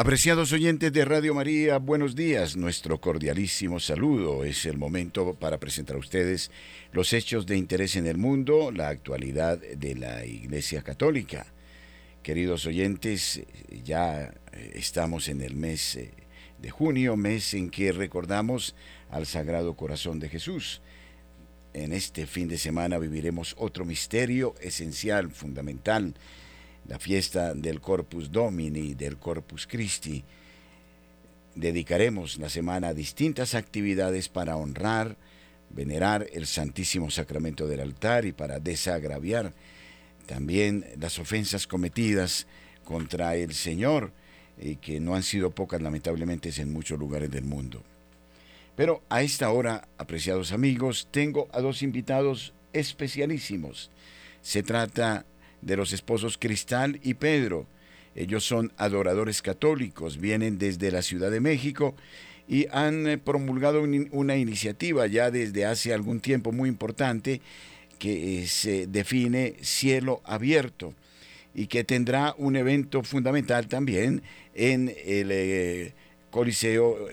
Apreciados 0.00 0.52
oyentes 0.52 0.92
de 0.92 1.04
Radio 1.04 1.34
María, 1.34 1.78
buenos 1.78 2.14
días. 2.14 2.56
Nuestro 2.56 3.00
cordialísimo 3.00 3.80
saludo. 3.80 4.44
Es 4.44 4.64
el 4.64 4.78
momento 4.78 5.34
para 5.34 5.58
presentar 5.58 5.96
a 5.96 5.98
ustedes 5.98 6.52
los 6.92 7.12
hechos 7.12 7.46
de 7.46 7.56
interés 7.56 7.96
en 7.96 8.06
el 8.06 8.16
mundo, 8.16 8.70
la 8.70 8.90
actualidad 8.90 9.58
de 9.58 9.96
la 9.96 10.24
Iglesia 10.24 10.82
Católica. 10.82 11.52
Queridos 12.22 12.64
oyentes, 12.66 13.42
ya 13.82 14.32
estamos 14.72 15.26
en 15.26 15.40
el 15.40 15.56
mes 15.56 15.96
eh, 15.96 16.12
de 16.62 16.70
junio, 16.70 17.16
mes 17.16 17.52
en 17.54 17.68
que 17.68 17.90
recordamos 17.90 18.76
al 19.10 19.26
Sagrado 19.26 19.74
Corazón 19.74 20.20
de 20.20 20.28
Jesús. 20.28 20.80
En 21.74 21.92
este 21.92 22.28
fin 22.28 22.46
de 22.46 22.58
semana 22.58 22.98
viviremos 22.98 23.56
otro 23.58 23.84
misterio 23.84 24.54
esencial, 24.60 25.32
fundamental, 25.32 26.14
la 26.88 26.98
fiesta 26.98 27.54
del 27.54 27.80
Corpus 27.80 28.32
Domini, 28.32 28.94
del 28.94 29.18
Corpus 29.18 29.66
Christi. 29.66 30.24
Dedicaremos 31.54 32.38
la 32.38 32.48
semana 32.48 32.88
a 32.88 32.94
distintas 32.94 33.54
actividades 33.54 34.28
para 34.28 34.56
honrar, 34.56 35.16
venerar 35.70 36.26
el 36.32 36.46
Santísimo 36.46 37.10
Sacramento 37.10 37.66
del 37.66 37.80
altar 37.80 38.24
y 38.24 38.32
para 38.32 38.58
desagraviar 38.58 39.52
también 40.26 40.84
las 40.98 41.18
ofensas 41.18 41.66
cometidas 41.66 42.46
contra 42.84 43.36
el 43.36 43.54
Señor, 43.54 44.12
y 44.60 44.72
eh, 44.72 44.78
que 44.80 44.98
no 44.98 45.14
han 45.14 45.22
sido 45.22 45.50
pocas 45.50 45.80
lamentablemente 45.82 46.50
en 46.56 46.72
muchos 46.72 46.98
lugares 46.98 47.30
del 47.30 47.44
mundo. 47.44 47.82
Pero 48.76 49.02
a 49.08 49.22
esta 49.22 49.50
hora, 49.50 49.88
apreciados 49.98 50.52
amigos, 50.52 51.08
tengo 51.10 51.48
a 51.52 51.60
dos 51.60 51.82
invitados 51.82 52.54
especialísimos. 52.72 53.90
Se 54.40 54.62
trata 54.62 55.26
los 55.76 55.92
esposos 55.92 56.38
Cristal 56.38 57.00
y 57.02 57.14
Pedro. 57.14 57.66
Ellos 58.14 58.44
son 58.44 58.72
adoradores 58.76 59.42
católicos, 59.42 60.18
vienen 60.18 60.58
desde 60.58 60.90
la 60.90 61.02
Ciudad 61.02 61.30
de 61.30 61.40
México 61.40 61.94
y 62.48 62.66
han 62.72 63.06
eh, 63.06 63.18
promulgado 63.18 63.82
una 64.10 64.36
iniciativa 64.36 65.06
ya 65.06 65.30
desde 65.30 65.66
hace 65.66 65.92
algún 65.92 66.20
tiempo 66.20 66.50
muy 66.50 66.68
importante 66.68 67.40
que 67.98 68.42
eh, 68.42 68.46
se 68.46 68.86
define 68.86 69.56
Cielo 69.60 70.22
Abierto 70.24 70.94
y 71.54 71.66
que 71.66 71.84
tendrá 71.84 72.34
un 72.38 72.56
evento 72.56 73.02
fundamental 73.02 73.68
también 73.68 74.22
en 74.54 74.88
el 75.04 75.30
eh, 75.30 75.92
Coliseo 76.30 77.08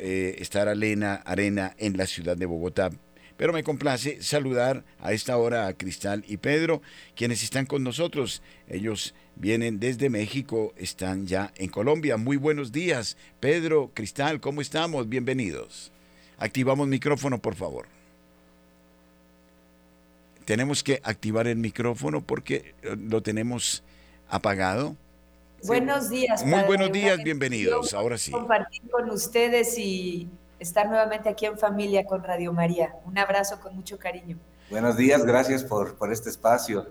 Arena, 0.53 1.15
Arena 1.15 1.75
en 1.77 1.97
la 1.97 2.05
ciudad 2.05 2.37
de 2.37 2.45
Bogotá 2.45 2.91
pero 3.37 3.53
me 3.53 3.63
complace 3.63 4.21
saludar 4.21 4.83
a 4.99 5.13
esta 5.13 5.37
hora 5.37 5.67
a 5.67 5.73
Cristal 5.73 6.23
y 6.27 6.37
Pedro, 6.37 6.81
quienes 7.15 7.43
están 7.43 7.65
con 7.65 7.83
nosotros. 7.83 8.41
Ellos 8.69 9.13
vienen 9.35 9.79
desde 9.79 10.09
México, 10.09 10.73
están 10.77 11.27
ya 11.27 11.51
en 11.55 11.69
Colombia. 11.69 12.17
Muy 12.17 12.37
buenos 12.37 12.71
días, 12.71 13.17
Pedro, 13.39 13.91
Cristal, 13.93 14.39
¿cómo 14.39 14.61
estamos? 14.61 15.09
Bienvenidos. 15.09 15.91
Activamos 16.37 16.87
micrófono, 16.87 17.39
por 17.39 17.55
favor. 17.55 17.87
Tenemos 20.45 20.83
que 20.83 21.01
activar 21.03 21.47
el 21.47 21.57
micrófono 21.57 22.21
porque 22.21 22.75
eh, 22.83 22.95
lo 22.97 23.21
tenemos 23.21 23.83
apagado. 24.29 24.95
Buenos 25.63 26.09
días. 26.09 26.45
Muy 26.45 26.61
buenos 26.63 26.91
días, 26.91 27.17
bienvenidos. 27.23 27.93
Ahora 27.93 28.17
sí. 28.17 28.31
Compartir 28.31 28.83
con 28.91 29.09
ustedes 29.09 29.77
y 29.79 30.29
estar 30.59 30.87
nuevamente 30.87 31.29
aquí 31.29 31.45
en 31.45 31.57
familia 31.57 32.05
con 32.05 32.23
Radio 32.23 32.53
María. 32.53 32.95
Un 33.05 33.17
abrazo 33.17 33.59
con 33.59 33.75
mucho 33.75 33.97
cariño. 33.97 34.37
Buenos 34.69 34.97
días, 34.97 35.25
gracias 35.25 35.63
por, 35.63 35.95
por 35.95 36.11
este 36.11 36.29
espacio. 36.29 36.87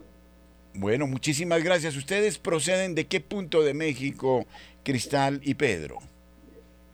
Bueno, 0.74 1.06
muchísimas 1.06 1.62
gracias. 1.62 1.96
¿Ustedes 1.96 2.38
proceden 2.38 2.94
de 2.94 3.06
qué 3.06 3.20
punto 3.20 3.62
de 3.62 3.74
México, 3.74 4.44
Cristal 4.82 5.40
y 5.42 5.54
Pedro? 5.54 5.98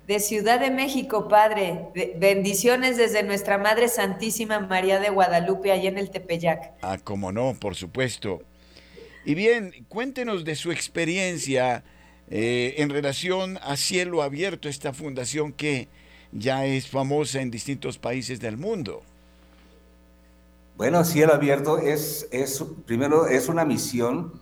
De 0.06 0.20
Ciudad 0.20 0.60
de 0.60 0.70
México, 0.70 1.28
Padre. 1.28 1.86
bendiciones 2.16 2.96
desde 2.96 3.22
nuestra 3.22 3.58
Madre 3.58 3.88
Santísima 3.88 4.58
María 4.60 4.98
de 5.00 5.08
Guadalupe, 5.08 5.72
allá 5.72 5.88
en 5.88 5.98
el 5.98 6.10
Tepeyac. 6.10 6.72
Ah, 6.82 6.98
cómo 7.02 7.32
no, 7.32 7.54
por 7.54 7.74
supuesto. 7.74 8.42
Y 9.24 9.34
bien, 9.34 9.86
cuéntenos 9.88 10.44
de 10.44 10.56
su 10.56 10.72
experiencia 10.72 11.84
eh, 12.28 12.74
en 12.78 12.90
relación 12.90 13.58
a 13.62 13.76
Cielo 13.76 14.22
Abierto, 14.22 14.68
esta 14.68 14.92
fundación 14.92 15.52
que 15.52 15.88
ya 16.32 16.64
es 16.64 16.88
famosa 16.88 17.40
en 17.40 17.50
distintos 17.50 17.98
países 17.98 18.40
del 18.40 18.56
mundo. 18.56 19.02
Bueno, 20.76 21.04
Cielo 21.04 21.34
Abierto 21.34 21.78
es, 21.78 22.28
es 22.30 22.64
primero, 22.86 23.26
es 23.26 23.48
una 23.48 23.64
misión 23.64 24.40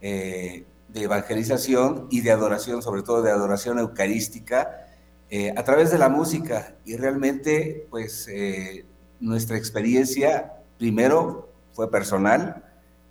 eh, 0.00 0.64
de 0.88 1.02
evangelización 1.02 2.06
y 2.10 2.20
de 2.20 2.30
adoración, 2.30 2.82
sobre 2.82 3.02
todo 3.02 3.22
de 3.22 3.30
adoración 3.30 3.78
eucarística, 3.78 4.86
eh, 5.30 5.52
a 5.56 5.64
través 5.64 5.90
de 5.90 5.98
la 5.98 6.08
música. 6.08 6.76
Y 6.84 6.96
realmente, 6.96 7.86
pues, 7.90 8.28
eh, 8.28 8.84
nuestra 9.18 9.56
experiencia, 9.56 10.52
primero, 10.78 11.48
fue 11.72 11.90
personal, 11.90 12.64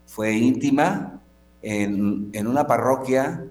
fue 0.06 0.34
íntima, 0.34 1.22
en, 1.62 2.30
en 2.32 2.48
una 2.48 2.66
parroquia 2.66 3.46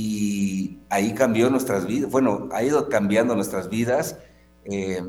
y 0.00 0.78
ahí 0.90 1.12
cambió 1.12 1.50
nuestras 1.50 1.84
vidas, 1.84 2.08
bueno, 2.08 2.48
ha 2.52 2.62
ido 2.62 2.88
cambiando 2.88 3.34
nuestras 3.34 3.68
vidas. 3.68 4.16
Eh, 4.64 5.02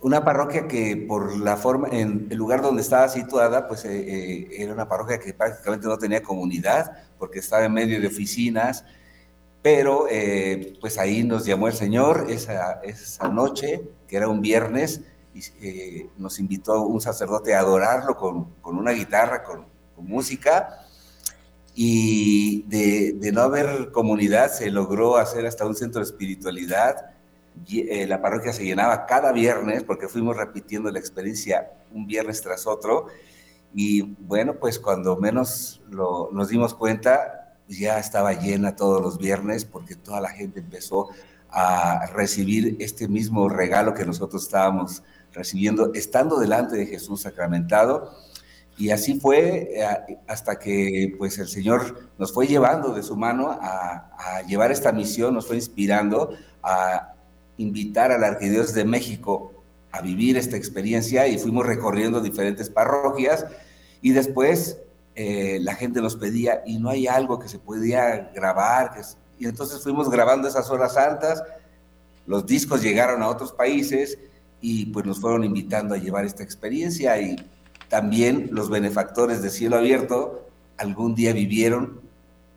una 0.00 0.24
parroquia 0.24 0.68
que 0.68 0.96
por 0.96 1.36
la 1.36 1.56
forma, 1.56 1.88
en 1.88 2.28
el 2.30 2.38
lugar 2.38 2.62
donde 2.62 2.82
estaba 2.82 3.08
situada, 3.08 3.66
pues 3.66 3.84
eh, 3.84 3.90
eh, 3.90 4.48
era 4.58 4.72
una 4.72 4.88
parroquia 4.88 5.18
que 5.18 5.34
prácticamente 5.34 5.88
no 5.88 5.98
tenía 5.98 6.22
comunidad, 6.22 6.98
porque 7.18 7.40
estaba 7.40 7.64
en 7.64 7.72
medio 7.72 8.00
de 8.00 8.06
oficinas, 8.06 8.84
pero 9.60 10.06
pues 10.80 10.98
ahí 10.98 11.24
nos 11.24 11.44
llamó 11.44 11.66
el 11.66 11.74
Señor 11.74 12.26
esa, 12.28 12.74
esa 12.84 13.28
noche, 13.28 13.82
que 14.06 14.16
era 14.16 14.28
un 14.28 14.40
viernes, 14.40 15.00
y 15.34 15.42
nos 16.16 16.38
invitó 16.38 16.82
un 16.82 17.00
sacerdote 17.00 17.56
a 17.56 17.58
adorarlo 17.58 18.16
con, 18.16 18.44
con 18.60 18.78
una 18.78 18.92
guitarra, 18.92 19.42
con, 19.42 19.64
con 19.96 20.06
música, 20.06 20.85
y 21.78 22.62
de, 22.62 23.30
no 23.32 23.42
haber 23.42 23.92
comunidad 23.92 24.50
se 24.50 24.70
logró 24.70 25.18
hacer 25.18 25.44
hasta 25.44 25.66
un 25.66 25.76
centro 25.76 26.00
de 26.00 26.06
espiritualidad. 26.06 27.10
Eh, 27.68 28.06
la 28.06 28.22
parroquia 28.22 28.54
se 28.54 28.64
llenaba 28.64 29.04
cada 29.04 29.30
viernes 29.30 29.84
porque 29.84 30.08
fuimos 30.08 30.38
repitiendo 30.38 30.90
la 30.90 30.98
experiencia 30.98 31.70
un 31.92 32.06
viernes 32.06 32.40
tras 32.40 32.66
otro. 32.66 33.08
Y 33.74 34.00
bueno, 34.20 34.54
pues 34.54 34.78
cuando 34.78 35.16
menos 35.16 35.82
nos 35.90 36.48
dimos 36.48 36.72
cuenta, 36.72 37.58
ya 37.68 37.98
estaba 37.98 38.32
llena 38.32 38.74
todos 38.74 39.02
los 39.02 39.18
viernes 39.18 39.66
porque 39.66 39.96
toda 39.96 40.22
la 40.22 40.30
gente 40.30 40.60
empezó 40.60 41.08
a 41.50 42.06
recibir 42.14 42.76
este 42.80 43.06
mismo 43.06 43.50
regalo 43.50 43.92
que 43.92 44.06
nosotros 44.06 44.44
estábamos 44.44 45.02
recibiendo, 45.30 45.92
estando 45.92 46.38
delante 46.38 46.74
de 46.74 46.86
Jesús 46.86 47.20
sacramentado 47.20 48.12
y 48.78 48.90
así 48.90 49.18
fue 49.18 49.70
eh, 49.72 50.18
hasta 50.26 50.58
que 50.58 51.14
pues 51.16 51.38
el 51.38 51.48
Señor 51.48 52.10
nos 52.18 52.32
fue 52.32 52.46
llevando 52.46 52.92
de 52.92 53.02
su 53.02 53.16
mano 53.16 53.50
a, 53.50 54.02
llevar 54.46 54.70
esta 54.70 54.92
misión, 54.92 55.34
nos 55.34 55.46
fue 55.46 55.56
inspirando 55.56 56.30
a 56.62 57.14
invitar 57.56 58.12
al 58.12 58.22
Arquidiócesis 58.22 58.74
de 58.74 58.84
México 58.84 59.52
a 59.90 60.02
vivir 60.02 60.36
esta 60.36 60.56
experiencia 60.56 61.26
y 61.26 61.38
fuimos 61.38 61.64
recorriendo 61.64 62.20
diferentes 62.20 62.68
parroquias 62.68 63.46
y 64.02 64.12
después 64.12 64.78
eh, 65.14 65.58
la 65.62 65.74
gente 65.74 66.02
nos 66.02 66.16
pedía 66.16 66.62
y 66.66 66.78
no 66.78 66.90
hay 66.90 67.06
algo 67.06 67.38
que 67.38 67.48
se 67.48 67.58
podía 67.58 68.30
grabar 68.34 68.92
y 69.38 69.46
entonces 69.46 69.82
fuimos 69.82 70.10
grabando 70.10 70.48
esas 70.48 70.68
horas 70.70 70.94
santas, 70.94 71.42
los 72.26 72.44
discos 72.44 72.82
llegaron 72.82 73.22
a 73.22 73.28
otros 73.28 73.52
países 73.52 74.18
y 74.60 74.86
pues 74.86 75.06
nos 75.06 75.20
fueron 75.20 75.44
invitando 75.44 75.94
a 75.94 75.98
llevar 75.98 76.26
esta 76.26 76.42
experiencia 76.42 77.18
y 77.20 77.36
también 77.88 78.48
los 78.52 78.68
benefactores 78.70 79.42
de 79.42 79.50
cielo 79.50 79.76
abierto 79.76 80.46
algún 80.76 81.14
día 81.14 81.32
vivieron 81.32 82.00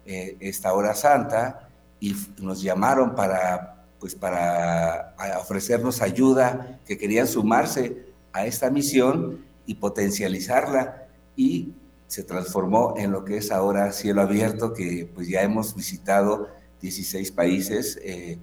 eh, 0.05 0.37
esta 0.39 0.73
hora 0.73 0.95
santa 0.95 1.69
y 1.99 2.15
nos 2.39 2.61
llamaron 2.61 3.15
para, 3.15 3.85
pues 3.99 4.15
para 4.15 5.15
ofrecernos 5.39 6.01
ayuda, 6.01 6.79
que 6.85 6.97
querían 6.97 7.27
sumarse 7.27 8.05
a 8.33 8.45
esta 8.45 8.69
misión 8.69 9.45
y 9.65 9.75
potencializarla. 9.75 11.07
Y 11.35 11.73
se 12.07 12.23
transformó 12.23 12.95
en 12.97 13.11
lo 13.11 13.23
que 13.23 13.37
es 13.37 13.51
ahora 13.51 13.91
cielo 13.91 14.21
abierto, 14.21 14.73
que 14.73 15.09
pues 15.13 15.27
ya 15.27 15.41
hemos 15.43 15.75
visitado 15.75 16.49
16 16.81 17.31
países 17.31 17.99
eh, 18.03 18.39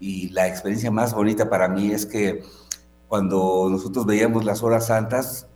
y 0.00 0.30
la 0.30 0.48
experiencia 0.48 0.90
más 0.90 1.14
bonita 1.14 1.48
para 1.48 1.68
mí 1.68 1.92
es 1.92 2.04
que 2.04 2.42
cuando 3.08 3.68
nosotros 3.70 4.06
veíamos 4.06 4.44
las 4.44 4.62
horas 4.62 4.86
santas, 4.86 5.46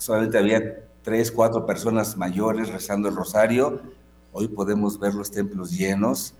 solamente 0.00 0.38
había 0.38 0.82
tres, 1.02 1.30
cuatro 1.30 1.66
personas 1.66 2.16
mayores 2.16 2.68
rezando 2.68 3.08
el 3.08 3.14
rosario. 3.14 3.80
Hoy 4.32 4.48
podemos 4.48 4.98
ver 4.98 5.14
los 5.14 5.30
templos 5.30 5.70
llenos 5.70 6.34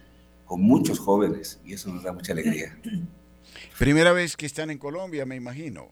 con 0.47 0.63
muchos 0.63 0.99
jóvenes 0.99 1.61
y 1.65 1.75
eso 1.75 1.91
nos 1.91 2.03
da 2.03 2.13
mucha 2.13 2.33
alegría. 2.33 2.77
Primera 3.79 4.13
vez 4.13 4.37
que 4.37 4.47
están 4.47 4.71
en 4.71 4.79
Colombia, 4.79 5.27
me 5.27 5.37
imagino. 5.37 5.89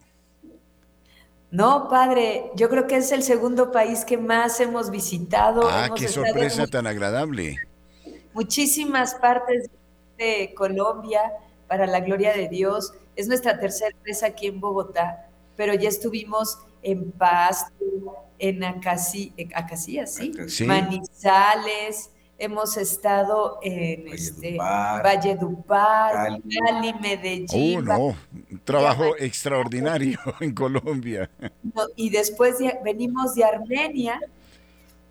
No, 1.50 1.88
padre, 1.88 2.50
yo 2.54 2.68
creo 2.68 2.86
que 2.86 2.96
es 2.96 3.10
el 3.12 3.22
segundo 3.22 3.70
país 3.70 4.04
que 4.04 4.18
más 4.18 4.60
hemos 4.60 4.90
visitado. 4.90 5.68
Ah, 5.68 5.90
qué 5.96 6.08
sorpresa 6.08 6.66
tan 6.66 6.86
agradable. 6.86 7.56
Muchísimas 8.34 9.14
partes 9.14 9.70
de 10.18 10.52
Colombia, 10.54 11.20
para 11.66 11.86
la 11.86 12.00
gloria 12.00 12.34
de 12.34 12.48
Dios. 12.48 12.92
Es 13.16 13.28
nuestra 13.28 13.58
tercera 13.58 13.96
vez 14.04 14.22
aquí 14.22 14.46
en 14.46 14.60
Bogotá, 14.60 15.28
pero 15.56 15.74
ya 15.74 15.88
estuvimos 15.88 16.58
en 16.82 17.12
Pasto, 17.12 17.74
en 18.38 18.64
Acacias, 18.64 20.14
¿sí? 20.14 20.32
Manizales, 20.64 22.10
hemos 22.38 22.76
estado 22.76 23.58
en 23.62 24.04
Valle 24.04 24.14
este, 24.14 24.56
Cali, 24.56 26.94
Medellín. 27.00 27.78
Oh, 27.78 27.82
no, 27.82 28.16
un 28.50 28.60
trabajo 28.64 29.16
extraordinario 29.18 30.18
en 30.40 30.54
Colombia. 30.54 31.28
y 31.96 32.10
después 32.10 32.56
venimos 32.84 33.34
de 33.34 33.44
Armenia, 33.44 34.20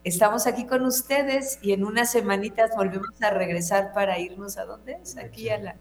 estamos 0.04 0.48
aquí 0.48 0.66
con 0.66 0.86
ustedes 0.86 1.60
y 1.62 1.74
en 1.74 1.84
unas 1.84 2.12
semanitas 2.12 2.72
volvemos 2.76 3.22
a 3.22 3.30
regresar 3.30 3.94
para 3.94 4.18
irnos 4.20 4.58
a 4.58 4.66
dónde 4.66 4.98
es, 5.04 5.18
aquí. 5.18 5.50
a 5.50 5.58
la... 5.58 5.76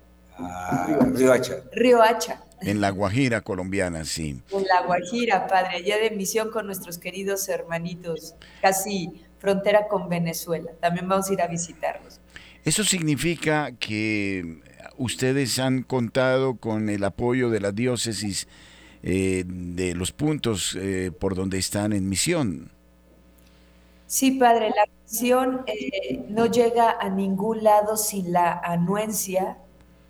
Río 1.14 1.32
Hacha. 1.32 1.62
Río 1.72 2.02
Hacha. 2.02 2.42
En 2.60 2.80
la 2.80 2.90
Guajira 2.90 3.42
colombiana, 3.42 4.04
sí. 4.04 4.40
En 4.50 4.64
la 4.64 4.82
Guajira, 4.86 5.46
padre, 5.46 5.76
allá 5.76 5.98
de 5.98 6.10
misión 6.10 6.50
con 6.50 6.66
nuestros 6.66 6.98
queridos 6.98 7.48
hermanitos, 7.48 8.34
casi 8.62 9.24
frontera 9.38 9.88
con 9.88 10.08
Venezuela. 10.08 10.70
También 10.80 11.08
vamos 11.08 11.28
a 11.28 11.32
ir 11.32 11.42
a 11.42 11.46
visitarlos. 11.46 12.20
Eso 12.64 12.82
significa 12.82 13.72
que 13.78 14.62
ustedes 14.96 15.58
han 15.58 15.82
contado 15.82 16.56
con 16.56 16.88
el 16.88 17.04
apoyo 17.04 17.50
de 17.50 17.60
la 17.60 17.72
diócesis 17.72 18.48
eh, 19.02 19.44
de 19.46 19.94
los 19.94 20.12
puntos 20.12 20.76
eh, 20.80 21.12
por 21.18 21.34
donde 21.34 21.58
están 21.58 21.92
en 21.92 22.08
misión. 22.08 22.72
Sí, 24.06 24.32
padre, 24.32 24.70
la 24.70 24.88
misión 25.04 25.62
eh, 25.66 26.24
no 26.28 26.46
llega 26.46 26.96
a 26.98 27.08
ningún 27.08 27.62
lado 27.62 27.96
sin 27.96 28.32
la 28.32 28.52
anuencia 28.52 29.58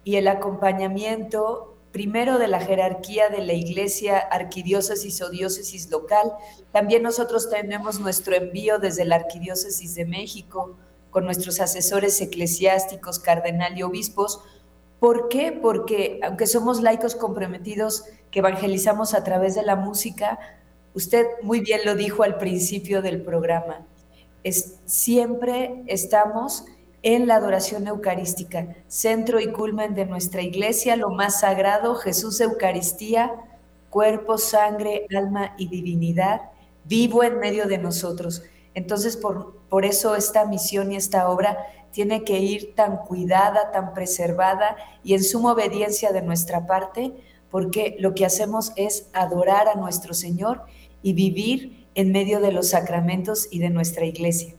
y 0.07 0.15
el 0.15 0.29
acompañamiento 0.29 1.75
primero 1.91 2.39
de 2.39 2.47
la 2.47 2.61
jerarquía 2.61 3.29
de 3.29 3.45
la 3.45 3.55
iglesia, 3.55 4.19
arquidiócesis 4.19 5.21
o 5.21 5.31
diócesis 5.31 5.91
local. 5.91 6.33
También 6.71 7.03
nosotros 7.03 7.51
tenemos 7.51 7.99
nuestro 7.99 8.37
envío 8.37 8.79
desde 8.79 9.05
la 9.05 9.17
arquidiócesis 9.17 9.97
de 9.97 10.05
México 10.05 10.77
con 11.11 11.25
nuestros 11.25 11.59
asesores 11.59 12.21
eclesiásticos, 12.21 13.19
cardenal 13.19 13.77
y 13.77 13.83
obispos. 13.83 14.43
¿Por 15.01 15.29
qué? 15.29 15.51
Porque 15.51 16.21
aunque 16.23 16.47
somos 16.47 16.83
laicos 16.83 17.17
comprometidos 17.17 18.05
que 18.31 18.39
evangelizamos 18.39 19.13
a 19.13 19.25
través 19.25 19.57
de 19.57 19.65
la 19.65 19.75
música, 19.75 20.39
usted 20.95 21.27
muy 21.43 21.59
bien 21.59 21.81
lo 21.85 21.97
dijo 21.97 22.23
al 22.23 22.39
principio 22.39 23.03
del 23.03 23.23
programa, 23.23 23.85
es, 24.45 24.77
siempre 24.85 25.83
estamos 25.89 26.65
en 27.03 27.27
la 27.27 27.37
adoración 27.37 27.87
eucarística, 27.87 28.75
centro 28.89 29.41
y 29.41 29.53
culmen 29.53 29.95
de 29.95 30.07
nuestra 30.07 30.43
iglesia, 30.43 30.97
lo 30.97 31.11
más 31.11 31.41
sagrado, 31.41 31.95
Jesús 31.95 32.41
Eucaristía, 32.41 33.33
cuerpo, 33.91 34.39
sangre, 34.39 35.07
alma 35.17 35.55
y 35.59 35.69
divinidad, 35.69 36.43
vivo 36.85 37.23
en 37.23 37.39
medio 37.39 37.67
de 37.67 37.79
nosotros. 37.79 38.43
Entonces, 38.75 39.17
por, 39.17 39.57
por 39.69 39.85
eso 39.85 40.17
esta 40.17 40.45
misión 40.47 40.93
y 40.93 40.97
esta 40.97 41.29
obra 41.31 41.57
tiene 41.93 42.25
que 42.25 42.41
ir 42.41 42.75
tan 42.75 42.99
cuidada, 42.99 43.73
tan 43.73 43.95
preservada 43.95 44.77
y 45.03 45.15
en 45.15 45.25
suma 45.25 45.53
obediencia 45.53 46.13
de 46.13 46.23
nuestra 46.23 46.67
parte, 46.67 47.13
porque 47.51 47.97
lo 47.99 48.15
que 48.15 48.27
hacemos 48.27 48.73
es 48.77 49.09
adorar 49.13 49.69
a 49.69 49.77
nuestro 49.77 50.13
Señor 50.13 50.63
y 51.03 51.15
vivir 51.15 51.87
en 51.95 52.13
medio 52.13 52.41
de 52.41 52.53
los 52.53 52.69
sacramentos 52.69 53.49
y 53.51 53.61
de 53.61 53.71
nuestra 53.71 54.05
iglesia. 54.05 54.55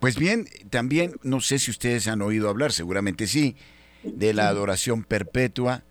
Pues 0.00 0.16
bien, 0.16 0.46
también 0.70 1.14
no 1.22 1.40
sé 1.40 1.58
si 1.58 1.70
ustedes 1.70 2.08
han 2.08 2.22
oído 2.22 2.48
hablar, 2.48 2.72
seguramente 2.72 3.26
sí, 3.26 3.56
de 4.02 4.34
la 4.34 4.48
adoración 4.48 5.04
perpetua 5.04 5.84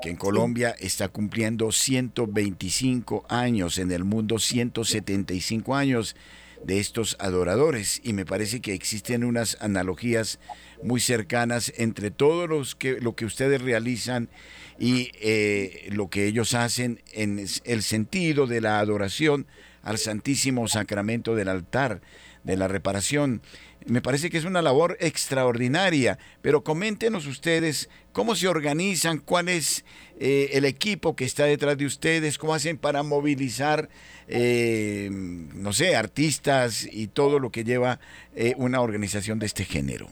que 0.00 0.10
en 0.10 0.16
Colombia 0.16 0.74
está 0.78 1.08
cumpliendo 1.08 1.72
125 1.72 3.26
años, 3.28 3.78
en 3.78 3.90
el 3.90 4.04
mundo 4.04 4.38
175 4.38 5.74
años 5.74 6.14
de 6.64 6.78
estos 6.78 7.16
adoradores. 7.18 8.00
Y 8.04 8.12
me 8.12 8.24
parece 8.24 8.60
que 8.60 8.74
existen 8.74 9.24
unas 9.24 9.56
analogías 9.60 10.38
muy 10.82 11.00
cercanas 11.00 11.72
entre 11.76 12.10
todos 12.10 12.48
los 12.48 12.74
que 12.74 13.00
lo 13.00 13.16
que 13.16 13.24
ustedes 13.24 13.60
realizan 13.60 14.28
y 14.78 15.10
eh, 15.20 15.88
lo 15.90 16.08
que 16.08 16.26
ellos 16.26 16.54
hacen 16.54 17.02
en 17.12 17.44
el 17.64 17.82
sentido 17.82 18.46
de 18.46 18.60
la 18.60 18.78
adoración 18.78 19.46
al 19.82 19.98
Santísimo 19.98 20.68
Sacramento 20.68 21.34
del 21.34 21.48
altar 21.48 22.00
de 22.48 22.56
la 22.56 22.66
reparación. 22.66 23.42
Me 23.86 24.00
parece 24.00 24.30
que 24.30 24.38
es 24.38 24.44
una 24.44 24.62
labor 24.62 24.96
extraordinaria, 25.00 26.18
pero 26.40 26.64
coméntenos 26.64 27.26
ustedes 27.26 27.90
cómo 28.12 28.34
se 28.34 28.48
organizan, 28.48 29.18
cuál 29.18 29.48
es 29.48 29.84
eh, 30.18 30.50
el 30.52 30.64
equipo 30.64 31.14
que 31.14 31.24
está 31.24 31.44
detrás 31.44 31.76
de 31.76 31.84
ustedes, 31.84 32.38
cómo 32.38 32.54
hacen 32.54 32.78
para 32.78 33.02
movilizar, 33.02 33.90
eh, 34.28 35.08
no 35.12 35.72
sé, 35.72 35.94
artistas 35.94 36.88
y 36.90 37.08
todo 37.08 37.38
lo 37.38 37.50
que 37.50 37.64
lleva 37.64 38.00
eh, 38.34 38.54
una 38.56 38.80
organización 38.80 39.38
de 39.38 39.46
este 39.46 39.64
género. 39.64 40.08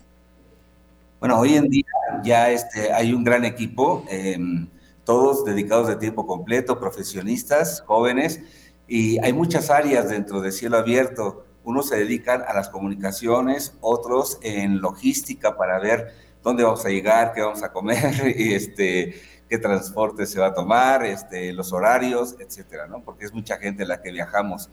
Bueno, 1.18 1.40
hoy 1.40 1.54
en 1.54 1.68
día 1.68 1.86
ya 2.22 2.50
este, 2.50 2.92
hay 2.92 3.14
un 3.14 3.24
gran 3.24 3.46
equipo, 3.46 4.04
em, 4.10 4.68
todos 5.04 5.44
dedicados 5.44 5.88
de 5.88 5.96
tiempo 5.96 6.26
completo, 6.26 6.78
profesionistas, 6.78 7.82
jóvenes, 7.86 8.40
y 8.86 9.18
hay 9.24 9.32
muchas 9.32 9.70
áreas 9.70 10.10
dentro 10.10 10.42
de 10.42 10.52
Cielo 10.52 10.76
Abierto 10.76 11.45
unos 11.66 11.88
se 11.88 11.96
dedican 11.96 12.44
a 12.46 12.54
las 12.54 12.68
comunicaciones, 12.68 13.74
otros 13.80 14.38
en 14.42 14.80
logística 14.80 15.56
para 15.56 15.80
ver 15.80 16.14
dónde 16.40 16.62
vamos 16.62 16.86
a 16.86 16.90
llegar, 16.90 17.32
qué 17.32 17.40
vamos 17.40 17.64
a 17.64 17.72
comer, 17.72 18.14
este, 18.24 19.20
qué 19.48 19.58
transporte 19.58 20.26
se 20.26 20.38
va 20.38 20.46
a 20.46 20.54
tomar, 20.54 21.04
este, 21.04 21.52
los 21.52 21.72
horarios, 21.72 22.36
etcétera, 22.38 22.86
¿no? 22.86 23.02
Porque 23.02 23.24
es 23.24 23.34
mucha 23.34 23.56
gente 23.56 23.84
la 23.84 24.00
que 24.00 24.12
viajamos. 24.12 24.70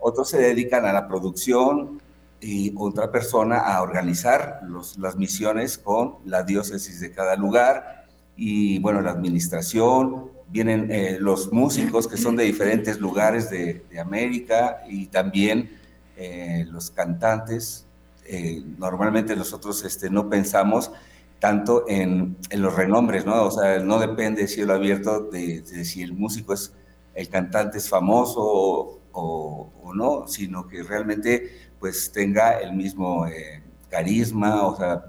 Otros 0.00 0.30
se 0.30 0.38
dedican 0.38 0.84
a 0.84 0.92
la 0.92 1.06
producción 1.06 2.02
y 2.40 2.74
otra 2.76 3.12
persona 3.12 3.58
a 3.58 3.80
organizar 3.80 4.62
las 4.98 5.14
misiones 5.14 5.78
con 5.78 6.16
la 6.24 6.42
diócesis 6.42 6.98
de 7.00 7.12
cada 7.12 7.36
lugar 7.36 8.06
y, 8.36 8.80
bueno, 8.80 9.00
la 9.00 9.12
administración. 9.12 10.32
Vienen 10.48 10.90
eh, 10.90 11.18
los 11.20 11.52
músicos 11.52 12.08
que 12.08 12.16
son 12.16 12.34
de 12.34 12.42
diferentes 12.42 12.98
lugares 12.98 13.48
de, 13.48 13.84
de 13.88 14.00
América 14.00 14.82
y 14.88 15.06
también 15.06 15.80
eh, 16.24 16.64
los 16.70 16.92
cantantes, 16.92 17.84
eh, 18.24 18.62
normalmente 18.78 19.34
nosotros 19.34 19.84
este, 19.84 20.08
no 20.08 20.30
pensamos 20.30 20.92
tanto 21.40 21.84
en, 21.88 22.36
los 22.52 22.76
renombres, 22.76 23.26
¿no? 23.26 23.42
O 23.42 23.50
sea, 23.50 23.80
no 23.80 23.98
depende, 23.98 24.46
cielo 24.46 24.72
abierto, 24.72 25.30
de, 25.32 25.64
si 25.84 26.00
el 26.00 26.12
músico 26.12 26.54
es, 26.54 26.74
el 27.14 27.28
cantante 27.28 27.78
es 27.78 27.88
famoso 27.88 29.00
o, 29.10 29.92
no, 29.96 30.28
sino 30.28 30.68
que 30.68 30.84
realmente 30.84 31.50
pues 31.80 32.12
tenga 32.12 32.52
el 32.60 32.72
mismo 32.72 33.26
eh, 33.26 33.60
carisma, 33.90 34.62
o 34.62 34.76
sea, 34.76 35.04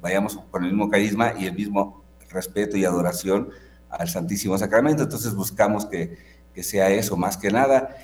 vayamos 0.00 0.38
con 0.50 0.64
el 0.64 0.70
mismo 0.70 0.88
carisma 0.88 1.34
y 1.38 1.44
el 1.44 1.54
mismo 1.54 2.02
respeto 2.30 2.78
y 2.78 2.86
adoración 2.86 3.50
al 3.90 4.08
Santísimo 4.08 4.56
Sacramento. 4.56 5.02
Entonces 5.02 5.34
buscamos 5.34 5.84
que, 5.84 6.16
que 6.54 6.62
sea 6.62 6.88
eso 6.88 7.18
más 7.18 7.36
que 7.36 7.50
nada. 7.50 7.94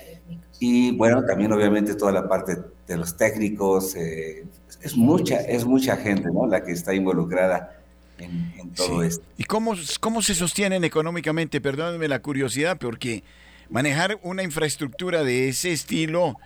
Y 0.61 0.93
bueno, 0.93 1.25
también 1.25 1.53
obviamente 1.53 1.95
toda 1.95 2.13
la 2.13 2.29
parte 2.29 2.59
de 2.87 2.97
los 2.97 3.17
técnicos, 3.17 3.97
eh, 3.97 4.45
es 4.83 4.95
mucha, 4.95 5.37
es 5.37 5.65
mucha 5.65 5.97
gente, 5.97 6.29
¿no? 6.31 6.47
La 6.47 6.63
que 6.63 6.73
está 6.73 6.95
involucrada 6.95 7.79
en, 8.19 8.71
todo 8.77 9.03
esto. 9.03 9.25
¿Y 9.39 9.45
cómo, 9.45 9.75
cómo 10.01 10.21
se 10.21 10.35
sostienen 10.35 10.85
económicamente? 10.85 11.63
Perdónenme 11.63 12.09
la 12.09 12.21
curiosidad, 12.21 12.77
porque 12.79 13.25
manejar 13.71 14.21
una 14.23 14.43
infraestructura 14.43 15.25
de 15.25 15.49
ese 15.49 15.73
estilo 15.73 16.37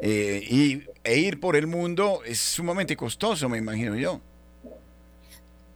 eh, 0.00 0.42
y, 0.48 0.84
e 1.02 1.18
ir 1.18 1.40
por 1.40 1.56
el 1.56 1.66
mundo 1.66 2.20
es 2.24 2.38
sumamente 2.38 2.96
costoso, 2.96 3.48
me 3.48 3.58
imagino 3.58 3.96
yo. 3.96 4.20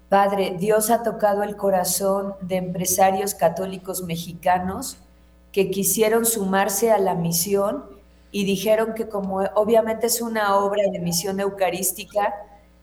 Padre, 0.08 0.56
Dios 0.58 0.90
ha 0.90 1.02
tocado 1.02 1.42
el 1.42 1.56
corazón 1.56 2.34
de 2.40 2.56
empresarios 2.56 3.34
católicos 3.34 4.02
mexicanos 4.04 4.98
que 5.52 5.70
quisieron 5.70 6.26
sumarse 6.26 6.90
a 6.90 6.98
la 6.98 7.14
misión 7.14 7.84
y 8.30 8.44
dijeron 8.44 8.94
que 8.94 9.08
como 9.08 9.38
obviamente 9.54 10.06
es 10.06 10.20
una 10.20 10.56
obra 10.56 10.82
de 10.90 10.98
misión 10.98 11.40
eucarística, 11.40 12.34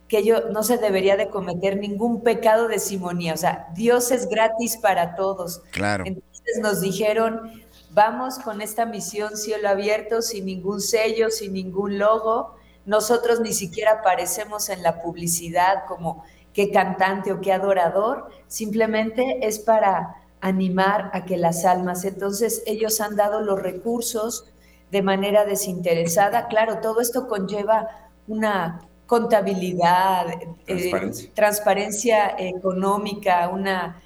que 0.08 0.24
yo 0.24 0.50
no 0.50 0.64
se 0.64 0.78
debería 0.78 1.18
de 1.18 1.30
cometer 1.30 1.78
ningún 1.78 2.22
pecado 2.22 2.68
de 2.68 2.80
simonía, 2.80 3.34
o 3.34 3.38
sea, 3.38 3.68
Dios 3.76 4.12
es 4.12 4.28
gratis 4.28 4.78
para 4.78 5.16
todos. 5.16 5.62
Claro. 5.72 6.04
Entonces 6.06 6.60
nos 6.62 6.82
dijeron, 6.82 7.64
vamos 7.92 8.38
con 8.40 8.62
esta 8.62 8.86
misión 8.86 9.38
cielo 9.38 9.70
abierto, 9.70 10.22
sin 10.22 10.46
ningún 10.46 10.82
sello, 10.82 11.30
sin 11.30 11.54
ningún 11.54 11.98
logo. 11.98 12.56
Nosotros 12.86 13.40
ni 13.40 13.54
siquiera 13.54 13.94
aparecemos 13.94 14.70
en 14.70 14.84
la 14.84 15.02
publicidad 15.02 15.86
como 15.88 16.24
qué 16.54 16.72
cantante 16.72 17.34
o 17.34 17.42
qué 17.42 17.52
adorador, 17.52 18.30
simplemente 18.48 19.46
es 19.46 19.60
para 19.60 20.16
animar 20.46 21.10
a 21.12 21.26
que 21.26 21.38
las 21.38 21.66
almas, 21.66 22.06
entonces 22.06 22.62
ellos 22.68 23.02
han 23.02 23.16
dado 23.16 23.42
los 23.42 23.60
recursos 23.60 24.46
de 24.92 25.02
manera 25.02 25.44
desinteresada. 25.44 26.48
Claro, 26.48 26.82
todo 26.82 27.02
esto 27.02 27.28
conlleva 27.28 28.12
una 28.28 28.80
contabilidad, 29.08 30.28
transparencia, 30.68 31.32
transparencia 31.34 32.36
económica, 32.38 33.50
una 33.50 34.00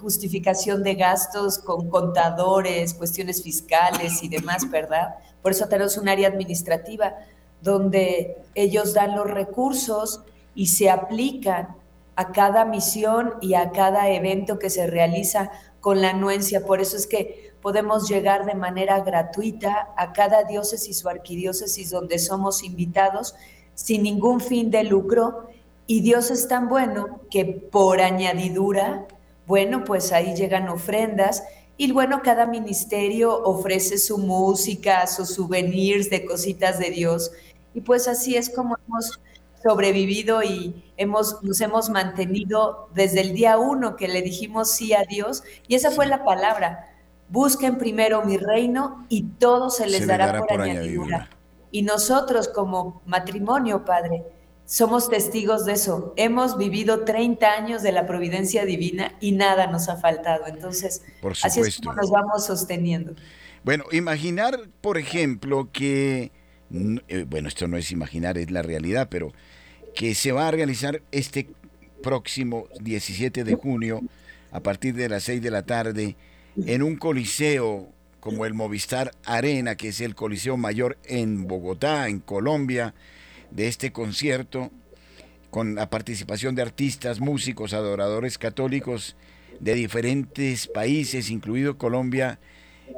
justificación 0.00 0.82
de 0.82 0.96
gastos 0.96 1.60
con 1.60 1.88
contadores, 1.88 2.92
cuestiones 2.94 3.44
fiscales 3.44 4.24
y 4.24 4.28
demás, 4.28 4.68
¿verdad? 4.68 5.14
Por 5.40 5.52
eso 5.52 5.68
tenemos 5.68 5.96
un 5.98 6.08
área 6.08 6.26
administrativa 6.26 7.14
donde 7.62 8.38
ellos 8.56 8.92
dan 8.92 9.14
los 9.14 9.30
recursos 9.30 10.22
y 10.56 10.66
se 10.66 10.90
aplican 10.90 11.76
a 12.16 12.32
cada 12.32 12.64
misión 12.64 13.34
y 13.42 13.54
a 13.54 13.70
cada 13.70 14.08
evento 14.08 14.58
que 14.58 14.70
se 14.70 14.86
realiza 14.86 15.50
con 15.86 16.02
la 16.02 16.10
anuencia. 16.10 16.66
Por 16.66 16.80
eso 16.80 16.96
es 16.96 17.06
que 17.06 17.52
podemos 17.62 18.08
llegar 18.08 18.44
de 18.44 18.56
manera 18.56 18.98
gratuita 19.04 19.94
a 19.96 20.12
cada 20.12 20.42
diócesis 20.42 21.04
o 21.04 21.08
arquidiócesis 21.08 21.90
donde 21.90 22.18
somos 22.18 22.64
invitados 22.64 23.36
sin 23.74 24.02
ningún 24.02 24.40
fin 24.40 24.72
de 24.72 24.82
lucro. 24.82 25.46
Y 25.86 26.00
Dios 26.00 26.32
es 26.32 26.48
tan 26.48 26.68
bueno 26.68 27.20
que 27.30 27.44
por 27.44 28.00
añadidura 28.00 29.06
bueno, 29.46 29.84
pues 29.84 30.10
ahí 30.10 30.34
llegan 30.34 30.68
ofrendas 30.68 31.44
y 31.76 31.92
bueno, 31.92 32.20
cada 32.20 32.46
ministerio 32.46 33.44
ofrece 33.44 33.98
su 33.98 34.18
música, 34.18 35.06
sus 35.06 35.34
souvenirs 35.34 36.10
de 36.10 36.24
cositas 36.24 36.80
de 36.80 36.90
Dios. 36.90 37.30
Y 37.74 37.82
pues 37.82 38.08
así 38.08 38.34
es 38.34 38.50
como 38.50 38.76
hemos 38.88 39.20
sobrevivido 39.62 40.42
y 40.42 40.84
hemos, 40.96 41.42
nos 41.42 41.60
hemos 41.60 41.90
mantenido 41.90 42.88
desde 42.94 43.20
el 43.20 43.34
día 43.34 43.58
uno 43.58 43.96
que 43.96 44.08
le 44.08 44.22
dijimos 44.22 44.70
sí 44.70 44.92
a 44.92 45.04
Dios. 45.04 45.42
Y 45.68 45.74
esa 45.74 45.90
fue 45.90 46.06
la 46.06 46.24
palabra. 46.24 46.90
Busquen 47.28 47.78
primero 47.78 48.24
mi 48.24 48.36
reino 48.36 49.04
y 49.08 49.22
todo 49.22 49.70
se 49.70 49.86
les 49.86 50.06
dará, 50.06 50.38
por, 50.38 50.60
añadidura. 50.60 51.28
Y 51.70 51.82
nosotros 51.82 52.48
como 52.48 53.02
matrimonio, 53.06 53.84
Padre, 53.84 54.24
somos 54.64 55.08
testigos 55.08 55.64
de 55.64 55.72
eso. 55.72 56.12
Hemos 56.16 56.58
vivido 56.58 57.04
30 57.04 57.46
años 57.50 57.82
de 57.82 57.92
la 57.92 58.06
providencia 58.06 58.64
divina 58.64 59.14
y 59.20 59.32
nada 59.32 59.66
nos 59.68 59.88
ha 59.88 59.96
faltado. 59.96 60.46
Entonces, 60.46 61.02
así 61.42 61.60
es 61.60 61.78
como 61.78 61.94
nos 61.94 62.10
vamos 62.10 62.46
sosteniendo. 62.46 63.14
Bueno, 63.64 63.84
imaginar, 63.90 64.68
por 64.80 64.98
ejemplo, 64.98 65.70
que, 65.72 66.30
bueno, 66.68 67.48
esto 67.48 67.68
no 67.68 67.76
es 67.76 67.92
imaginar, 67.92 68.38
es 68.38 68.50
la 68.50 68.62
realidad, 68.62 69.08
pero 69.10 69.32
que 69.94 70.14
se 70.14 70.32
va 70.32 70.48
a 70.48 70.50
realizar 70.50 71.02
este 71.10 71.48
próximo 72.02 72.68
17 72.80 73.44
de 73.44 73.54
junio 73.54 74.02
a 74.52 74.60
partir 74.60 74.94
de 74.94 75.08
las 75.08 75.24
6 75.24 75.42
de 75.42 75.50
la 75.50 75.64
tarde 75.64 76.16
en 76.66 76.82
un 76.82 76.96
coliseo 76.96 77.88
como 78.20 78.44
el 78.44 78.54
Movistar 78.54 79.12
Arena, 79.24 79.76
que 79.76 79.88
es 79.88 80.00
el 80.00 80.14
coliseo 80.14 80.56
mayor 80.56 80.98
en 81.04 81.46
Bogotá, 81.46 82.08
en 82.08 82.18
Colombia, 82.18 82.94
de 83.50 83.68
este 83.68 83.92
concierto 83.92 84.70
con 85.50 85.74
la 85.74 85.88
participación 85.88 86.54
de 86.54 86.62
artistas, 86.62 87.20
músicos, 87.20 87.72
adoradores 87.72 88.36
católicos 88.36 89.16
de 89.60 89.74
diferentes 89.74 90.66
países, 90.66 91.30
incluido 91.30 91.78
Colombia. 91.78 92.38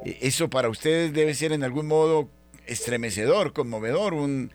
Eh, 0.04 0.18
eso 0.22 0.48
para 0.50 0.68
ustedes 0.68 1.12
debe 1.12 1.34
ser 1.34 1.52
en 1.52 1.62
algún 1.62 1.86
modo 1.86 2.30
estremecedor, 2.68 3.52
conmovedor, 3.52 4.14
un, 4.14 4.50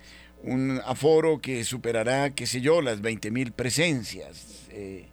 aforo 0.86 1.39
que 1.39 1.63
superará, 1.63 2.32
qué 2.32 2.46
sé 2.46 2.62
yo, 2.62 2.82
las 2.82 3.01
20 3.01 3.32
mil 3.32 3.51
presencias. 3.51 4.67
Eh. 4.72 5.08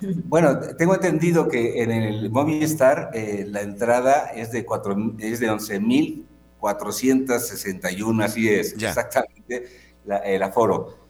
Bueno, 0.00 0.58
tengo 0.78 0.94
entendido 0.94 1.48
que 1.48 1.82
en 1.82 1.90
el 1.90 2.30
Movistar 2.30 3.10
eh, 3.12 3.44
la 3.46 3.60
entrada 3.60 4.30
es 4.34 4.50
de, 4.50 4.64
cuatro, 4.64 4.96
es 5.18 5.40
de 5.40 5.50
11 5.50 5.80
mil 5.80 6.26
461, 6.60 8.22
así 8.24 8.48
es, 8.48 8.74
exactamente 8.74 9.66
el 10.24 10.42
aforo. 10.42 11.00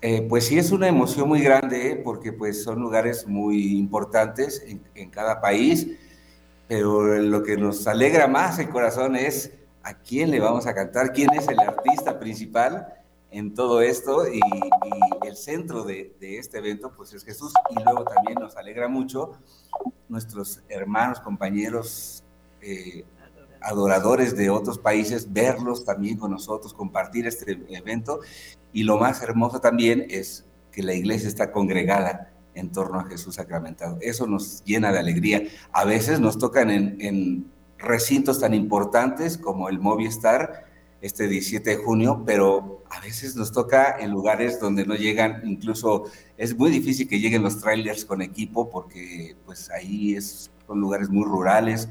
Eh, 0.00 0.26
pues 0.28 0.46
sí 0.46 0.58
es 0.58 0.70
una 0.70 0.88
emoción 0.88 1.28
muy 1.28 1.40
grande 1.40 2.00
porque 2.04 2.32
pues 2.32 2.62
son 2.62 2.80
lugares 2.80 3.26
muy 3.26 3.78
importantes 3.78 4.64
en, 4.94 5.10
cada 5.10 5.40
país, 5.40 5.86
pero 6.68 7.18
lo 7.18 7.42
que 7.42 7.56
nos 7.56 7.86
alegra 7.86 8.26
más 8.26 8.58
el 8.58 8.68
corazón 8.68 9.16
es 9.16 9.50
a 9.84 9.94
quién 9.94 10.30
le 10.30 10.40
vamos 10.40 10.66
a 10.66 10.74
cantar, 10.74 11.12
quién 11.12 11.32
es 11.34 11.46
el 11.48 11.60
artista 11.60 12.18
principal 12.18 12.88
en 13.30 13.54
todo 13.54 13.80
esto 13.82 14.26
y, 14.28 14.40
el 15.26 15.36
centro 15.36 15.84
de, 15.84 16.14
este 16.20 16.58
evento 16.58 16.92
pues 16.94 17.12
es 17.14 17.24
Jesús 17.24 17.52
y 17.70 17.82
luego 17.82 18.04
también 18.04 18.38
nos 18.38 18.56
alegra 18.56 18.88
mucho 18.88 19.32
nuestros 20.08 20.62
hermanos, 20.68 21.18
compañeros 21.20 22.22
eh, 22.60 23.04
adoradores 23.64 24.36
de 24.36 24.50
otros 24.50 24.78
países, 24.78 25.32
verlos 25.32 25.84
también 25.84 26.18
con 26.18 26.30
nosotros, 26.30 26.74
compartir 26.74 27.26
este 27.26 27.58
evento. 27.70 28.20
Y 28.72 28.84
lo 28.84 28.98
más 28.98 29.22
hermoso 29.22 29.60
también 29.60 30.06
es 30.10 30.44
que 30.70 30.82
la 30.82 30.94
iglesia 30.94 31.28
está 31.28 31.50
congregada 31.50 32.32
en 32.54 32.70
torno 32.70 33.00
a 33.00 33.04
Jesús 33.04 33.36
sacramentado. 33.36 33.98
Eso 34.00 34.26
nos 34.26 34.62
llena 34.64 34.92
de 34.92 34.98
alegría. 34.98 35.42
A 35.72 35.84
veces 35.84 36.20
nos 36.20 36.38
tocan 36.38 36.70
en, 36.70 37.50
recintos 37.84 38.40
tan 38.40 38.54
importantes 38.54 39.38
como 39.38 39.68
el 39.68 39.78
Movistar 39.78 40.66
este 41.00 41.28
17 41.28 41.68
de 41.68 41.76
junio, 41.76 42.22
pero 42.24 42.82
a 42.90 43.00
veces 43.00 43.36
nos 43.36 43.52
toca 43.52 43.96
en 44.00 44.10
lugares 44.10 44.58
donde 44.58 44.86
no 44.86 44.94
llegan, 44.94 45.42
incluso 45.44 46.04
es 46.38 46.56
muy 46.56 46.70
difícil 46.70 47.06
que 47.08 47.20
lleguen 47.20 47.42
los 47.42 47.60
trailers 47.60 48.04
con 48.04 48.22
equipo 48.22 48.70
porque 48.70 49.36
pues 49.44 49.70
ahí 49.70 50.14
es, 50.14 50.50
son 50.66 50.80
lugares 50.80 51.10
muy 51.10 51.24
rurales, 51.24 51.88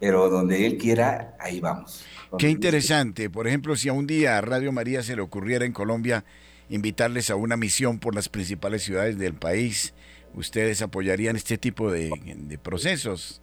pero 0.00 0.28
donde 0.28 0.66
Él 0.66 0.78
quiera, 0.78 1.36
ahí 1.38 1.60
vamos. 1.60 2.04
Qué 2.38 2.48
interesante. 2.48 3.28
Por 3.30 3.46
ejemplo, 3.46 3.76
si 3.76 3.88
a 3.88 3.92
un 3.92 4.06
día 4.06 4.38
a 4.38 4.40
Radio 4.40 4.72
María 4.72 5.02
se 5.02 5.14
le 5.14 5.22
ocurriera 5.22 5.64
en 5.64 5.72
Colombia 5.72 6.24
invitarles 6.68 7.30
a 7.30 7.36
una 7.36 7.56
misión 7.56 7.98
por 7.98 8.14
las 8.14 8.28
principales 8.28 8.82
ciudades 8.82 9.18
del 9.18 9.34
país, 9.34 9.92
¿ustedes 10.34 10.82
apoyarían 10.82 11.36
este 11.36 11.58
tipo 11.58 11.90
de, 11.90 12.58
procesos? 12.62 13.42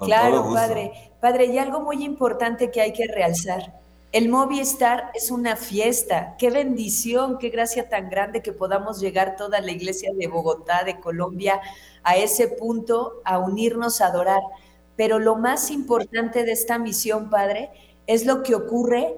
Claro, 0.00 0.52
padre. 0.52 0.92
Padre, 1.20 1.46
y 1.46 1.58
algo 1.58 1.80
muy 1.80 2.04
importante 2.04 2.70
que 2.70 2.80
hay 2.80 2.92
que 2.92 3.06
realzar. 3.06 3.80
El 4.12 4.28
Movistar 4.28 5.12
es 5.14 5.30
una 5.30 5.54
fiesta. 5.54 6.34
Qué 6.36 6.50
bendición, 6.50 7.38
qué 7.38 7.50
gracia 7.50 7.88
tan 7.88 8.10
grande 8.10 8.42
que 8.42 8.52
podamos 8.52 8.98
llegar 8.98 9.36
toda 9.36 9.60
la 9.60 9.70
iglesia 9.70 10.10
de 10.12 10.26
Bogotá, 10.26 10.82
de 10.82 10.98
Colombia, 10.98 11.60
a 12.02 12.16
ese 12.16 12.48
punto, 12.48 13.20
a 13.24 13.38
unirnos 13.38 14.00
a 14.00 14.06
adorar. 14.06 14.42
Pero 14.96 15.18
lo 15.20 15.36
más 15.36 15.70
importante 15.70 16.44
de 16.44 16.52
esta 16.52 16.78
misión, 16.78 17.30
Padre, 17.30 17.70
es 18.06 18.26
lo 18.26 18.42
que 18.42 18.56
ocurre 18.56 19.16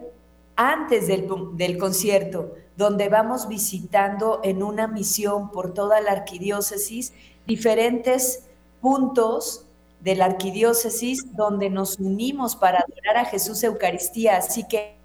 antes 0.56 1.06
del, 1.06 1.78
concierto, 1.78 2.54
donde 2.76 3.08
vamos 3.08 3.48
visitando 3.48 4.40
en 4.44 4.62
una 4.62 4.86
misión 4.86 5.50
por 5.50 5.72
toda 5.72 6.00
la 6.02 6.12
arquidiócesis 6.12 7.14
diferentes 7.46 8.44
puntos 8.82 9.64
de 10.02 10.16
la 10.16 10.24
arquidiócesis 10.24 11.34
donde 11.36 11.70
nos 11.70 11.98
unimos 11.98 12.56
para 12.56 12.80
adorar 12.80 13.18
a 13.18 13.24
Jesús 13.24 13.62
Eucaristía. 13.62 14.36
Así 14.36 14.66
que 14.66 14.96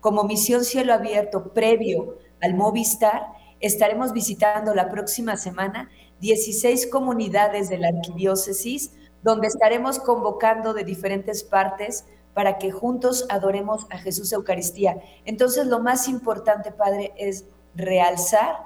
como 0.00 0.24
misión 0.24 0.64
cielo 0.64 0.94
abierto 0.94 1.52
previo 1.52 2.16
al 2.40 2.54
Movistar, 2.54 3.26
estaremos 3.60 4.12
visitando 4.12 4.74
la 4.74 4.90
próxima 4.90 5.36
semana 5.36 5.90
16 6.20 6.86
comunidades 6.86 7.68
de 7.68 7.78
la 7.78 7.88
arquidiócesis 7.88 8.92
donde 9.22 9.46
estaremos 9.48 9.98
convocando 9.98 10.72
de 10.74 10.84
diferentes 10.84 11.44
partes 11.44 12.04
para 12.32 12.58
que 12.58 12.70
juntos 12.70 13.26
adoremos 13.28 13.86
a 13.90 13.98
Jesús 13.98 14.32
Eucaristía. 14.32 14.98
Entonces 15.24 15.66
lo 15.66 15.80
más 15.80 16.08
importante, 16.08 16.72
Padre, 16.72 17.12
es 17.16 17.44
realzar 17.74 18.56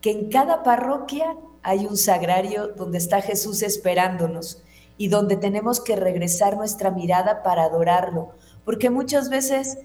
que 0.00 0.10
en 0.10 0.30
cada 0.30 0.62
parroquia 0.62 1.36
hay 1.62 1.86
un 1.86 1.96
sagrario 1.96 2.68
donde 2.68 2.98
está 2.98 3.22
Jesús 3.22 3.62
esperándonos 3.62 4.63
y 4.96 5.08
donde 5.08 5.36
tenemos 5.36 5.80
que 5.80 5.96
regresar 5.96 6.56
nuestra 6.56 6.90
mirada 6.90 7.42
para 7.42 7.64
adorarlo, 7.64 8.32
porque 8.64 8.90
muchas 8.90 9.28
veces, 9.28 9.78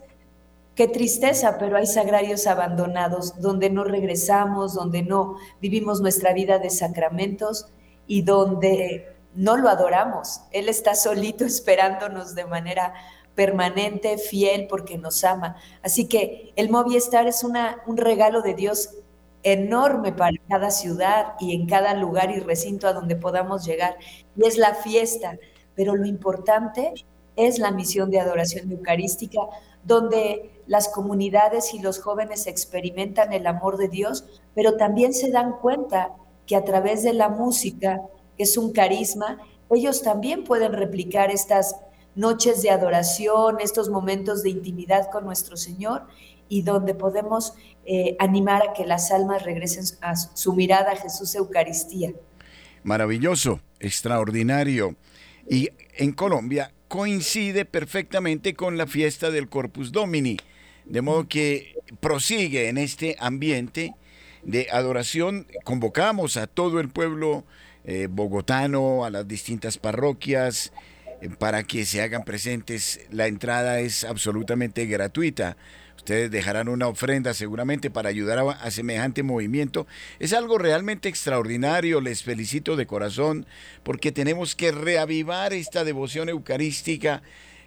qué 0.75 0.88
tristeza, 0.88 1.58
pero 1.58 1.78
hay 1.78 1.88
sagrarios 1.88 2.48
abandonados 2.48 3.39
donde 3.42 3.70
no 3.70 3.84
regresamos, 3.84 4.74
donde 4.74 5.01
no 5.04 5.36
vivimos 5.62 6.01
nuestra 6.01 6.34
vida 6.34 6.60
de 6.60 6.70
sacramentos 6.70 7.68
y 8.08 8.22
donde 8.22 9.16
no 9.36 9.58
lo 9.58 9.70
adoramos. 9.70 10.42
Él 10.51 10.70
está 10.70 10.96
solito 10.96 11.46
esperándonos 11.46 12.36
de 12.36 12.46
manera 12.46 12.94
permanente, 13.36 14.18
fiel, 14.18 14.68
porque 14.68 14.98
nos 14.98 15.24
ama. 15.24 15.56
Así 15.82 16.08
que 16.08 16.51
el 16.58 16.70
Movistar 16.70 17.25
es 17.25 17.44
una, 17.44 17.82
un 17.88 17.96
regalo 17.96 18.42
de 18.42 18.54
Dios 18.54 18.89
enorme 19.43 20.12
para 20.12 20.38
cada 20.48 20.72
ciudad 20.72 21.34
y 21.39 21.55
en 21.55 21.67
cada 21.67 21.93
lugar 21.93 22.31
y 22.31 22.39
recinto 22.39 22.88
a 22.88 22.93
donde 22.93 23.15
podamos 23.15 23.65
llegar. 23.65 23.98
Y 24.36 24.46
es 24.46 24.58
la 24.58 24.75
fiesta, 24.75 25.38
pero 25.75 25.96
lo 25.96 26.05
importante 26.05 26.93
es 27.36 27.58
la 27.58 27.72
misión 27.72 28.12
de 28.12 28.19
adoración 28.19 28.72
eucarística, 28.72 29.39
donde 29.84 30.51
las 30.67 30.89
comunidades 30.89 31.74
y 31.74 31.79
los 31.79 32.00
jóvenes 32.00 32.48
experimentan 32.48 33.31
el 33.31 33.48
amor 33.48 33.77
de 33.77 33.88
Dios, 33.88 34.25
pero 34.53 34.75
también 34.75 35.13
se 35.13 35.31
dan 35.31 35.53
cuenta 35.53 36.13
que 36.46 36.55
a 36.55 36.65
través 36.65 37.03
de 37.03 37.13
la 37.13 37.29
música, 37.29 38.01
es 38.38 38.58
un 38.58 38.72
carisma, 38.72 39.38
ellos 39.69 40.01
también 40.01 40.43
pueden 40.43 40.74
replicar 40.74 41.31
estas 41.31 41.75
noches 42.15 42.62
de 42.62 42.72
adoración, 42.72 43.58
estos 43.60 43.89
momentos 43.89 44.43
de 44.43 44.50
intimidad 44.50 45.10
con 45.12 45.25
nuestro 45.25 45.58
Señor 45.58 46.08
y 46.50 46.63
donde 46.63 46.96
podemos 46.96 47.53
eh, 47.86 48.15
animar 48.20 48.62
a 48.68 48.74
que 48.74 48.86
las 48.86 49.12
almas 49.12 49.44
regresen 49.44 49.86
a 50.01 50.15
su 50.15 50.53
mirada 50.53 50.91
a 50.91 50.96
Jesús 50.96 51.34
Eucaristía. 51.36 52.12
Maravilloso, 52.84 53.62
extraordinario. 53.79 54.96
Y 55.50 55.70
en 55.98 56.12
Colombia 56.12 56.74
coincide 56.88 57.65
perfectamente 57.65 58.56
con 58.56 58.77
la 58.77 58.88
fiesta 58.88 59.32
del 59.32 59.48
Corpus 59.48 59.91
Domini, 59.91 60.38
de 60.86 61.01
modo 61.01 61.27
que 61.27 61.75
prosigue 62.00 62.68
en 62.68 62.77
este 62.77 63.15
ambiente 63.20 63.94
de 64.44 64.68
adoración. 64.72 65.48
Convocamos 65.63 66.38
a 66.38 66.48
todo 66.48 66.79
el 66.79 66.89
pueblo 66.89 67.46
eh, 67.86 68.08
bogotano, 68.10 69.06
a 69.06 69.10
las 69.10 69.27
distintas 69.27 69.77
parroquias, 69.77 70.74
eh, 71.22 71.29
para 71.29 71.63
que 71.63 71.86
se 71.86 72.01
hagan 72.01 72.24
presentes. 72.24 73.01
La 73.12 73.27
entrada 73.27 73.79
es 73.79 74.03
absolutamente 74.03 74.86
gratuita. 74.86 75.58
Ustedes 76.00 76.32
dejarán 76.32 76.70
una 76.70 76.88
ofrenda 76.88 77.34
seguramente 77.34 77.91
para 77.91 78.08
ayudar 78.08 78.39
a, 78.39 78.72
semejante 78.72 79.22
movimiento. 79.22 79.86
Es 80.20 80.32
algo 80.32 80.58
realmente 80.58 81.10
extraordinario. 81.10 82.00
Les 82.00 82.24
felicito 82.24 82.77
de 82.77 82.88
corazón 82.88 83.46
porque 83.84 84.13
tenemos 84.13 84.56
que 84.56 84.72
reavivar 84.72 85.51
esta 85.51 85.84
devoción 85.84 86.29
eucarística 86.29 87.22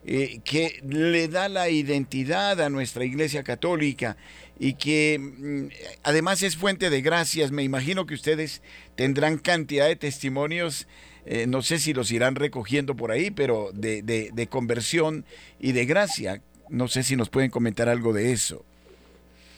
eh, 0.06 0.40
que 0.44 0.80
le 0.88 1.28
da 1.28 1.50
la 1.50 1.68
identidad 1.68 2.58
a 2.62 2.70
nuestra 2.70 3.04
Iglesia 3.04 3.42
Católica 3.42 4.16
y 4.58 4.74
que 4.74 5.18
mm, 5.20 5.66
además 6.02 6.42
es 6.42 6.56
fuente 6.56 6.88
de 6.88 7.02
gracias. 7.02 7.52
Me 7.52 7.62
imagino 7.62 8.06
que 8.06 8.14
ustedes 8.14 8.62
tendrán 8.96 9.36
cantidad 9.36 9.88
de 9.88 9.96
testimonios, 9.96 10.88
eh, 11.26 11.46
no 11.46 11.60
sé 11.60 11.78
si 11.78 11.92
los 11.92 12.10
irán 12.10 12.36
recogiendo 12.36 12.96
por 12.96 13.10
ahí, 13.10 13.30
pero 13.30 13.72
de, 13.74 14.00
de, 14.02 14.46
conversión 14.46 15.26
y 15.60 15.72
de 15.72 15.84
gracia. 15.84 16.40
No 16.72 16.88
sé 16.88 17.02
si 17.02 17.14
nos 17.16 17.28
pueden 17.28 17.50
comentar 17.50 17.88
algo 17.88 18.12
de 18.12 18.32
eso. 18.32 18.64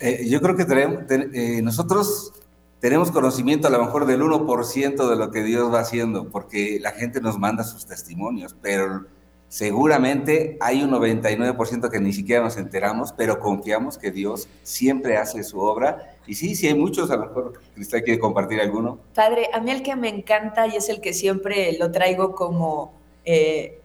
Eh, 0.00 0.26
yo 0.28 0.40
creo 0.40 0.56
que 0.56 0.64
tenemos, 0.64 1.04
nosotros 1.62 2.32
tenemos 2.80 3.10
conocimiento 3.10 3.68
a 3.68 3.70
lo 3.70 3.82
mejor 3.82 4.04
del 4.04 4.20
1% 4.20 5.08
de 5.08 5.16
lo 5.16 5.30
que 5.30 5.42
Dios 5.42 5.72
va 5.72 5.80
haciendo, 5.80 6.28
porque 6.28 6.78
la 6.80 6.90
gente 6.90 7.20
nos 7.20 7.38
manda 7.38 7.64
sus 7.64 7.86
testimonios, 7.86 8.54
pero 8.60 9.06
Seguramente 9.54 10.56
hay 10.60 10.82
un 10.82 10.90
99% 10.90 11.88
que 11.88 12.00
ni 12.00 12.12
siquiera 12.12 12.42
nos 12.42 12.56
enteramos, 12.56 13.12
pero 13.12 13.38
confiamos 13.38 13.98
que 13.98 14.10
Dios 14.10 14.48
siempre 14.64 15.16
hace 15.16 15.44
su 15.44 15.60
obra. 15.60 16.16
Y 16.26 16.34
sí, 16.34 16.56
sí 16.56 16.66
hay 16.66 16.74
muchos, 16.74 17.08
a 17.12 17.16
lo 17.16 17.26
mejor 17.26 17.60
Cristal 17.72 18.02
quiere 18.02 18.18
compartir 18.18 18.60
alguno. 18.60 18.98
Padre, 19.14 19.48
a 19.52 19.60
mí 19.60 19.70
el 19.70 19.84
que 19.84 19.94
me 19.94 20.08
encanta 20.08 20.66
y 20.66 20.74
es 20.74 20.88
el 20.88 21.00
que 21.00 21.12
siempre 21.12 21.78
lo 21.78 21.92
traigo 21.92 22.34
como 22.34 22.94
eh, 23.24 23.80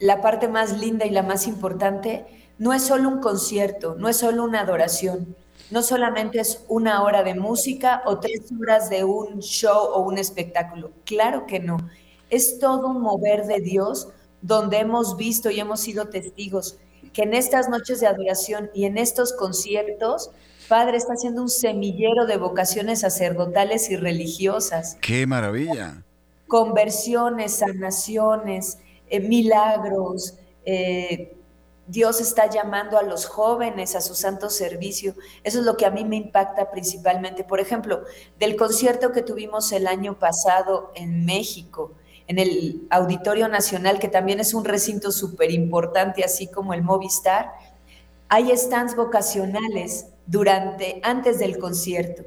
la 0.00 0.20
parte 0.20 0.48
más 0.48 0.78
linda 0.78 1.06
y 1.06 1.10
la 1.10 1.22
más 1.22 1.46
importante, 1.46 2.26
no 2.58 2.72
es 2.72 2.82
solo 2.82 3.08
un 3.08 3.20
concierto, 3.20 3.94
no 3.96 4.08
es 4.08 4.16
solo 4.16 4.42
una 4.44 4.60
adoración, 4.60 5.36
no 5.70 5.82
solamente 5.82 6.40
es 6.40 6.64
una 6.68 7.04
hora 7.04 7.22
de 7.22 7.34
música 7.34 8.02
o 8.06 8.18
tres 8.18 8.40
horas 8.60 8.90
de 8.90 9.04
un 9.04 9.38
show 9.40 9.90
o 9.94 10.00
un 10.00 10.18
espectáculo. 10.18 10.90
Claro 11.04 11.46
que 11.46 11.60
no. 11.60 11.76
Es 12.28 12.58
todo 12.58 12.88
un 12.88 13.00
mover 13.00 13.44
de 13.44 13.60
Dios 13.60 14.08
donde 14.42 14.78
hemos 14.78 15.16
visto 15.16 15.50
y 15.50 15.60
hemos 15.60 15.80
sido 15.80 16.08
testigos 16.08 16.78
que 17.12 17.22
en 17.22 17.34
estas 17.34 17.68
noches 17.68 18.00
de 18.00 18.06
adoración 18.06 18.70
y 18.74 18.84
en 18.84 18.98
estos 18.98 19.32
conciertos, 19.32 20.30
Padre 20.68 20.96
está 20.96 21.14
haciendo 21.14 21.42
un 21.42 21.48
semillero 21.48 22.26
de 22.26 22.36
vocaciones 22.36 23.00
sacerdotales 23.00 23.90
y 23.90 23.96
religiosas. 23.96 24.96
¡Qué 25.00 25.26
maravilla! 25.26 26.02
Conversiones, 26.46 27.56
sanaciones, 27.56 28.78
eh, 29.10 29.20
milagros. 29.20 30.34
Eh, 30.64 31.36
Dios 31.86 32.20
está 32.20 32.48
llamando 32.48 32.98
a 32.98 33.02
los 33.02 33.26
jóvenes 33.26 33.96
a 33.96 34.00
su 34.00 34.14
santo 34.14 34.48
servicio. 34.48 35.16
Eso 35.42 35.58
es 35.58 35.64
lo 35.64 35.76
que 35.76 35.86
a 35.86 35.90
mí 35.90 36.04
me 36.04 36.16
impacta 36.16 36.70
principalmente. 36.70 37.42
Por 37.42 37.58
ejemplo, 37.58 38.04
del 38.38 38.54
concierto 38.54 39.10
que 39.10 39.22
tuvimos 39.22 39.72
el 39.72 39.88
año 39.88 40.16
pasado 40.16 40.92
en 40.94 41.24
México, 41.24 41.92
en 42.28 42.38
el 42.38 42.86
Auditorio 42.90 43.48
Nacional, 43.48 43.98
que 43.98 44.06
también 44.06 44.38
es 44.38 44.54
un 44.54 44.64
recinto 44.64 45.10
súper 45.10 45.50
importante, 45.50 46.22
así 46.22 46.46
como 46.46 46.74
el 46.74 46.84
Movistar, 46.84 47.50
hay 48.28 48.56
stands 48.56 48.94
vocacionales 48.94 50.06
durante, 50.26 51.00
antes 51.02 51.40
del 51.40 51.58
concierto, 51.58 52.22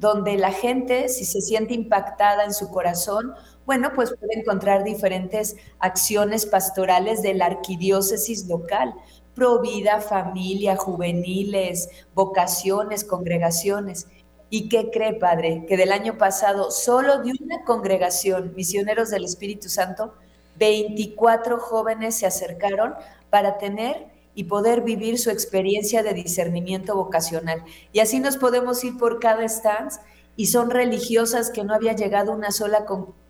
donde 0.00 0.36
la 0.36 0.50
gente, 0.50 1.08
si 1.08 1.24
se 1.24 1.40
siente 1.40 1.72
impactada 1.72 2.42
en 2.42 2.52
su 2.52 2.68
corazón, 2.68 3.32
bueno, 3.66 3.92
pues 3.94 4.14
puede 4.18 4.38
encontrar 4.38 4.84
diferentes 4.84 5.56
acciones 5.78 6.46
pastorales 6.46 7.22
de 7.22 7.34
la 7.34 7.46
arquidiócesis 7.46 8.46
local, 8.46 8.94
provida, 9.34 10.00
familia, 10.00 10.76
juveniles, 10.76 11.88
vocaciones, 12.14 13.04
congregaciones. 13.04 14.06
¿Y 14.50 14.68
qué 14.68 14.90
cree, 14.90 15.14
Padre? 15.14 15.64
Que 15.66 15.76
del 15.76 15.92
año 15.92 16.18
pasado, 16.18 16.70
solo 16.70 17.22
de 17.22 17.32
una 17.40 17.64
congregación, 17.64 18.52
misioneros 18.54 19.10
del 19.10 19.24
Espíritu 19.24 19.68
Santo, 19.68 20.14
24 20.58 21.58
jóvenes 21.58 22.16
se 22.16 22.26
acercaron 22.26 22.94
para 23.30 23.58
tener 23.58 24.12
y 24.34 24.44
poder 24.44 24.82
vivir 24.82 25.18
su 25.18 25.30
experiencia 25.30 26.02
de 26.02 26.12
discernimiento 26.12 26.94
vocacional. 26.94 27.64
Y 27.92 28.00
así 28.00 28.20
nos 28.20 28.36
podemos 28.36 28.82
ir 28.84 28.98
por 28.98 29.20
cada 29.20 29.48
stance 29.48 30.00
y 30.36 30.46
son 30.46 30.70
religiosas 30.70 31.50
que 31.50 31.64
no 31.64 31.74
había 31.74 31.94
llegado 31.94 32.32
una 32.32 32.50
sola, 32.50 32.84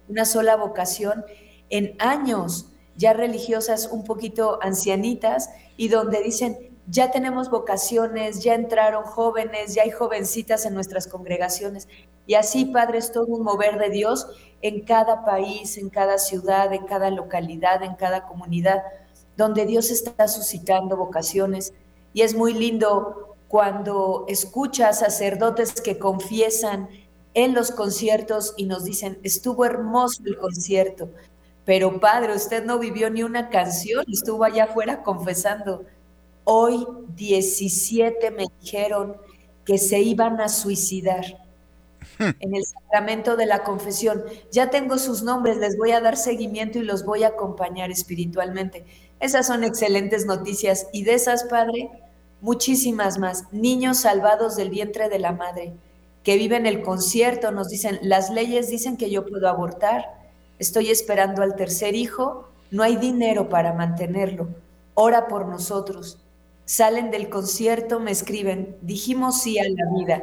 una 0.08 0.24
sola 0.24 0.56
vocación 0.56 1.24
en 1.70 1.96
años, 1.98 2.66
ya 2.96 3.12
religiosas 3.12 3.88
un 3.90 4.04
poquito 4.04 4.58
ancianitas 4.62 5.50
y 5.76 5.88
donde 5.88 6.22
dicen, 6.22 6.74
ya 6.86 7.10
tenemos 7.10 7.50
vocaciones, 7.50 8.42
ya 8.42 8.54
entraron 8.54 9.04
jóvenes, 9.04 9.74
ya 9.74 9.82
hay 9.82 9.90
jovencitas 9.90 10.66
en 10.66 10.74
nuestras 10.74 11.06
congregaciones. 11.06 11.88
Y 12.26 12.34
así, 12.34 12.66
Padre, 12.66 12.98
es 12.98 13.12
todo 13.12 13.26
un 13.26 13.42
mover 13.42 13.78
de 13.78 13.90
Dios 13.90 14.26
en 14.60 14.84
cada 14.84 15.24
país, 15.24 15.76
en 15.78 15.88
cada 15.88 16.18
ciudad, 16.18 16.72
en 16.72 16.84
cada 16.84 17.10
localidad, 17.10 17.82
en 17.82 17.94
cada 17.94 18.26
comunidad, 18.26 18.82
donde 19.36 19.66
Dios 19.66 19.90
está 19.90 20.28
suscitando 20.28 20.96
vocaciones. 20.96 21.72
Y 22.12 22.22
es 22.22 22.34
muy 22.34 22.54
lindo 22.54 23.36
cuando 23.48 24.24
escucha 24.28 24.88
a 24.88 24.92
sacerdotes 24.92 25.80
que 25.80 25.98
confiesan 25.98 26.88
en 27.34 27.54
los 27.54 27.70
conciertos 27.70 28.54
y 28.56 28.66
nos 28.66 28.84
dicen, 28.84 29.18
estuvo 29.22 29.64
hermoso 29.64 30.22
el 30.24 30.38
concierto, 30.38 31.10
pero 31.64 31.98
Padre, 31.98 32.34
usted 32.34 32.64
no 32.64 32.78
vivió 32.78 33.10
ni 33.10 33.22
una 33.22 33.48
canción, 33.48 34.04
estuvo 34.12 34.44
allá 34.44 34.64
afuera 34.64 35.02
confesando. 35.02 35.84
Hoy 36.44 36.86
17 37.16 38.30
me 38.30 38.46
dijeron 38.60 39.16
que 39.64 39.78
se 39.78 40.00
iban 40.00 40.40
a 40.40 40.48
suicidar 40.48 41.24
en 42.18 42.54
el 42.54 42.64
sacramento 42.64 43.36
de 43.36 43.46
la 43.46 43.64
confesión. 43.64 44.24
Ya 44.52 44.70
tengo 44.70 44.98
sus 44.98 45.22
nombres, 45.22 45.56
les 45.56 45.76
voy 45.78 45.92
a 45.92 46.00
dar 46.00 46.16
seguimiento 46.16 46.78
y 46.78 46.82
los 46.82 47.04
voy 47.04 47.24
a 47.24 47.28
acompañar 47.28 47.90
espiritualmente. 47.90 48.84
Esas 49.20 49.46
son 49.46 49.64
excelentes 49.64 50.26
noticias 50.26 50.88
y 50.92 51.04
de 51.04 51.14
esas, 51.14 51.44
Padre, 51.44 51.90
muchísimas 52.42 53.18
más. 53.18 53.44
Niños 53.52 54.00
salvados 54.00 54.54
del 54.56 54.68
vientre 54.68 55.08
de 55.08 55.18
la 55.18 55.32
madre, 55.32 55.72
que 56.24 56.36
viven 56.36 56.66
el 56.66 56.82
concierto, 56.82 57.52
nos 57.52 57.68
dicen, 57.68 58.00
las 58.02 58.30
leyes 58.30 58.68
dicen 58.68 58.96
que 58.96 59.10
yo 59.10 59.24
puedo 59.26 59.48
abortar, 59.48 60.06
estoy 60.58 60.90
esperando 60.90 61.42
al 61.42 61.54
tercer 61.54 61.94
hijo, 61.94 62.48
no 62.72 62.82
hay 62.82 62.96
dinero 62.96 63.48
para 63.48 63.72
mantenerlo, 63.72 64.48
ora 64.94 65.28
por 65.28 65.46
nosotros 65.46 66.18
salen 66.64 67.10
del 67.10 67.28
concierto, 67.28 68.00
me 68.00 68.10
escriben, 68.10 68.76
dijimos 68.80 69.42
sí 69.42 69.58
a 69.58 69.64
la 69.64 69.90
vida. 69.96 70.22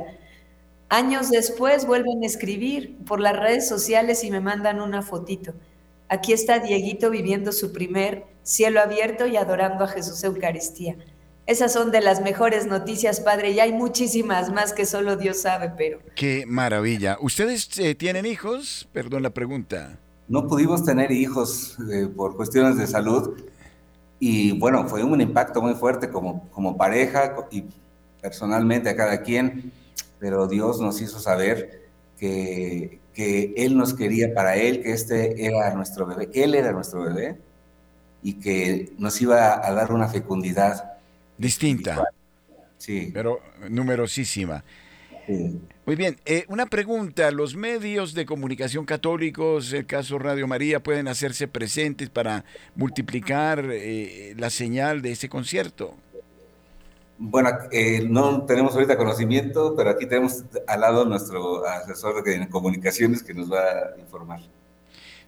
Años 0.89 1.29
después 1.29 1.85
vuelven 1.85 2.23
a 2.23 2.25
escribir 2.25 2.97
por 3.05 3.19
las 3.19 3.37
redes 3.37 3.67
sociales 3.67 4.23
y 4.23 4.31
me 4.31 4.41
mandan 4.41 4.81
una 4.81 5.01
fotito. 5.01 5.53
Aquí 6.09 6.33
está 6.33 6.59
Dieguito 6.59 7.09
viviendo 7.09 7.51
su 7.51 7.71
primer 7.71 8.25
cielo 8.43 8.81
abierto 8.81 9.27
y 9.27 9.37
adorando 9.37 9.85
a 9.85 9.87
Jesús 9.87 10.23
Eucaristía. 10.23 10.97
Esas 11.51 11.73
son 11.73 11.91
de 11.91 11.99
las 11.99 12.21
mejores 12.21 12.65
noticias, 12.65 13.19
Padre, 13.19 13.51
y 13.51 13.59
hay 13.59 13.73
muchísimas 13.73 14.53
más 14.53 14.71
que 14.71 14.85
solo 14.85 15.17
Dios 15.17 15.41
sabe, 15.41 15.69
pero... 15.75 15.99
Qué 16.15 16.45
maravilla. 16.47 17.17
¿Ustedes 17.19 17.77
eh, 17.77 17.93
tienen 17.93 18.25
hijos? 18.25 18.87
Perdón 18.93 19.21
la 19.21 19.31
pregunta. 19.31 19.99
No 20.29 20.47
pudimos 20.47 20.85
tener 20.85 21.11
hijos 21.11 21.77
eh, 21.91 22.07
por 22.07 22.37
cuestiones 22.37 22.77
de 22.77 22.87
salud, 22.87 23.37
y 24.17 24.57
bueno, 24.57 24.87
fue 24.87 25.03
un 25.03 25.19
impacto 25.19 25.61
muy 25.61 25.73
fuerte 25.73 26.09
como, 26.09 26.49
como 26.51 26.77
pareja 26.77 27.35
y 27.51 27.65
personalmente 28.21 28.87
a 28.87 28.95
cada 28.95 29.21
quien, 29.21 29.73
pero 30.19 30.47
Dios 30.47 30.79
nos 30.79 31.01
hizo 31.01 31.19
saber 31.19 31.89
que, 32.17 33.01
que 33.13 33.53
Él 33.57 33.77
nos 33.77 33.93
quería 33.93 34.33
para 34.33 34.55
Él, 34.55 34.81
que 34.81 34.93
este 34.93 35.45
era 35.45 35.75
nuestro 35.75 36.05
bebé, 36.05 36.29
Él 36.33 36.55
era 36.55 36.71
nuestro 36.71 37.01
bebé 37.01 37.41
y 38.23 38.35
que 38.35 38.93
nos 38.97 39.21
iba 39.21 39.67
a 39.67 39.73
dar 39.73 39.91
una 39.91 40.07
fecundidad 40.07 40.91
distinta. 41.41 42.03
Sí. 42.77 43.11
Pero 43.13 43.41
numerosísima. 43.69 44.63
Muy 45.85 45.95
bien, 45.95 46.17
eh, 46.25 46.45
una 46.47 46.65
pregunta, 46.65 47.31
¿los 47.31 47.55
medios 47.55 48.13
de 48.13 48.25
comunicación 48.25 48.85
católicos, 48.85 49.71
el 49.71 49.85
caso 49.85 50.19
Radio 50.19 50.47
María, 50.47 50.81
pueden 50.81 51.07
hacerse 51.07 51.47
presentes 51.47 52.09
para 52.09 52.43
multiplicar 52.75 53.65
eh, 53.71 54.33
la 54.37 54.49
señal 54.49 55.01
de 55.01 55.11
ese 55.11 55.29
concierto? 55.29 55.95
Bueno, 57.17 57.49
eh, 57.71 58.03
no 58.09 58.45
tenemos 58.45 58.73
ahorita 58.73 58.97
conocimiento, 58.97 59.75
pero 59.77 59.91
aquí 59.91 60.07
tenemos 60.07 60.43
al 60.67 60.81
lado 60.81 61.05
nuestro 61.05 61.65
asesor 61.67 62.23
de 62.23 62.49
comunicaciones 62.49 63.21
que 63.21 63.33
nos 63.33 63.51
va 63.51 63.61
a 63.61 63.99
informar. 63.99 64.41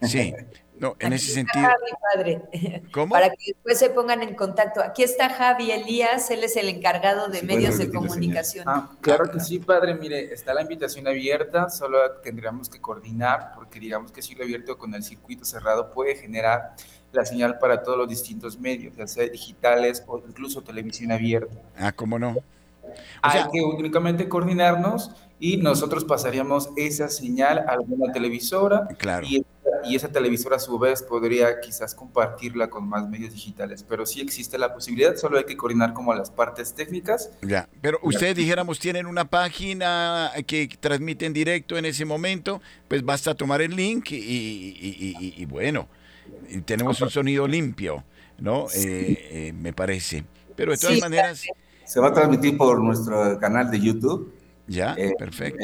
Sí, 0.02 0.34
no, 0.79 0.95
en 0.99 1.13
ese 1.13 1.31
sentido. 1.31 1.65
Javi, 1.65 1.91
padre. 2.13 2.83
¿Cómo? 2.91 3.12
Para 3.12 3.29
que 3.29 3.53
después 3.53 3.77
se 3.77 3.89
pongan 3.89 4.21
en 4.23 4.36
contacto. 4.36 4.81
Aquí 4.81 5.03
está 5.03 5.29
Javi 5.29 5.71
Elías, 5.71 6.29
él 6.31 6.43
es 6.43 6.55
el 6.57 6.67
encargado 6.69 7.27
de 7.27 7.43
medios 7.43 7.77
de 7.77 7.91
comunicación. 7.91 8.65
Ah, 8.67 8.91
claro 9.01 9.31
que 9.31 9.39
sí, 9.39 9.59
padre. 9.59 9.95
Mire, 9.95 10.33
está 10.33 10.53
la 10.53 10.62
invitación 10.62 11.07
abierta, 11.07 11.69
solo 11.69 11.99
tendríamos 12.23 12.69
que 12.69 12.81
coordinar, 12.81 13.51
porque 13.55 13.79
digamos 13.79 14.12
que 14.12 14.21
si 14.21 14.36
lo 14.36 14.43
abierto 14.43 14.77
con 14.77 14.93
el 14.95 15.03
circuito 15.03 15.45
cerrado 15.45 15.91
puede 15.91 16.15
generar 16.15 16.75
la 17.12 17.25
señal 17.25 17.59
para 17.59 17.83
todos 17.83 17.97
los 17.97 18.09
distintos 18.09 18.59
medios, 18.59 18.95
ya 18.95 19.07
sea 19.07 19.27
digitales 19.29 20.03
o 20.07 20.17
incluso 20.27 20.62
televisión 20.62 21.12
abierta. 21.12 21.55
Ah, 21.77 21.91
¿cómo 21.91 22.17
no? 22.17 22.36
Hay 23.21 23.43
que 23.51 23.62
únicamente 23.62 24.27
coordinarnos 24.27 25.12
y 25.39 25.57
nosotros 25.57 26.03
pasaríamos 26.03 26.69
esa 26.75 27.09
señal 27.09 27.59
a 27.59 27.73
alguna 27.73 28.12
televisora 28.12 28.88
claro. 28.97 29.25
y, 29.27 29.45
y, 29.85 29.95
esa 29.95 30.09
televisora 30.09 30.57
a 30.57 30.59
su 30.59 30.77
vez 30.79 31.01
podría 31.03 31.59
quizás 31.61 31.95
compartirla 31.95 32.69
con 32.69 32.87
más 32.87 33.07
medios 33.09 33.33
digitales, 33.33 33.85
pero 33.87 34.05
sí 34.05 34.21
existe 34.21 34.57
la 34.57 34.73
posibilidad, 34.73 35.15
solo 35.15 35.37
hay 35.37 35.45
que 35.45 35.57
coordinar 35.57 35.93
como 35.93 36.13
las 36.13 36.29
partes 36.29 36.73
técnicas. 36.73 37.31
Ya, 37.41 37.67
pero 37.81 37.99
ustedes 38.01 38.35
dijéramos 38.35 38.79
tienen 38.79 39.05
una 39.05 39.25
página 39.25 40.31
que 40.47 40.69
transmite 40.79 41.25
en 41.25 41.33
directo 41.33 41.77
en 41.77 41.85
ese 41.85 42.05
momento, 42.05 42.61
pues 42.87 43.03
basta 43.03 43.33
tomar 43.35 43.61
el 43.61 43.75
link 43.75 44.11
y, 44.11 44.15
y, 44.15 45.33
y 45.37 45.45
bueno 45.45 45.87
tenemos 46.65 47.01
un 47.01 47.09
sonido 47.09 47.47
limpio, 47.47 48.03
¿no? 48.39 48.67
Eh, 48.75 49.47
eh, 49.47 49.53
me 49.53 49.73
parece. 49.73 50.25
Pero 50.55 50.71
de 50.71 50.77
todas 50.77 50.99
maneras... 50.99 51.43
Se 51.85 51.99
va 51.99 52.09
a 52.09 52.13
transmitir 52.13 52.57
por 52.57 52.81
nuestro 52.81 53.37
canal 53.39 53.69
de 53.69 53.79
YouTube. 53.79 54.33
Ya, 54.67 54.95
eh, 54.97 55.13
perfecto. 55.17 55.59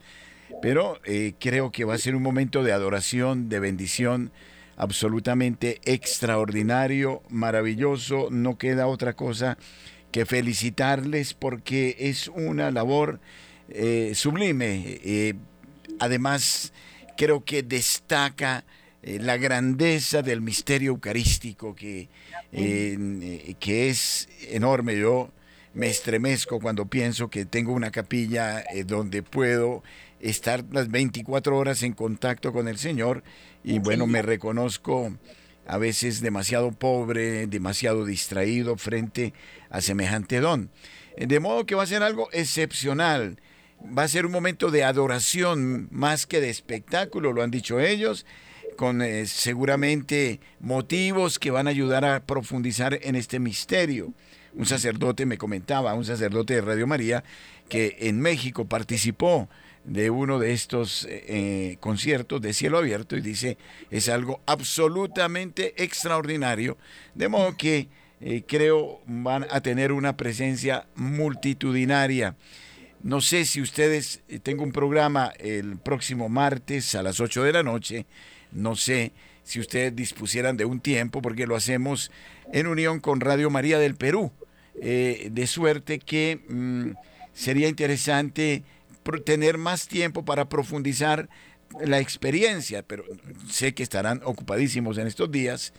pero 0.61 1.01
eh, 1.05 1.35
creo 1.38 1.73
que 1.73 1.85
va 1.85 1.95
a 1.95 1.99
ser 1.99 2.15
un 2.15 2.23
momento 2.23 2.62
de 2.62 2.73
adoración, 2.73 3.49
de 3.49 3.61
bendición 3.61 4.33
absolutamente 4.77 5.81
extraordinario, 5.85 7.23
maravilloso. 7.29 8.29
No 8.31 8.59
queda 8.59 8.87
otra 8.87 9.15
cosa 9.15 9.57
que 10.11 10.27
felicitarles 10.27 11.35
porque 11.35 11.97
es 11.99 12.29
una 12.29 12.71
labor 12.71 13.21
eh, 13.69 14.12
sublime. 14.15 15.01
Eh, 15.05 15.35
además, 15.99 16.73
creo 17.17 17.45
que 17.45 17.62
destaca 17.62 18.65
la 19.03 19.37
grandeza 19.37 20.23
del 20.23 20.41
misterio 20.41 20.91
eucarístico 20.93 21.75
que, 21.75 22.09
que 22.53 23.88
es 23.88 24.29
enorme. 24.49 24.97
Yo 24.97 25.33
me 25.75 25.88
estremezco 25.88 26.61
cuando 26.61 26.87
pienso 26.87 27.29
que 27.29 27.45
tengo 27.45 27.73
una 27.73 27.91
capilla 27.91 28.62
donde 28.87 29.25
puedo 29.25 29.83
estar 30.22 30.64
las 30.70 30.90
24 30.90 31.56
horas 31.56 31.82
en 31.82 31.92
contacto 31.92 32.52
con 32.52 32.68
el 32.68 32.78
Señor 32.78 33.22
y 33.62 33.78
bueno, 33.78 34.06
me 34.06 34.22
reconozco 34.22 35.12
a 35.66 35.78
veces 35.78 36.20
demasiado 36.20 36.72
pobre, 36.72 37.46
demasiado 37.46 38.04
distraído 38.04 38.76
frente 38.76 39.35
a 39.70 39.80
semejante 39.80 40.40
don. 40.40 40.70
De 41.16 41.40
modo 41.40 41.66
que 41.66 41.74
va 41.74 41.82
a 41.82 41.87
ser 41.87 42.02
algo 42.02 42.28
excepcional 42.32 43.37
va 43.85 44.04
a 44.04 44.08
ser 44.08 44.26
un 44.26 44.32
momento 44.32 44.70
de 44.70 44.85
adoración 44.85 45.88
más 45.90 46.26
que 46.26 46.40
de 46.40 46.50
espectáculo, 46.50 47.32
lo 47.32 47.42
han 47.42 47.50
dicho 47.50 47.80
ellos, 47.80 48.26
con 48.76 49.02
eh, 49.02 49.26
seguramente 49.26 50.40
motivos 50.61 51.38
que 51.38 51.50
van 51.50 51.66
a 51.66 51.70
ayudar 51.70 52.04
a 52.04 52.24
profundizar 52.24 52.98
en 53.02 53.16
este 53.16 53.38
misterio. 53.38 54.12
Un 54.54 54.66
sacerdote 54.66 55.26
me 55.26 55.38
comentaba, 55.38 55.94
un 55.94 56.04
sacerdote 56.04 56.54
de 56.54 56.61
Radio 56.61 56.87
María, 56.87 57.24
que 57.68 57.96
en 58.00 58.20
México 58.20 58.66
participó 58.66 59.48
de 59.85 60.11
uno 60.11 60.38
de 60.38 60.53
estos 60.53 61.05
eh, 61.05 61.25
eh, 61.27 61.77
conciertos 61.81 62.40
de 62.40 62.53
cielo 62.53 62.79
abierto 62.79 63.16
y 63.16 63.21
dice, 63.21 63.59
es 63.90 64.09
algo 64.09 64.40
absolutamente 64.47 65.83
extraordinario, 65.83 66.77
de 67.14 67.29
modo 67.29 67.57
que 67.57 67.88
creo 68.47 69.01
van 69.05 69.49
a 69.51 69.61
tener 69.62 69.90
una 69.90 70.16
presencia 70.16 70.87
multitudinaria. 70.95 72.37
No 73.03 73.21
sé 73.21 73.45
si 73.47 73.61
ustedes, 73.61 74.23
eh, 74.29 74.38
tengo 74.38 74.62
un 74.62 74.71
programa 74.71 75.33
el 75.40 75.77
próximo 75.77 76.29
martes 76.29 76.95
a 76.95 77.03
las 77.03 77.18
8 77.18 77.42
de 77.42 77.53
la 77.53 77.64
noche, 77.64 78.07
no 78.53 78.77
sé 78.77 79.12
si 79.42 79.59
ustedes 79.59 79.97
dispusieran 79.97 80.57
de 80.57 80.64
un 80.64 80.79
tiempo, 80.79 81.21
porque 81.21 81.49
lo 81.49 81.57
hacemos 81.57 82.12
en 82.53 82.68
unión 82.68 83.01
con 83.01 83.21
Radio 83.21 83.51
María 83.51 83.81
del 83.81 83.97
Perú, 83.97 84.31
eh, 84.81 85.31
de 85.33 85.47
suerte 85.49 85.99
que 85.99 86.42
mm, 86.49 86.90
sería 87.33 87.66
interesante 87.66 88.62
tener 89.25 89.59
más 89.59 89.88
tiempo 89.88 90.25
para 90.25 90.49
profundizar 90.49 91.29
la 91.81 91.99
experiencia, 91.99 92.83
pero 92.83 93.05
sé 93.49 93.75
que 93.75 93.83
estarán 93.83 94.21
ocupadísimos 94.25 94.99
en 94.99 95.07
estos 95.07 95.31
días. 95.31 95.73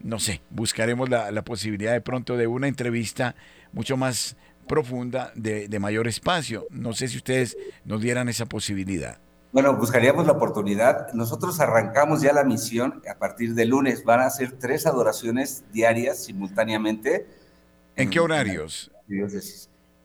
No 0.00 0.18
sé, 0.18 0.40
buscaremos 0.50 1.08
la, 1.08 1.30
la 1.30 1.42
posibilidad 1.42 1.92
de 1.92 2.00
pronto 2.00 2.36
de 2.36 2.46
una 2.46 2.68
entrevista 2.68 3.34
mucho 3.72 3.96
más 3.96 4.36
profunda 4.70 5.32
de, 5.34 5.80
mayor 5.80 6.06
espacio. 6.06 6.68
No 6.70 6.92
sé 6.92 7.08
si 7.08 7.16
ustedes 7.16 7.56
nos 7.84 8.00
dieran 8.00 8.28
esa 8.28 8.46
posibilidad. 8.46 9.18
Bueno, 9.52 9.76
buscaríamos 9.76 10.26
la 10.26 10.32
oportunidad. 10.32 11.12
Nosotros 11.12 11.58
arrancamos 11.58 12.22
ya 12.22 12.32
la 12.32 12.44
misión 12.44 13.02
a 13.10 13.18
partir 13.18 13.54
de 13.54 13.64
lunes. 13.64 14.04
Van 14.04 14.20
a 14.20 14.30
ser 14.30 14.52
tres 14.52 14.86
adoraciones 14.86 15.64
diarias 15.72 16.22
simultáneamente. 16.22 17.26
¿En 17.96 18.10
qué 18.10 18.20
horarios? 18.20 18.92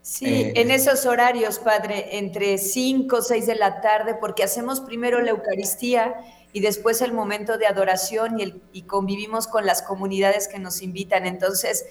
Sí, 0.08 0.24
eh, 0.26 0.52
en 0.54 0.70
esos 0.70 1.04
horarios, 1.04 1.58
padre, 1.58 2.16
entre 2.16 2.58
5 2.58 3.16
o 3.16 3.22
6 3.22 3.44
de 3.44 3.56
la 3.56 3.80
tarde, 3.80 4.14
porque 4.14 4.44
hacemos 4.44 4.80
primero 4.80 5.20
la 5.20 5.32
Eucaristía 5.32 6.14
y 6.52 6.60
después 6.60 7.00
el 7.02 7.12
momento 7.12 7.58
de 7.58 7.66
adoración 7.66 8.38
y, 8.38 8.44
el, 8.44 8.62
y 8.72 8.82
convivimos 8.82 9.48
con 9.48 9.66
las 9.66 9.82
comunidades 9.82 10.46
que 10.46 10.60
nos 10.60 10.80
invitan. 10.80 11.26
Entonces, 11.26 11.86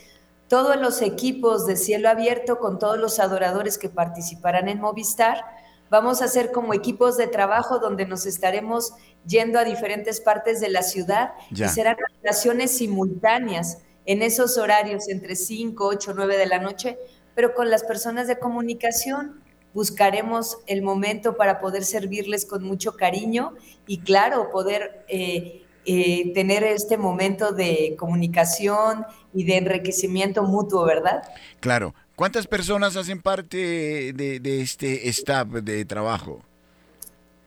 todos 0.48 0.78
los 0.78 1.02
equipos 1.02 1.68
de 1.68 1.76
cielo 1.76 2.08
abierto 2.08 2.58
con 2.58 2.80
todos 2.80 2.98
los 2.98 3.20
adoradores 3.20 3.78
que 3.78 3.90
participarán 3.90 4.70
en 4.70 4.80
Movistar. 4.80 5.44
Vamos 5.90 6.22
a 6.22 6.26
hacer 6.26 6.54
como 6.54 6.74
equipos 6.74 7.18
de 7.18 7.28
trabajo 7.28 7.80
donde 7.80 8.06
nos 8.06 8.26
estaremos 8.26 8.94
yendo 9.28 9.60
a 9.60 9.66
diferentes 9.66 10.22
partes 10.22 10.62
de 10.62 10.70
la 10.70 10.84
ciudad 10.84 11.34
y 11.52 11.68
serán 11.68 11.98
relaciones 12.22 12.78
simultáneas 12.78 13.80
en 14.06 14.22
esos 14.22 14.58
horarios 14.58 15.10
entre 15.10 15.36
5, 15.36 15.86
8, 15.86 16.14
9 16.16 16.38
de 16.38 16.46
la 16.46 16.60
noche, 16.60 16.98
pero 17.36 17.54
con 17.54 17.70
las 17.70 17.84
personas 17.84 18.28
de 18.28 18.40
comunicación 18.40 19.42
buscaremos 19.74 20.58
el 20.68 20.82
momento 20.82 21.36
para 21.36 21.60
poder 21.60 21.84
servirles 21.84 22.46
con 22.46 22.64
mucho 22.64 22.96
cariño 22.96 23.54
y 23.86 24.00
claro, 24.00 24.50
poder 24.50 25.06
eh, 25.10 25.64
eh, 25.86 26.34
tener 26.34 26.64
este 26.64 26.98
momento 26.98 27.52
de 27.52 27.96
comunicación 28.00 29.06
y 29.34 29.44
de 29.44 29.58
enriquecimiento 29.58 30.44
mutuo, 30.44 30.86
¿verdad? 30.86 31.22
Claro. 31.60 31.94
¿Cuántas 32.16 32.48
personas 32.48 32.96
hacen 32.96 33.22
parte 33.22 34.14
de, 34.14 34.62
este 34.62 35.10
staff 35.10 35.50
de 35.50 35.84
trabajo? 35.84 36.42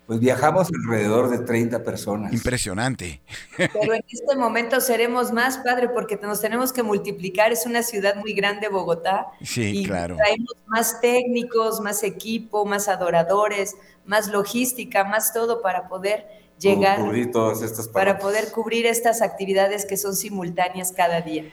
Pues 0.08 0.20
viajamos 0.20 0.68
alrededor 0.74 1.28
de 1.28 1.40
30 1.40 1.84
personas. 1.84 2.32
Impresionante. 2.32 3.20
Pero 3.58 3.92
en 3.92 4.02
este 4.08 4.36
momento 4.36 4.80
seremos 4.80 5.32
más, 5.32 5.58
padre, 5.58 5.90
porque 5.90 6.16
nos 6.16 6.40
tenemos 6.40 6.72
que 6.72 6.82
multiplicar. 6.82 7.52
Es 7.52 7.66
una 7.66 7.82
ciudad 7.82 8.16
muy 8.16 8.32
grande, 8.32 8.70
Bogotá. 8.70 9.26
Sí, 9.42 9.80
y 9.80 9.84
claro. 9.84 10.16
Traemos 10.16 10.54
más 10.66 11.02
técnicos, 11.02 11.82
más 11.82 12.02
equipo, 12.02 12.64
más 12.64 12.88
adoradores, 12.88 13.76
más 14.06 14.28
logística, 14.28 15.04
más 15.04 15.34
todo 15.34 15.60
para 15.60 15.88
poder 15.88 16.24
llegar. 16.58 17.00
Cubrir 17.00 17.30
todas 17.30 17.60
estas 17.60 17.86
para 17.86 18.18
poder 18.18 18.50
cubrir 18.50 18.86
estas 18.86 19.20
actividades 19.20 19.84
que 19.84 19.98
son 19.98 20.16
simultáneas 20.16 20.90
cada 20.90 21.20
día. 21.20 21.44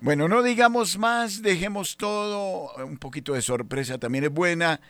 Bueno, 0.00 0.28
no 0.28 0.44
digamos 0.44 0.98
más, 0.98 1.42
dejemos 1.42 1.96
todo, 1.96 2.76
un 2.76 2.96
poquito 2.96 3.32
de 3.32 3.42
sorpresa 3.42 3.98
también 3.98 4.22
es 4.22 4.30
buena. 4.30 4.80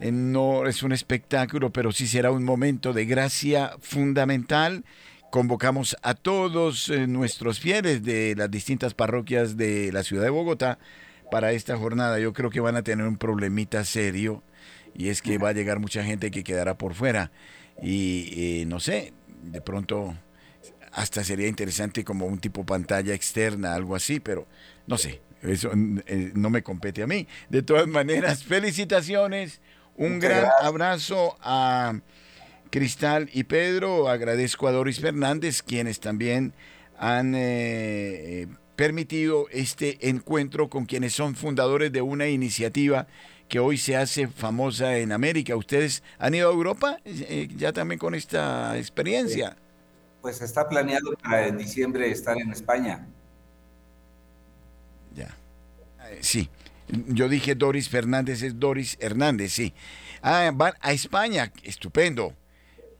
Eh, 0.00 0.12
no 0.12 0.66
es 0.66 0.82
un 0.82 0.92
espectáculo, 0.92 1.70
pero 1.70 1.92
sí 1.92 2.06
será 2.06 2.30
un 2.30 2.44
momento 2.44 2.92
de 2.92 3.04
gracia 3.04 3.72
fundamental. 3.80 4.84
Convocamos 5.30 5.96
a 6.02 6.14
todos 6.14 6.88
eh, 6.88 7.06
nuestros 7.06 7.60
fieles 7.60 8.02
de 8.02 8.34
las 8.36 8.50
distintas 8.50 8.94
parroquias 8.94 9.56
de 9.56 9.92
la 9.92 10.02
ciudad 10.02 10.24
de 10.24 10.30
Bogotá 10.30 10.78
para 11.30 11.52
esta 11.52 11.76
jornada. 11.76 12.18
Yo 12.18 12.32
creo 12.32 12.50
que 12.50 12.60
van 12.60 12.76
a 12.76 12.82
tener 12.82 13.06
un 13.06 13.16
problemita 13.16 13.84
serio 13.84 14.42
y 14.94 15.08
es 15.08 15.22
que 15.22 15.38
va 15.38 15.50
a 15.50 15.52
llegar 15.52 15.78
mucha 15.78 16.02
gente 16.02 16.30
que 16.30 16.44
quedará 16.44 16.76
por 16.78 16.94
fuera. 16.94 17.30
Y 17.82 18.60
eh, 18.60 18.64
no 18.66 18.80
sé, 18.80 19.12
de 19.42 19.60
pronto 19.60 20.16
hasta 20.92 21.22
sería 21.22 21.46
interesante 21.46 22.04
como 22.04 22.26
un 22.26 22.40
tipo 22.40 22.66
pantalla 22.66 23.14
externa, 23.14 23.74
algo 23.74 23.94
así, 23.94 24.18
pero 24.18 24.48
no 24.88 24.98
sé, 24.98 25.20
eso 25.42 25.70
no 25.74 26.50
me 26.50 26.62
compete 26.62 27.02
a 27.02 27.06
mí. 27.06 27.28
De 27.48 27.62
todas 27.62 27.86
maneras, 27.86 28.42
felicitaciones 28.42 29.60
un 29.96 30.18
gran 30.18 30.46
abrazo 30.62 31.36
a 31.42 31.94
Cristal 32.70 33.28
y 33.32 33.44
Pedro. 33.44 34.08
Agradezco 34.08 34.68
a 34.68 34.72
Doris 34.72 35.00
Fernández, 35.00 35.62
quienes 35.62 36.00
también 36.00 36.54
han 36.98 37.34
eh, 37.34 38.46
permitido 38.76 39.46
este 39.50 40.08
encuentro 40.08 40.70
con 40.70 40.86
quienes 40.86 41.12
son 41.12 41.34
fundadores 41.34 41.92
de 41.92 42.02
una 42.02 42.28
iniciativa 42.28 43.06
que 43.48 43.58
hoy 43.58 43.76
se 43.76 43.96
hace 43.96 44.28
famosa 44.28 44.96
en 44.96 45.12
América. 45.12 45.56
¿Ustedes 45.56 46.02
han 46.18 46.34
ido 46.34 46.48
a 46.48 46.52
Europa 46.52 46.98
eh, 47.04 47.48
ya 47.56 47.72
también 47.72 47.98
con 47.98 48.14
esta 48.14 48.78
experiencia? 48.78 49.56
Pues 50.22 50.40
está 50.40 50.68
planeado 50.68 51.12
para 51.22 51.48
en 51.48 51.58
diciembre 51.58 52.10
estar 52.10 52.38
en 52.38 52.52
España. 52.52 53.06
Ya. 55.14 55.34
Eh, 56.08 56.18
sí. 56.20 56.48
Yo 57.08 57.28
dije 57.28 57.54
Doris 57.54 57.88
Fernández, 57.88 58.42
es 58.42 58.58
Doris 58.58 58.96
Hernández, 59.00 59.52
sí. 59.52 59.74
Ah, 60.22 60.50
van 60.54 60.74
a 60.80 60.92
España, 60.92 61.52
estupendo. 61.62 62.34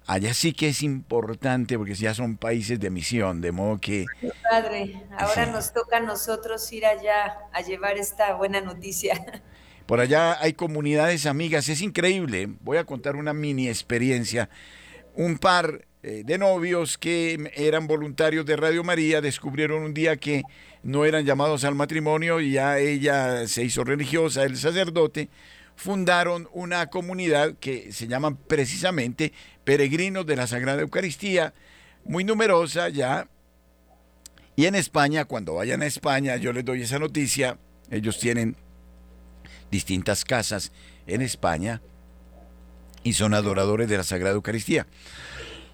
Allá 0.07 0.35
sí 0.35 0.53
que 0.53 0.69
es 0.69 0.83
importante 0.83 1.77
porque 1.77 1.95
ya 1.95 2.15
son 2.15 2.37
países 2.37 2.81
de 2.81 2.91
misión, 2.91 3.41
de 3.41 3.53
modo 3.53 3.79
que... 3.79 4.07
Padre, 4.51 5.05
ahora 5.17 5.47
nos 5.47 5.73
toca 5.73 5.99
a 5.99 6.01
nosotros 6.01 6.73
ir 6.73 6.85
allá 6.87 7.39
a 7.53 7.61
llevar 7.61 7.97
esta 7.97 8.35
buena 8.35 8.61
noticia. 8.61 9.15
Por 9.87 10.01
allá 10.01 10.41
hay 10.41 10.55
comunidades 10.55 11.27
amigas, 11.27 11.69
es 11.69 11.81
increíble. 11.83 12.49
Voy 12.61 12.79
a 12.79 12.85
contar 12.85 13.17
una 13.17 13.33
mini 13.33 13.69
experiencia. 13.69 14.49
Un 15.15 15.39
par 15.39 15.87
eh, 16.03 16.23
de 16.25 16.39
novios 16.39 16.97
que 16.97 17.51
eran 17.55 17.87
voluntarios 17.87 18.47
de 18.47 18.57
Radio 18.57 18.83
María 18.83 19.21
descubrieron 19.21 19.83
un 19.83 19.93
día 19.93 20.17
que 20.17 20.43
no 20.83 21.05
eran 21.05 21.27
llamados 21.27 21.65
al 21.65 21.75
matrimonio 21.75 22.41
y 22.41 22.53
ya 22.53 22.79
ella 22.79 23.47
se 23.47 23.65
hizo 23.65 23.85
religiosa, 23.85 24.45
el 24.45 24.57
sacerdote, 24.57 25.29
fundaron 25.77 26.49
una 26.53 26.87
comunidad 26.87 27.55
que 27.61 27.93
se 27.93 28.07
llama 28.07 28.35
precisamente 28.35 29.35
Peregrinos 29.65 30.25
de 30.25 30.37
la 30.37 30.47
Sagrada 30.47 30.81
Eucaristía, 30.81 31.53
muy 32.05 32.25
numerosa 32.25 32.89
ya. 32.89 33.29
Y 34.57 34.67
en 34.67 34.77
España, 34.77 35.27
cuando 35.27 35.55
vayan 35.55 35.83
a 35.83 35.87
España, 35.87 36.37
yo 36.37 36.55
les 36.55 36.65
doy 36.65 36.83
esa 36.83 36.99
noticia, 36.99 37.59
ellos 37.91 38.19
tienen 38.19 38.57
distintas 39.71 40.25
casas 40.25 40.73
en 41.07 41.21
España 41.21 41.83
y 43.03 43.13
son 43.13 43.35
adoradores 43.35 43.89
de 43.89 43.97
la 43.99 44.05
Sagrada 44.05 44.35
Eucaristía. 44.35 44.87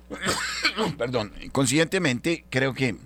Perdón, 0.99 1.33
conscientemente 1.53 2.45
creo 2.51 2.75
que 2.75 2.97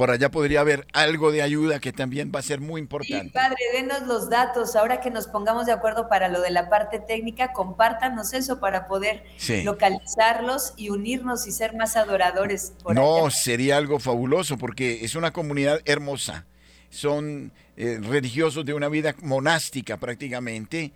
por 0.00 0.10
allá 0.10 0.30
podría 0.30 0.60
haber 0.60 0.86
algo 0.94 1.30
de 1.30 1.42
ayuda 1.42 1.78
que 1.78 1.92
también 1.92 2.32
va 2.34 2.38
a 2.38 2.42
ser 2.42 2.60
muy 2.60 2.80
importante. 2.80 3.24
Sí, 3.24 3.30
padre, 3.30 3.56
denos 3.74 4.06
los 4.06 4.30
datos. 4.30 4.74
Ahora 4.74 5.02
que 5.02 5.10
nos 5.10 5.26
pongamos 5.26 5.66
de 5.66 5.72
acuerdo 5.72 6.08
para 6.08 6.28
lo 6.28 6.40
de 6.40 6.50
la 6.50 6.70
parte 6.70 7.00
técnica, 7.00 7.52
compártanos 7.52 8.32
eso 8.32 8.60
para 8.60 8.86
poder 8.86 9.24
localizarlos 9.62 10.72
y 10.78 10.88
unirnos 10.88 11.46
y 11.46 11.52
ser 11.52 11.76
más 11.76 11.96
adoradores. 11.96 12.72
no, 12.94 13.30
sería 13.30 13.76
algo 13.76 13.98
fabuloso 13.98 14.56
porque 14.56 15.04
es 15.04 15.16
una 15.16 15.32
comunidad 15.32 15.82
hermosa. 15.84 16.46
Son 16.88 17.52
eh, 17.76 18.00
religiosos 18.02 18.64
de 18.64 18.72
una 18.72 18.88
vida 18.88 19.14
monástica 19.20 19.98
prácticamente 19.98 20.92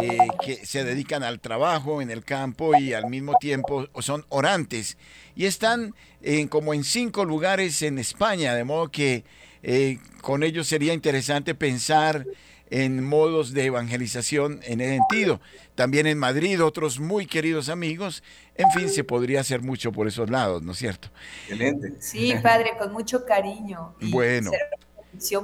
eh, 0.00 0.18
que 0.44 0.64
se 0.64 0.84
dedican 0.84 1.22
al 1.22 1.40
trabajo 1.40 2.00
en 2.00 2.10
el 2.10 2.24
campo 2.24 2.76
y 2.76 2.92
al 2.92 3.08
mismo 3.08 3.34
tiempo 3.38 3.88
son 4.00 4.24
orantes. 4.28 4.96
Y 5.34 5.46
están 5.46 5.94
en, 6.22 6.48
como 6.48 6.74
en 6.74 6.84
cinco 6.84 7.24
lugares 7.24 7.82
en 7.82 7.98
España, 7.98 8.54
de 8.54 8.64
modo 8.64 8.90
que 8.90 9.24
eh, 9.62 9.98
con 10.20 10.42
ellos 10.42 10.66
sería 10.66 10.94
interesante 10.94 11.54
pensar 11.54 12.26
en 12.70 13.04
modos 13.04 13.52
de 13.52 13.66
evangelización 13.66 14.60
en 14.64 14.80
ese 14.80 14.96
sentido. 14.96 15.40
También 15.74 16.06
en 16.06 16.18
Madrid, 16.18 16.62
otros 16.62 17.00
muy 17.00 17.26
queridos 17.26 17.68
amigos. 17.68 18.22
En 18.54 18.70
fin, 18.70 18.88
se 18.88 19.04
podría 19.04 19.40
hacer 19.40 19.60
mucho 19.60 19.92
por 19.92 20.08
esos 20.08 20.30
lados, 20.30 20.62
¿no 20.62 20.72
es 20.72 20.78
cierto? 20.78 21.08
Excelente. 21.48 22.00
Sí, 22.00 22.34
padre, 22.42 22.72
con 22.78 22.92
mucho 22.92 23.26
cariño. 23.26 23.94
bueno 24.00 24.50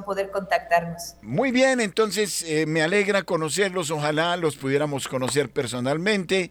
poder 0.04 0.30
contactarnos. 0.30 1.14
Muy 1.22 1.50
bien, 1.50 1.80
entonces 1.80 2.42
eh, 2.42 2.66
me 2.66 2.82
alegra 2.82 3.22
conocerlos, 3.22 3.90
ojalá 3.90 4.36
los 4.36 4.56
pudiéramos 4.56 5.08
conocer 5.08 5.50
personalmente. 5.50 6.50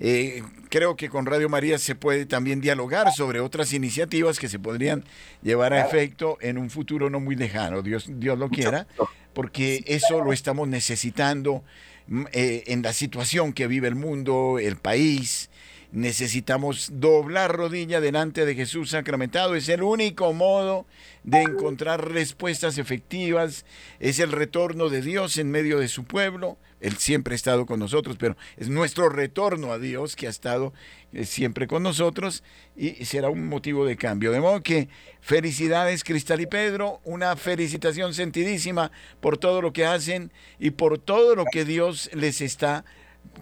Eh, 0.00 0.42
creo 0.70 0.96
que 0.96 1.08
con 1.08 1.24
Radio 1.24 1.48
María 1.48 1.78
se 1.78 1.94
puede 1.94 2.26
también 2.26 2.60
dialogar 2.60 3.12
sobre 3.12 3.38
otras 3.38 3.72
iniciativas 3.72 4.40
que 4.40 4.48
se 4.48 4.58
podrían 4.58 5.04
llevar 5.42 5.72
a 5.72 5.86
efecto 5.86 6.36
en 6.40 6.58
un 6.58 6.68
futuro 6.68 7.10
no 7.10 7.20
muy 7.20 7.36
lejano, 7.36 7.80
Dios, 7.80 8.06
Dios 8.08 8.36
lo 8.36 8.48
quiera, 8.48 8.88
porque 9.34 9.84
eso 9.86 10.24
lo 10.24 10.32
estamos 10.32 10.66
necesitando 10.66 11.62
mm, 12.08 12.24
eh, 12.32 12.64
en 12.66 12.82
la 12.82 12.92
situación 12.92 13.52
que 13.52 13.68
vive 13.68 13.86
el 13.86 13.94
mundo, 13.94 14.58
el 14.58 14.76
país, 14.76 15.48
necesitamos 15.94 16.90
doblar 16.94 17.54
rodilla 17.56 18.00
delante 18.00 18.44
de 18.44 18.56
Jesús 18.56 18.90
sacramentado. 18.90 19.54
Es 19.54 19.68
el 19.68 19.84
único 19.84 20.32
modo 20.32 20.86
de 21.22 21.42
encontrar 21.42 22.10
respuestas 22.10 22.78
efectivas. 22.78 23.64
Es 24.00 24.18
el 24.18 24.32
retorno 24.32 24.88
de 24.88 25.02
Dios 25.02 25.38
en 25.38 25.52
medio 25.52 25.78
de 25.78 25.86
su 25.86 26.02
pueblo. 26.02 26.58
Él 26.80 26.96
siempre 26.96 27.34
ha 27.34 27.36
estado 27.36 27.64
con 27.64 27.78
nosotros, 27.78 28.16
pero 28.18 28.36
es 28.56 28.68
nuestro 28.68 29.08
retorno 29.08 29.72
a 29.72 29.78
Dios 29.78 30.16
que 30.16 30.26
ha 30.26 30.30
estado 30.30 30.74
eh, 31.12 31.24
siempre 31.24 31.68
con 31.68 31.84
nosotros 31.84 32.42
y 32.76 33.04
será 33.04 33.30
un 33.30 33.46
motivo 33.46 33.86
de 33.86 33.96
cambio. 33.96 34.32
De 34.32 34.40
modo 34.40 34.64
que 34.64 34.88
felicidades 35.20 36.02
Cristal 36.02 36.40
y 36.40 36.46
Pedro, 36.46 37.00
una 37.04 37.36
felicitación 37.36 38.14
sentidísima 38.14 38.90
por 39.20 39.38
todo 39.38 39.62
lo 39.62 39.72
que 39.72 39.86
hacen 39.86 40.32
y 40.58 40.72
por 40.72 40.98
todo 40.98 41.36
lo 41.36 41.44
que 41.44 41.64
Dios 41.64 42.10
les 42.12 42.40
está 42.40 42.84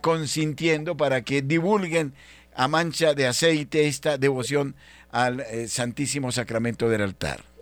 consintiendo 0.01 0.97
para 0.97 1.23
que 1.23 1.43
divulguen 1.43 2.15
a 2.55 2.69
mancha 2.69 3.15
de 3.15 3.27
aceite 3.27 3.87
esta 3.87 4.19
devoción 4.19 4.75
al 5.11 5.41
eh, 5.41 5.69
Santísimo 5.69 6.33
Sacramento 6.33 6.89
del 6.89 7.03
altar. 7.03 7.53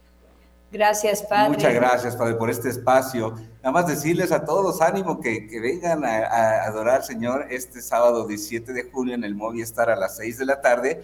Gracias, 0.72 1.24
Padre. 1.24 1.48
Muchas 1.50 1.74
gracias, 1.74 2.14
Padre, 2.14 2.34
por 2.34 2.48
este 2.48 2.68
espacio. 2.68 3.34
Nada 3.56 3.72
más 3.72 3.88
decirles 3.88 4.30
a 4.30 4.44
todos, 4.44 4.80
ánimo, 4.80 5.18
que, 5.20 5.48
vengan 5.60 6.04
a, 6.04 6.62
adorar 6.64 6.98
al 6.98 7.04
Señor 7.04 7.48
este 7.50 7.82
sábado 7.82 8.28
17 8.28 8.72
de 8.72 8.84
julio 8.84 9.16
en 9.16 9.24
el 9.24 9.34
Movistar 9.34 9.90
a 9.90 9.96
las 9.96 10.18
6 10.18 10.38
de 10.38 10.46
la 10.46 10.60
tarde 10.60 11.02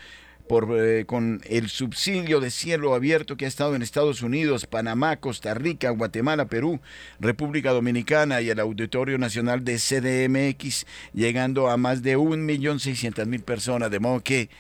por, 0.49 0.69
eh, 0.79 1.05
con 1.07 1.41
el 1.49 1.69
subsidio 1.69 2.41
de 2.41 2.51
cielo 2.51 2.95
abierto 2.95 3.37
que 3.37 3.45
ha 3.45 3.49
estado 3.49 3.75
en 3.75 3.83
Estados 3.83 4.23
Unidos, 4.23 4.67
Panamá, 4.67 5.17
Costa 5.17 5.55
Rica, 5.55 5.91
Guatemala, 5.91 6.47
Perú, 6.47 6.81
República 7.21 7.73
Dominicana 7.73 8.41
y 8.41 8.51
el 8.51 8.61
Auditorio 8.61 9.19
Nacional 9.19 9.65
de 9.65 9.79
CDMX, 9.79 10.87
llegando 11.13 11.71
a 11.71 11.77
más 11.77 12.03
de 12.03 12.19
1.600.000 12.19 13.43
personas. 13.43 13.91
De 13.91 14.01
modo 14.01 14.21
que 14.21 14.51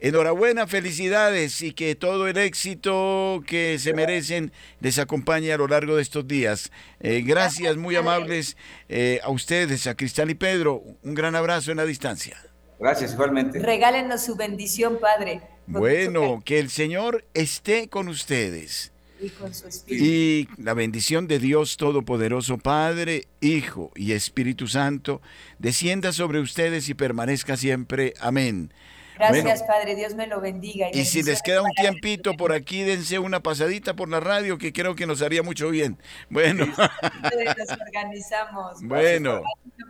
enhorabuena, 0.00 0.66
felicidades 0.66 1.60
y 1.62 1.72
que 1.72 1.94
todo 1.94 2.26
el 2.26 2.38
éxito 2.38 3.42
que 3.46 3.78
se 3.78 3.92
merecen 3.94 4.52
les 4.80 4.98
acompañe 4.98 5.52
a 5.52 5.58
lo 5.58 5.68
largo 5.68 5.96
de 5.96 6.02
estos 6.02 6.26
días. 6.26 6.72
Eh, 7.00 7.22
gracias, 7.22 7.76
muy 7.76 7.96
amables 7.96 8.56
eh, 8.88 9.20
a 9.22 9.30
ustedes, 9.30 9.86
a 9.86 9.94
Cristal 9.94 10.30
y 10.30 10.34
Pedro. 10.34 10.82
Un 11.02 11.14
gran 11.14 11.36
abrazo 11.36 11.70
en 11.70 11.76
la 11.76 11.84
distancia. 11.84 12.49
Gracias, 12.80 13.12
igualmente. 13.12 13.58
Regálenos 13.58 14.22
su 14.22 14.36
bendición, 14.36 14.98
Padre. 14.98 15.42
Bueno, 15.66 16.42
que 16.44 16.58
el 16.58 16.70
Señor 16.70 17.24
esté 17.34 17.88
con 17.88 18.08
ustedes. 18.08 18.90
Y 19.20 19.28
con 19.28 19.52
su 19.52 19.68
espíritu. 19.68 20.04
Y 20.04 20.48
la 20.56 20.72
bendición 20.72 21.28
de 21.28 21.38
Dios 21.38 21.76
Todopoderoso, 21.76 22.56
Padre, 22.56 23.26
Hijo 23.42 23.90
y 23.94 24.12
Espíritu 24.12 24.66
Santo, 24.66 25.20
descienda 25.58 26.12
sobre 26.12 26.40
ustedes 26.40 26.88
y 26.88 26.94
permanezca 26.94 27.58
siempre. 27.58 28.14
Amén. 28.18 28.72
Gracias, 29.20 29.60
Bueno. 29.60 29.66
Padre. 29.66 29.94
Dios 29.94 30.14
me 30.14 30.26
lo 30.26 30.40
bendiga. 30.40 30.88
Y 30.92 31.04
si 31.04 31.22
les 31.22 31.42
queda 31.42 31.62
un 31.62 31.70
tiempito 31.72 32.34
por 32.36 32.52
aquí, 32.52 32.82
dense 32.82 33.18
una 33.18 33.40
pasadita 33.40 33.94
por 33.94 34.08
la 34.08 34.18
radio 34.20 34.56
que 34.58 34.72
creo 34.72 34.94
que 34.94 35.06
nos 35.06 35.20
haría 35.22 35.42
mucho 35.42 35.68
bien. 35.70 35.98
Bueno, 36.30 36.66
Nos 36.66 37.78
organizamos. 37.86 38.82
bueno, 38.82 39.42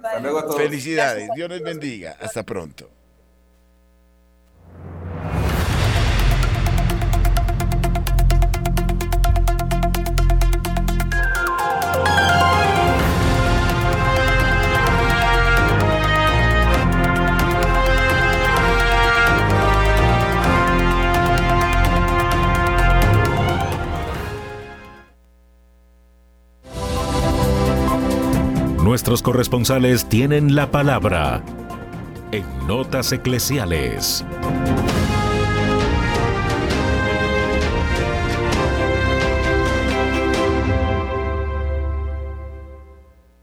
Hasta 0.05 0.19
luego 0.21 0.39
a 0.41 0.43
todos. 0.43 0.57
felicidades. 0.57 1.29
Dios 1.35 1.49
les 1.49 1.63
bendiga. 1.63 2.17
Hasta 2.21 2.43
pronto. 2.45 2.91
Corresponsales 29.41 30.07
tienen 30.07 30.55
la 30.55 30.71
palabra 30.71 31.43
en 32.31 32.45
Notas 32.67 33.11
Eclesiales. 33.11 34.23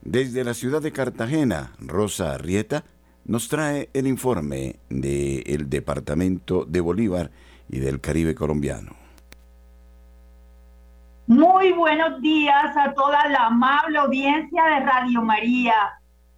Desde 0.03 0.43
la 0.43 0.53
ciudad 0.53 0.83
de 0.83 0.91
Cartagena, 0.91 1.73
Rosa 1.79 2.35
Arrieta 2.35 2.85
nos 3.25 3.47
trae 3.47 3.89
el 3.93 4.05
informe 4.05 4.75
del 4.91 5.67
Departamento 5.67 6.63
de 6.65 6.79
Bolívar 6.79 7.31
y 7.69 7.79
del 7.79 8.01
Caribe 8.01 8.35
colombiano. 8.35 9.06
Muy 11.27 11.73
buenos 11.73 12.21
días 12.21 12.77
a 12.77 12.93
toda 12.93 13.27
la 13.27 13.47
amable 13.47 13.97
audiencia 13.97 14.63
de 14.63 14.79
Radio 14.79 15.21
María. 15.21 15.75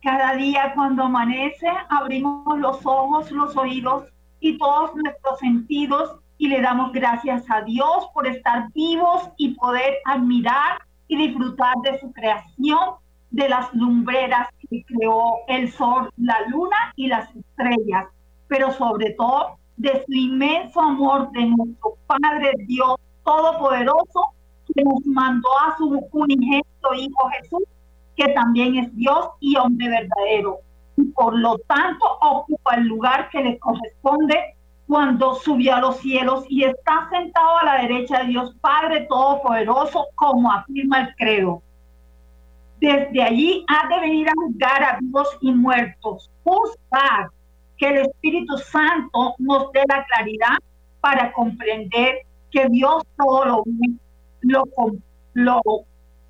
Cada 0.02 0.34
día 0.34 0.71
cuando 0.73 1.04
amanece 1.04 1.67
abrimos 1.89 2.58
los 2.58 2.84
ojos, 2.84 3.30
los 3.30 3.56
oídos 3.56 4.06
y 4.39 4.58
todos 4.58 4.95
nuestros 4.95 5.38
sentidos 5.38 6.15
y 6.39 6.47
le 6.47 6.60
damos 6.62 6.91
gracias 6.91 7.45
a 7.52 7.62
Dios 7.62 8.10
por 8.15 8.25
estar 8.25 8.71
vivos 8.73 9.30
y 9.38 9.54
poder 9.54 9.97
admirar 10.06 10.80
y 11.08 11.17
disfrutar 11.17 11.75
de 11.84 11.99
su 11.99 12.12
creación, 12.12 12.95
de 13.30 13.47
las 13.47 13.71
lumbreras 13.75 14.47
que 14.71 14.84
creó 14.86 15.36
el 15.49 15.71
sol, 15.71 16.10
la 16.17 16.47
luna 16.47 16.93
y 16.95 17.06
las 17.06 17.30
estrellas, 17.36 18.08
pero 18.47 18.71
sobre 18.71 19.12
todo 19.12 19.60
de 19.78 20.04
su 20.04 20.13
inmenso 20.13 20.82
amor 20.82 21.30
de 21.34 21.45
nuestro 21.45 21.95
Padre 22.08 22.54
Dios 22.65 22.95
Todopoderoso 23.23 24.34
nos 24.75 25.05
mandó 25.05 25.49
a 25.65 25.77
su 25.77 26.08
unigénito 26.12 26.93
Hijo 26.95 27.29
Jesús, 27.29 27.63
que 28.15 28.27
también 28.29 28.77
es 28.77 28.95
Dios 28.95 29.29
y 29.39 29.55
hombre 29.58 29.89
verdadero. 29.89 30.60
Y 30.97 31.03
por 31.05 31.38
lo 31.38 31.58
tanto 31.60 32.05
ocupa 32.21 32.75
el 32.75 32.86
lugar 32.86 33.29
que 33.29 33.41
le 33.41 33.60
corresponde 33.60 34.55
cuando 34.88 35.36
subió 35.36 35.75
a 35.75 35.82
los 35.82 35.97
cielos 35.97 36.45
y 36.49 36.63
está 36.63 37.08
sentado 37.12 37.58
a 37.60 37.65
la 37.65 37.82
derecha 37.84 38.19
de 38.19 38.29
Dios 38.29 38.55
Padre 38.60 39.05
Todopoderoso, 39.10 40.08
como 40.15 40.51
afirma 40.51 41.01
el 41.01 41.15
credo. 41.15 41.62
Desde 42.79 43.21
allí 43.21 43.65
ha 43.67 43.88
de 43.88 43.99
venir 43.99 44.29
a 44.29 44.34
juzgar 44.34 44.84
a 44.84 44.97
vivos 44.99 45.27
y 45.41 45.51
muertos, 45.51 46.32
juzgar 46.43 47.29
que 47.77 47.88
el 47.88 47.97
Espíritu 48.08 48.58
Santo 48.58 49.36
nos 49.38 49.71
dé 49.71 49.84
la 49.88 50.05
claridad 50.05 50.58
para 51.01 51.32
comprender 51.34 52.19
que 52.51 52.67
Dios 52.69 53.03
todo 53.17 53.45
lo 53.45 53.63
ve 53.65 53.93
lo, 54.41 54.63
lo, 55.34 55.62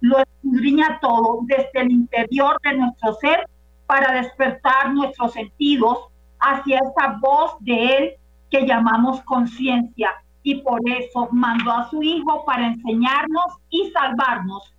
lo 0.02 0.18
escudriña 0.20 1.00
todo 1.02 1.40
desde 1.44 1.82
el 1.82 1.92
interior 1.92 2.58
de 2.64 2.78
nuestro 2.78 3.14
ser 3.16 3.48
para 3.86 4.14
despertar 4.14 4.94
nuestros 4.94 5.34
sentidos 5.34 5.98
hacia 6.40 6.78
esa 6.80 7.18
voz 7.20 7.54
de 7.62 7.98
Él 7.98 8.14
que 8.50 8.66
llamamos 8.66 9.22
conciencia. 9.24 10.12
Y 10.44 10.62
por 10.62 10.80
eso 10.90 11.28
mandó 11.32 11.72
a 11.72 11.90
su 11.90 12.02
Hijo 12.02 12.46
para 12.46 12.68
enseñarnos 12.68 13.58
y 13.70 13.92
salvarnos 13.92 14.74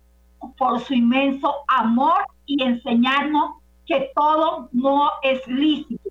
por 0.57 0.79
su 0.79 0.93
inmenso 0.93 1.53
amor 1.67 2.25
y 2.45 2.63
enseñarnos 2.63 3.57
que 3.85 4.11
todo 4.15 4.69
no 4.71 5.09
es 5.21 5.45
lícito, 5.47 6.09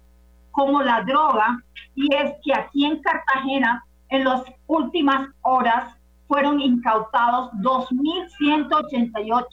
como 0.52 0.82
la 0.82 1.02
droga. 1.02 1.62
Y 1.94 2.14
es 2.14 2.32
que 2.44 2.54
aquí 2.54 2.84
en 2.84 3.00
Cartagena, 3.00 3.84
en 4.08 4.24
las 4.24 4.42
últimas 4.66 5.28
horas, 5.42 5.96
fueron 6.30 6.60
incautados 6.60 7.50
2.188 7.54 9.44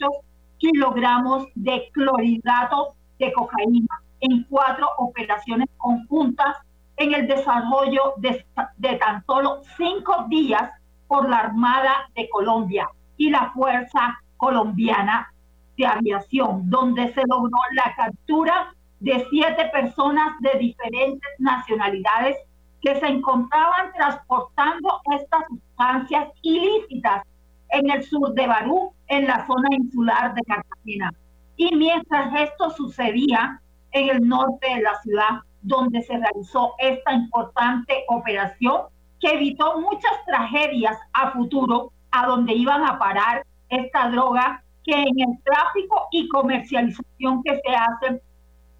kilogramos 0.59 1.47
de 1.55 1.89
clorhidrato 1.91 2.93
de 3.17 3.33
cocaína 3.33 3.99
en 4.19 4.43
cuatro 4.43 4.87
operaciones 4.99 5.67
conjuntas 5.77 6.55
en 6.97 7.15
el 7.15 7.25
desarrollo 7.25 8.13
de, 8.17 8.45
de, 8.77 8.95
tan 8.97 9.25
solo 9.25 9.61
cinco 9.75 10.27
días 10.29 10.69
por 11.07 11.27
la 11.27 11.37
Armada 11.37 12.11
de 12.15 12.29
Colombia 12.29 12.87
y 13.17 13.31
la 13.31 13.49
Fuerza 13.53 14.21
Colombiana 14.37 15.33
de 15.77 15.87
Aviación, 15.87 16.69
donde 16.69 17.11
se 17.11 17.23
logró 17.25 17.57
la 17.73 17.95
captura 17.95 18.71
de 18.99 19.25
siete 19.31 19.65
personas 19.73 20.39
de 20.41 20.59
diferentes 20.59 21.31
nacionalidades 21.39 22.37
que 22.81 22.99
se 22.99 23.07
encontraban 23.07 23.91
transportando 23.93 25.01
estas 25.19 25.43
sustancias 25.77 26.29
ilícitas 26.41 27.23
en 27.69 27.89
el 27.91 28.03
sur 28.03 28.33
de 28.33 28.47
Barú, 28.47 28.93
en 29.07 29.27
la 29.27 29.45
zona 29.45 29.67
insular 29.71 30.33
de 30.33 30.41
Cartagena. 30.43 31.13
Y 31.55 31.75
mientras 31.75 32.33
esto 32.41 32.69
sucedía 32.71 33.61
en 33.91 34.09
el 34.09 34.27
norte 34.27 34.67
de 34.75 34.81
la 34.81 34.95
ciudad, 35.01 35.41
donde 35.61 36.01
se 36.03 36.17
realizó 36.17 36.73
esta 36.79 37.13
importante 37.13 38.05
operación 38.07 38.83
que 39.19 39.33
evitó 39.33 39.79
muchas 39.79 40.11
tragedias 40.25 40.97
a 41.13 41.31
futuro, 41.31 41.91
a 42.11 42.25
donde 42.25 42.53
iban 42.53 42.83
a 42.83 42.97
parar 42.97 43.45
esta 43.69 44.09
droga 44.09 44.63
que 44.83 44.93
en 44.93 45.19
el 45.19 45.43
tráfico 45.43 46.07
y 46.11 46.27
comercialización 46.29 47.43
que 47.43 47.59
se 47.65 47.75
hace 47.75 48.21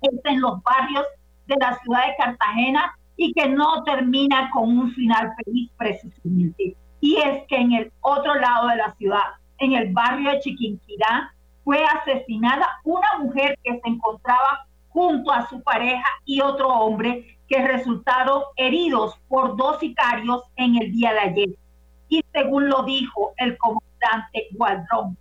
es 0.02 0.20
en 0.24 0.42
los 0.42 0.62
barrios 0.64 1.06
de 1.48 1.56
la 1.60 1.78
ciudad 1.80 2.08
de 2.08 2.16
Cartagena 2.18 2.96
y 3.18 3.34
que 3.34 3.50
no 3.50 3.84
termina 3.84 4.50
con 4.52 4.78
un 4.78 4.92
final 4.92 5.34
feliz 5.44 5.70
precisamente. 5.78 6.78
Y 7.00 7.18
es 7.18 7.46
que 7.48 7.58
en 7.58 7.74
el 7.74 7.92
otro 8.02 8.36
lado 8.36 8.68
de 8.68 8.78
la 8.78 8.96
ciudad, 8.96 9.36
en 9.60 9.74
el 9.74 9.94
barrio 9.94 10.32
de 10.32 10.40
Chiquinquirá, 10.40 11.34
fue 11.64 11.84
asesinada 11.84 12.68
una 12.84 13.20
mujer 13.20 13.58
que 13.64 13.80
se 13.80 13.90
encontraba 13.90 14.68
junto 14.90 15.32
a 15.32 15.48
su 15.48 15.62
pareja 15.62 16.08
y 16.26 16.42
otro 16.42 16.70
hombre 16.70 17.38
que 17.48 17.66
resultaron 17.66 18.42
heridos 18.56 19.20
por 19.28 19.56
dos 19.56 19.80
sicarios 19.80 20.44
en 20.56 20.76
el 20.82 20.92
día 20.92 21.14
de 21.14 21.20
ayer. 21.20 21.50
Y 22.10 22.24
según 22.32 22.70
lo 22.70 22.84
dijo 22.84 23.34
el 23.38 23.58
comandante 23.58 24.48
Gualdrón, 24.52 25.18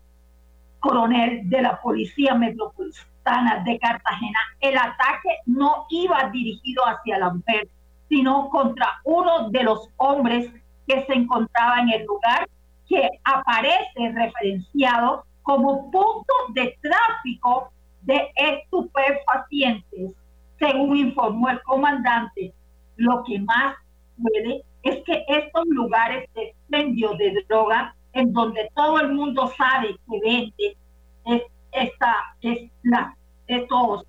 coronel 0.80 1.48
de 1.48 1.62
la 1.62 1.80
Policía 1.80 2.34
Metropolitana 2.34 3.62
de 3.64 3.78
Cartagena, 3.78 4.38
el 4.60 4.78
ataque 4.78 5.38
no 5.46 5.86
iba 5.90 6.30
dirigido 6.30 6.84
hacia 6.86 7.18
la 7.18 7.34
mujer, 7.34 7.68
sino 8.08 8.48
contra 8.50 9.00
uno 9.04 9.50
de 9.50 9.64
los 9.64 9.90
hombres 9.96 10.50
que 10.86 11.04
se 11.06 11.14
encontraba 11.14 11.80
en 11.80 11.90
el 11.90 12.06
lugar 12.06 12.48
que 12.88 13.08
aparece 13.24 14.12
referenciado 14.14 15.24
como 15.42 15.90
punto 15.90 16.34
de 16.54 16.76
tráfico 16.80 17.70
de 18.02 18.30
estupefacientes, 18.36 20.12
según 20.58 20.96
informó 20.96 21.48
el 21.48 21.62
comandante. 21.62 22.52
Lo 22.96 23.22
que 23.24 23.38
más 23.40 23.76
puede 24.20 24.62
es 24.82 25.02
que 25.04 25.24
estos 25.28 25.64
lugares 25.66 26.28
de 26.34 26.44
expendio 26.44 27.14
de 27.14 27.44
droga, 27.48 27.94
en 28.12 28.32
donde 28.32 28.70
todo 28.74 29.00
el 29.00 29.12
mundo 29.12 29.50
sabe 29.56 29.96
que 30.08 30.20
vende 30.20 30.76
es, 31.24 31.42
esta, 31.72 32.14
es 32.40 32.70
la, 32.82 33.14
estos, 33.46 34.04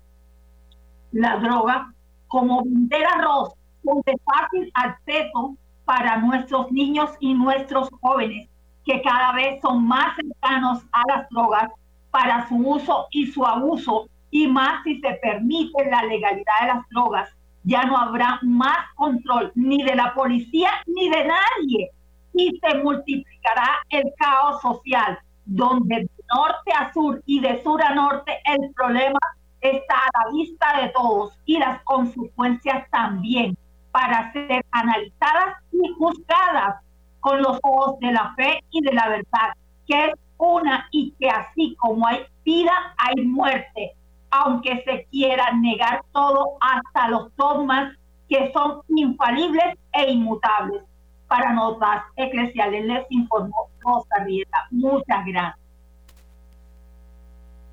la 1.12 1.36
droga, 1.36 1.92
como 2.28 2.62
vender 2.62 3.04
arroz, 3.06 3.52
con 3.84 4.00
de 4.06 4.16
fácil 4.24 4.70
acceso 4.74 5.56
para 5.88 6.18
nuestros 6.18 6.70
niños 6.70 7.08
y 7.18 7.32
nuestros 7.32 7.88
jóvenes, 8.02 8.46
que 8.84 9.00
cada 9.00 9.32
vez 9.32 9.58
son 9.62 9.88
más 9.88 10.16
cercanos 10.16 10.84
a 10.92 11.02
las 11.08 11.28
drogas 11.30 11.70
para 12.10 12.46
su 12.46 12.56
uso 12.56 13.06
y 13.10 13.26
su 13.28 13.42
abuso, 13.46 14.06
y 14.30 14.48
más 14.48 14.82
si 14.84 15.00
se 15.00 15.14
permite 15.14 15.90
la 15.90 16.02
legalidad 16.02 16.60
de 16.60 16.66
las 16.66 16.88
drogas, 16.90 17.30
ya 17.64 17.84
no 17.84 17.96
habrá 17.96 18.38
más 18.42 18.76
control 18.96 19.50
ni 19.54 19.82
de 19.82 19.96
la 19.96 20.12
policía 20.12 20.68
ni 20.84 21.08
de 21.08 21.24
nadie, 21.24 21.90
y 22.34 22.60
se 22.60 22.74
multiplicará 22.82 23.78
el 23.88 24.04
caos 24.18 24.60
social, 24.60 25.18
donde 25.46 26.00
de 26.00 26.10
norte 26.34 26.70
a 26.78 26.92
sur 26.92 27.22
y 27.24 27.40
de 27.40 27.62
sur 27.62 27.82
a 27.82 27.94
norte 27.94 28.38
el 28.44 28.74
problema 28.74 29.18
está 29.62 29.94
a 29.94 30.24
la 30.26 30.32
vista 30.32 30.82
de 30.82 30.88
todos 30.90 31.32
y 31.46 31.56
las 31.56 31.82
consecuencias 31.84 32.86
también 32.90 33.56
para 33.98 34.32
ser 34.32 34.64
analizadas 34.70 35.56
y 35.72 35.92
juzgadas 35.98 36.76
con 37.18 37.42
los 37.42 37.58
ojos 37.64 37.98
de 37.98 38.12
la 38.12 38.32
fe 38.36 38.62
y 38.70 38.80
de 38.80 38.92
la 38.92 39.08
verdad, 39.08 39.52
que 39.88 40.06
es 40.06 40.14
una 40.36 40.86
y 40.92 41.12
que 41.18 41.28
así 41.28 41.74
como 41.80 42.06
hay 42.06 42.20
vida, 42.44 42.94
hay 42.96 43.24
muerte, 43.24 43.96
aunque 44.30 44.84
se 44.84 45.08
quiera 45.10 45.50
negar 45.50 46.04
todo 46.12 46.58
hasta 46.60 47.08
los 47.08 47.34
dogmas 47.34 47.92
que 48.28 48.52
son 48.52 48.82
infalibles 48.86 49.76
e 49.92 50.12
inmutables. 50.12 50.84
Para 51.26 51.52
notas 51.52 52.04
eclesiales 52.14 52.84
les 52.84 53.04
informó 53.10 53.68
Rosa 53.80 54.22
Rieta. 54.24 54.68
Muchas 54.70 55.26
gracias. 55.26 55.66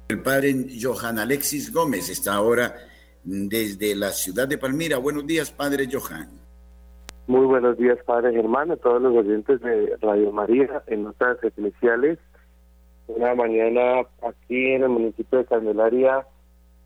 El 0.07 0.23
padre 0.23 0.55
Johan 0.81 1.19
Alexis 1.19 1.71
Gómez 1.71 2.09
está 2.09 2.33
ahora 2.33 2.75
desde 3.25 3.95
la 3.95 4.11
ciudad 4.11 4.47
de 4.47 4.57
Palmira. 4.57 4.97
Buenos 4.97 5.25
días, 5.25 5.51
padre 5.51 5.87
Johan. 5.91 6.29
Muy 7.27 7.45
buenos 7.47 7.75
días, 7.77 7.97
padre 8.05 8.33
Germán, 8.33 8.69
a 8.71 8.75
todos 8.75 9.01
los 9.01 9.15
oyentes 9.15 9.59
de 9.61 9.97
Radio 9.99 10.31
María 10.31 10.83
en 10.85 11.03
notas 11.03 11.43
eclesiales. 11.43 12.19
Una 13.07 13.33
mañana 13.33 14.01
aquí 14.21 14.73
en 14.73 14.83
el 14.83 14.89
municipio 14.89 15.39
de 15.39 15.45
Candelaria 15.45 16.25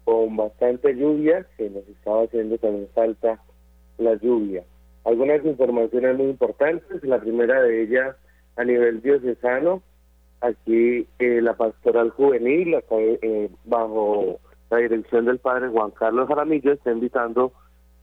con 0.06 0.38
bastante 0.38 0.96
lluvia, 0.96 1.46
que 1.58 1.70
nos 1.70 1.86
estaba 1.88 2.24
haciendo 2.24 2.58
también 2.58 2.88
falta 2.96 3.40
la 3.98 4.16
lluvia. 4.16 4.64
Algunas 5.04 5.46
informaciones 5.46 6.18
muy 6.18 6.28
importantes, 6.28 7.04
la 7.04 7.20
primera 7.20 7.62
de 7.62 7.84
ellas 7.84 8.16
a 8.56 8.64
nivel 8.64 9.02
diocesano, 9.02 9.82
aquí 10.42 11.06
eh, 11.20 11.42
la 11.42 11.56
pastoral 11.56 12.12
juvenil, 12.12 12.76
eh, 12.92 13.50
bajo 13.66 14.40
la 14.70 14.78
dirección 14.78 15.26
del 15.26 15.40
padre 15.40 15.70
Juan 15.70 15.92
Carlos 15.92 16.28
Jaramillo, 16.28 16.74
está 16.74 16.92
invitando 16.92 17.54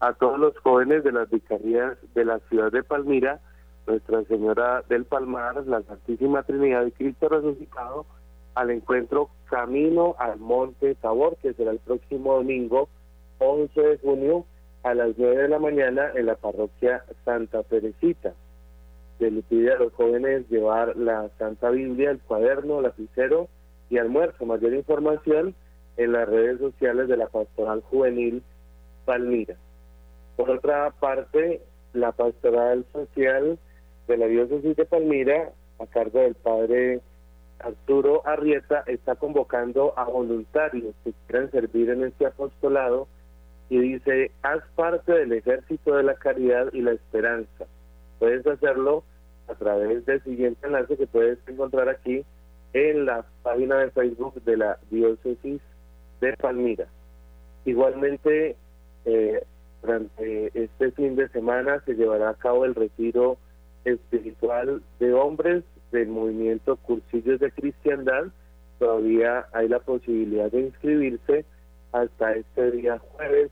a 0.00 0.12
todos 0.14 0.38
los 0.38 0.58
jóvenes 0.58 1.04
de 1.04 1.12
las 1.12 1.30
vicarías 1.30 1.96
de 2.14 2.24
la 2.24 2.38
ciudad 2.48 2.70
de 2.72 2.82
Palmira, 2.82 3.40
Nuestra 3.86 4.24
Señora 4.24 4.82
del 4.88 5.04
Palmar, 5.04 5.64
la 5.66 5.82
Santísima 5.82 6.42
Trinidad 6.42 6.84
de 6.84 6.92
Cristo 6.92 7.28
Resucitado, 7.28 8.04
al 8.54 8.70
encuentro 8.70 9.30
Camino 9.48 10.16
al 10.18 10.38
Monte 10.38 10.94
Tabor, 10.96 11.36
que 11.36 11.52
será 11.52 11.70
el 11.70 11.78
próximo 11.78 12.34
domingo 12.34 12.88
11 13.38 13.80
de 13.80 13.98
junio 13.98 14.44
a 14.82 14.94
las 14.94 15.16
9 15.16 15.42
de 15.42 15.48
la 15.48 15.58
mañana 15.58 16.10
en 16.14 16.26
la 16.26 16.34
parroquia 16.34 17.04
Santa 17.24 17.62
Teresita. 17.62 18.34
Se 19.18 19.30
le 19.30 19.42
pide 19.42 19.72
a 19.72 19.78
los 19.78 19.92
jóvenes 19.92 20.48
llevar 20.48 20.96
la 20.96 21.28
Santa 21.38 21.70
Biblia, 21.70 22.10
el 22.10 22.20
cuaderno, 22.20 22.80
lapicero 22.80 23.48
y 23.88 23.98
almuerzo. 23.98 24.44
Mayor 24.46 24.74
información 24.74 25.54
en 25.96 26.12
las 26.12 26.28
redes 26.28 26.58
sociales 26.58 27.08
de 27.08 27.16
la 27.16 27.28
Pastoral 27.28 27.82
Juvenil 27.82 28.42
Palmira. 29.04 29.56
Por 30.36 30.50
otra 30.50 30.90
parte, 30.90 31.62
la 31.92 32.12
Pastoral 32.12 32.84
Social 32.92 33.58
de 34.06 34.16
la 34.16 34.26
Diócesis 34.26 34.76
de 34.76 34.84
Palmira, 34.84 35.52
a 35.78 35.86
cargo 35.86 36.20
del 36.20 36.34
Padre 36.34 37.00
Arturo 37.58 38.22
Arrieta, 38.26 38.84
está 38.86 39.14
convocando 39.14 39.94
a 39.96 40.04
voluntarios 40.04 40.94
que 41.04 41.12
quieran 41.26 41.50
servir 41.50 41.90
en 41.90 42.04
este 42.04 42.26
apostolado 42.26 43.08
y 43.68 43.78
dice, 43.78 44.30
haz 44.42 44.62
parte 44.76 45.12
del 45.12 45.32
ejército 45.32 45.96
de 45.96 46.02
la 46.02 46.14
caridad 46.14 46.72
y 46.72 46.82
la 46.82 46.92
esperanza. 46.92 47.66
Puedes 48.18 48.46
hacerlo 48.46 49.02
a 49.48 49.54
través 49.54 50.04
del 50.06 50.22
siguiente 50.22 50.66
enlace 50.66 50.96
que 50.96 51.06
puedes 51.06 51.38
encontrar 51.48 51.88
aquí 51.88 52.24
en 52.72 53.06
la 53.06 53.24
página 53.42 53.78
de 53.78 53.90
Facebook 53.90 54.42
de 54.44 54.56
la 54.56 54.78
Diócesis 54.90 55.60
de 56.20 56.34
Palmira. 56.34 56.86
Igualmente, 57.64 58.56
eh, 59.04 59.44
durante 59.82 60.50
este 60.54 60.92
fin 60.92 61.16
de 61.16 61.28
semana 61.28 61.82
se 61.84 61.94
llevará 61.94 62.30
a 62.30 62.34
cabo 62.34 62.64
el 62.64 62.74
retiro 62.74 63.36
espiritual 63.84 64.82
de 64.98 65.12
hombres 65.12 65.64
del 65.92 66.08
movimiento 66.08 66.76
Cursillos 66.76 67.38
de 67.40 67.52
Cristiandad. 67.52 68.28
Todavía 68.78 69.46
hay 69.52 69.68
la 69.68 69.80
posibilidad 69.80 70.50
de 70.50 70.62
inscribirse 70.62 71.44
hasta 71.92 72.32
este 72.32 72.70
día 72.72 72.98
jueves. 72.98 73.50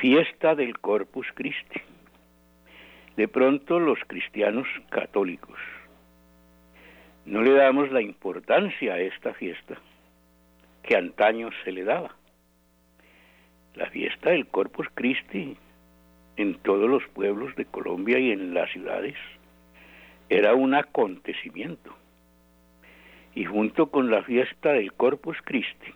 Fiesta 0.00 0.54
del 0.54 0.78
Corpus 0.78 1.26
Christi. 1.34 1.80
De 3.16 3.28
pronto 3.28 3.78
los 3.78 3.98
cristianos 4.06 4.66
católicos 4.90 5.58
no 7.24 7.42
le 7.42 7.52
damos 7.52 7.90
la 7.92 8.02
importancia 8.02 8.94
a 8.94 8.98
esta 8.98 9.32
fiesta 9.34 9.76
que 10.82 10.96
antaño 10.96 11.50
se 11.64 11.72
le 11.72 11.84
daba. 11.84 12.16
La 13.74 13.88
fiesta 13.90 14.30
del 14.30 14.46
Corpus 14.46 14.88
Christi 14.94 15.56
en 16.42 16.54
todos 16.56 16.90
los 16.90 17.06
pueblos 17.14 17.54
de 17.56 17.64
Colombia 17.64 18.18
y 18.18 18.32
en 18.32 18.52
las 18.52 18.70
ciudades 18.70 19.14
era 20.28 20.54
un 20.54 20.74
acontecimiento. 20.74 21.94
Y 23.34 23.44
junto 23.44 23.90
con 23.90 24.10
la 24.10 24.22
fiesta 24.22 24.72
del 24.72 24.92
Corpus 24.92 25.38
Christi, 25.44 25.94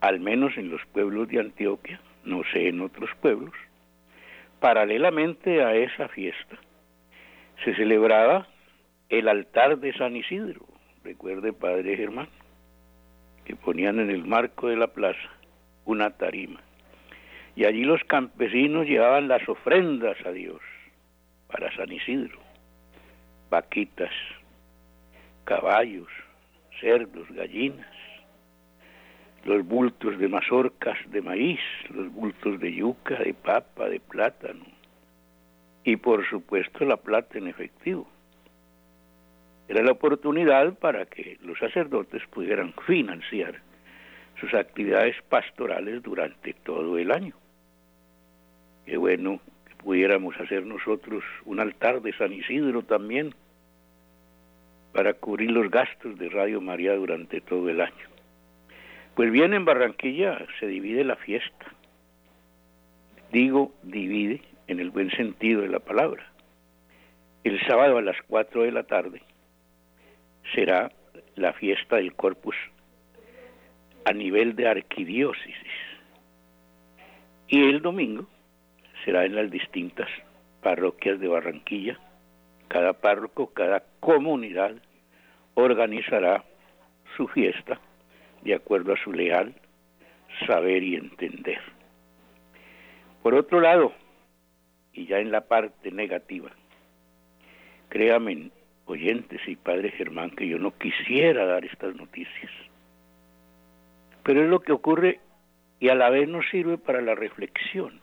al 0.00 0.20
menos 0.20 0.56
en 0.56 0.70
los 0.70 0.84
pueblos 0.86 1.28
de 1.28 1.40
Antioquia, 1.40 2.00
no 2.24 2.42
sé 2.52 2.68
en 2.68 2.80
otros 2.80 3.10
pueblos, 3.20 3.54
paralelamente 4.58 5.62
a 5.62 5.74
esa 5.74 6.08
fiesta, 6.08 6.56
se 7.64 7.74
celebraba 7.74 8.46
el 9.08 9.28
altar 9.28 9.78
de 9.78 9.92
San 9.94 10.16
Isidro, 10.16 10.66
recuerde 11.04 11.52
Padre 11.52 11.96
Germán, 11.96 12.28
que 13.44 13.56
ponían 13.56 14.00
en 14.00 14.10
el 14.10 14.24
marco 14.24 14.68
de 14.68 14.76
la 14.76 14.88
plaza 14.88 15.30
una 15.84 16.10
tarima. 16.10 16.60
Y 17.56 17.64
allí 17.64 17.84
los 17.84 18.02
campesinos 18.04 18.86
llevaban 18.86 19.28
las 19.28 19.46
ofrendas 19.48 20.16
a 20.24 20.30
Dios 20.30 20.60
para 21.48 21.74
San 21.74 21.90
Isidro, 21.92 22.38
vaquitas, 23.50 24.12
caballos, 25.44 26.08
cerdos, 26.80 27.28
gallinas, 27.30 27.86
los 29.44 29.66
bultos 29.66 30.18
de 30.18 30.28
mazorcas 30.28 30.98
de 31.10 31.22
maíz, 31.22 31.60
los 31.88 32.12
bultos 32.12 32.60
de 32.60 32.72
yuca, 32.74 33.16
de 33.16 33.34
papa, 33.34 33.88
de 33.88 34.00
plátano 34.00 34.64
y 35.84 35.96
por 35.96 36.28
supuesto 36.28 36.84
la 36.84 36.96
plata 36.96 37.38
en 37.38 37.48
efectivo. 37.48 38.06
Era 39.68 39.82
la 39.82 39.92
oportunidad 39.92 40.74
para 40.74 41.06
que 41.06 41.38
los 41.42 41.58
sacerdotes 41.58 42.22
pudieran 42.28 42.74
financiar 42.86 43.60
sus 44.40 44.54
actividades 44.54 45.16
pastorales 45.28 46.02
durante 46.02 46.54
todo 46.54 46.98
el 46.98 47.12
año. 47.12 47.34
Qué 48.86 48.96
bueno 48.96 49.40
que 49.68 49.74
pudiéramos 49.76 50.34
hacer 50.40 50.64
nosotros 50.64 51.22
un 51.44 51.60
altar 51.60 52.00
de 52.00 52.12
San 52.14 52.32
Isidro 52.32 52.82
también 52.82 53.34
para 54.92 55.14
cubrir 55.14 55.50
los 55.50 55.70
gastos 55.70 56.18
de 56.18 56.28
Radio 56.30 56.60
María 56.60 56.94
durante 56.94 57.40
todo 57.40 57.68
el 57.68 57.80
año. 57.80 58.08
Pues 59.14 59.30
bien, 59.30 59.52
en 59.52 59.64
Barranquilla 59.64 60.38
se 60.58 60.66
divide 60.66 61.04
la 61.04 61.16
fiesta. 61.16 61.66
Digo 63.30 63.72
divide 63.82 64.42
en 64.66 64.80
el 64.80 64.90
buen 64.90 65.10
sentido 65.10 65.62
de 65.62 65.68
la 65.68 65.80
palabra. 65.80 66.26
El 67.44 67.60
sábado 67.66 67.98
a 67.98 68.02
las 68.02 68.16
4 68.26 68.62
de 68.62 68.72
la 68.72 68.82
tarde 68.84 69.22
será 70.54 70.90
la 71.36 71.52
fiesta 71.52 71.96
del 71.96 72.14
Corpus 72.14 72.56
a 74.10 74.12
nivel 74.12 74.56
de 74.56 74.66
arquidiócesis. 74.66 75.78
Y 77.46 77.62
el 77.62 77.80
domingo 77.80 78.26
será 79.04 79.24
en 79.24 79.36
las 79.36 79.48
distintas 79.52 80.08
parroquias 80.62 81.20
de 81.20 81.28
Barranquilla. 81.28 81.96
Cada 82.66 82.92
párroco, 82.92 83.52
cada 83.52 83.84
comunidad 84.00 84.74
organizará 85.54 86.44
su 87.16 87.28
fiesta 87.28 87.80
de 88.42 88.54
acuerdo 88.54 88.94
a 88.94 88.96
su 88.96 89.12
leal 89.12 89.54
saber 90.44 90.82
y 90.82 90.96
entender. 90.96 91.60
Por 93.22 93.34
otro 93.34 93.60
lado, 93.60 93.92
y 94.92 95.06
ya 95.06 95.20
en 95.20 95.30
la 95.30 95.42
parte 95.42 95.92
negativa, 95.92 96.50
créame, 97.88 98.50
oyentes 98.86 99.40
y 99.46 99.54
padre 99.54 99.92
Germán, 99.92 100.30
que 100.30 100.48
yo 100.48 100.58
no 100.58 100.76
quisiera 100.78 101.44
dar 101.46 101.64
estas 101.64 101.94
noticias, 101.94 102.50
pero 104.22 104.42
es 104.42 104.48
lo 104.48 104.60
que 104.60 104.72
ocurre 104.72 105.20
y 105.78 105.88
a 105.88 105.94
la 105.94 106.10
vez 106.10 106.28
nos 106.28 106.48
sirve 106.50 106.78
para 106.78 107.00
la 107.00 107.14
reflexión. 107.14 108.00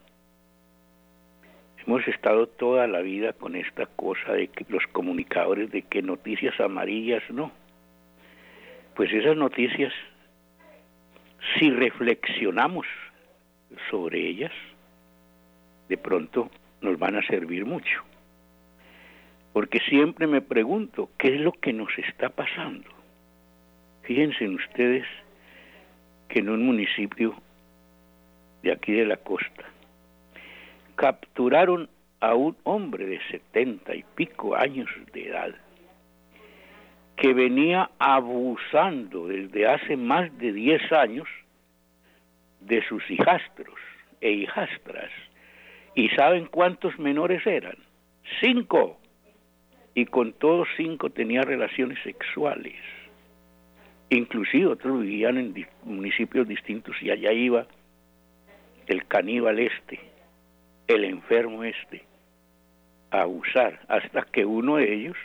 Hemos 1.86 2.06
estado 2.08 2.48
toda 2.48 2.86
la 2.88 3.02
vida 3.02 3.34
con 3.34 3.56
esta 3.56 3.86
cosa 3.86 4.34
de 4.34 4.50
que 4.50 4.66
los 4.70 4.86
comunicadores 4.88 5.72
de 5.72 5.84
que 5.84 6.02
noticias 6.02 6.60
amarillas 6.60 7.24
no. 7.30 7.52
Pues 8.96 9.14
esas 9.14 9.38
noticias 9.38 9.94
si 11.56 11.70
reflexionamos 11.70 12.86
sobre 13.90 14.28
ellas, 14.28 14.52
de 15.88 15.98
pronto 15.98 16.50
nos 16.82 16.98
van 17.00 17.16
a 17.16 17.26
servir 17.26 17.66
mucho. 17.66 18.04
Porque 19.54 19.80
siempre 19.80 20.28
me 20.28 20.42
pregunto, 20.42 21.10
¿qué 21.18 21.36
es 21.36 21.42
lo 21.42 21.52
que 21.52 21.74
nos 21.74 21.90
está 21.98 22.30
pasando? 22.30 22.90
Fíjense 24.04 24.48
ustedes 24.48 25.06
que 26.30 26.40
en 26.40 26.50
un 26.50 26.66
municipio 26.66 27.36
de 28.64 28.72
aquí 28.72 28.94
de 28.94 29.06
la 29.06 29.18
costa 29.18 29.64
capturaron 30.96 31.90
a 32.20 32.34
un 32.34 32.58
hombre 32.64 33.06
de 33.06 33.20
setenta 33.30 33.96
y 33.96 34.04
pico 34.16 34.56
años 34.56 34.90
de 35.14 35.28
edad 35.28 35.56
que 37.18 37.34
venía 37.34 37.90
abusando 37.98 39.28
desde 39.28 39.68
hace 39.68 39.98
más 39.98 40.36
de 40.38 40.54
10 40.54 40.92
años 40.92 41.28
de 42.62 42.84
sus 42.88 43.10
hijastros 43.10 43.76
e 44.22 44.32
hijastras. 44.32 45.12
¿Y 45.96 46.10
saben 46.10 46.46
cuántos 46.46 46.98
menores 47.00 47.46
eran? 47.46 47.76
Cinco. 48.40 49.00
Y 49.96 50.06
con 50.06 50.34
todos 50.34 50.68
cinco 50.78 51.10
tenía 51.10 51.42
relaciones 51.42 51.98
sexuales. 52.04 52.76
Inclusive 54.10 54.68
otros 54.68 55.02
vivían 55.02 55.38
en 55.38 55.68
municipios 55.84 56.48
distintos 56.48 56.96
y 57.02 57.12
allá 57.12 57.32
iba 57.34 57.68
el 58.88 59.06
caníbal 59.08 59.60
este, 59.60 60.00
el 60.88 61.04
enfermo 61.04 61.64
este, 61.64 62.04
a 63.12 63.22
abusar, 63.22 63.82
hasta 63.90 64.22
que 64.24 64.46
uno 64.46 64.78
de 64.78 64.94
ellos 64.94 65.18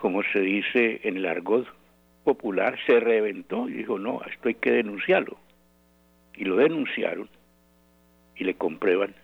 como 0.00 0.22
se 0.32 0.40
dice 0.40 1.02
en 1.04 1.18
el 1.18 1.26
argot 1.26 1.66
popular, 2.24 2.78
se 2.86 3.00
reventó 3.00 3.68
y 3.68 3.74
dijo, 3.74 3.98
no, 3.98 4.22
esto 4.30 4.48
hay 4.48 4.54
que 4.54 4.72
denunciarlo. 4.72 5.36
Y 6.34 6.46
lo 6.46 6.56
denunciaron 6.56 7.28
y 8.34 8.44
le 8.44 8.54
comprueban 8.54 9.14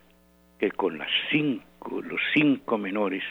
que 0.59 0.71
con 0.71 0.99
las 0.99 1.09
cinco, 1.31 2.03
los 2.03 2.21
cinco 2.35 2.77
menores 2.77 3.23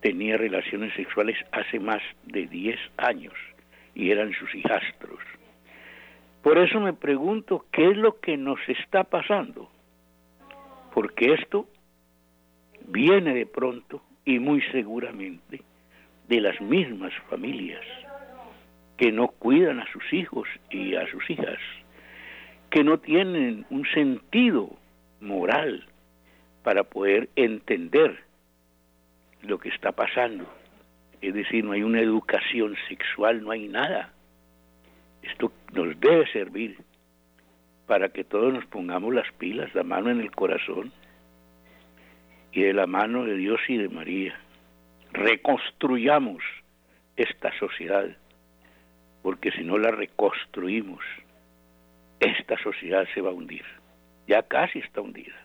tenía 0.00 0.36
relaciones 0.36 0.92
sexuales 0.94 1.36
hace 1.52 1.78
más 1.78 2.02
de 2.24 2.48
10 2.48 2.76
años 2.96 3.34
y 3.94 4.10
eran 4.10 4.32
sus 4.32 4.54
hijastros. 4.54 5.20
Por 6.42 6.58
eso 6.58 6.80
me 6.80 6.92
pregunto 6.92 7.66
qué 7.70 7.90
es 7.90 7.96
lo 7.96 8.18
que 8.20 8.36
nos 8.36 8.58
está 8.68 9.04
pasando, 9.04 9.70
porque 10.92 11.34
esto 11.34 11.66
viene 12.88 13.34
de 13.34 13.46
pronto 13.46 14.02
y 14.24 14.38
muy 14.38 14.60
seguramente 14.72 15.62
de 16.28 16.40
las 16.40 16.60
mismas 16.60 17.12
familias 17.28 17.84
que 18.96 19.12
no 19.12 19.28
cuidan 19.28 19.80
a 19.80 19.92
sus 19.92 20.12
hijos 20.12 20.48
y 20.70 20.94
a 20.94 21.06
sus 21.10 21.28
hijas, 21.30 21.58
que 22.70 22.84
no 22.84 22.98
tienen 22.98 23.66
un 23.70 23.86
sentido 23.86 24.70
moral 25.20 25.86
para 26.62 26.84
poder 26.84 27.28
entender 27.36 28.22
lo 29.42 29.58
que 29.58 29.70
está 29.70 29.92
pasando. 29.92 30.46
Es 31.22 31.34
decir, 31.34 31.64
no 31.64 31.72
hay 31.72 31.84
una 31.84 32.00
educación 32.00 32.76
sexual, 32.88 33.44
no 33.44 33.52
hay 33.52 33.68
nada. 33.68 34.12
Esto 35.22 35.52
nos 35.72 35.98
debe 36.00 36.26
servir 36.32 36.76
para 37.86 38.08
que 38.08 38.24
todos 38.24 38.52
nos 38.52 38.66
pongamos 38.66 39.14
las 39.14 39.30
pilas, 39.34 39.72
la 39.72 39.84
mano 39.84 40.10
en 40.10 40.20
el 40.20 40.32
corazón 40.32 40.92
y 42.50 42.62
de 42.62 42.72
la 42.72 42.88
mano 42.88 43.24
de 43.24 43.36
Dios 43.36 43.60
y 43.68 43.76
de 43.76 43.88
María 43.88 44.36
reconstruyamos 45.12 46.42
esta 47.16 47.56
sociedad, 47.58 48.08
porque 49.22 49.52
si 49.52 49.62
no 49.62 49.78
la 49.78 49.92
reconstruimos, 49.92 51.04
esta 52.18 52.58
sociedad 52.58 53.06
se 53.14 53.20
va 53.20 53.30
a 53.30 53.34
hundir. 53.34 53.64
Ya 54.26 54.42
casi 54.42 54.80
está 54.80 55.00
hundida, 55.00 55.36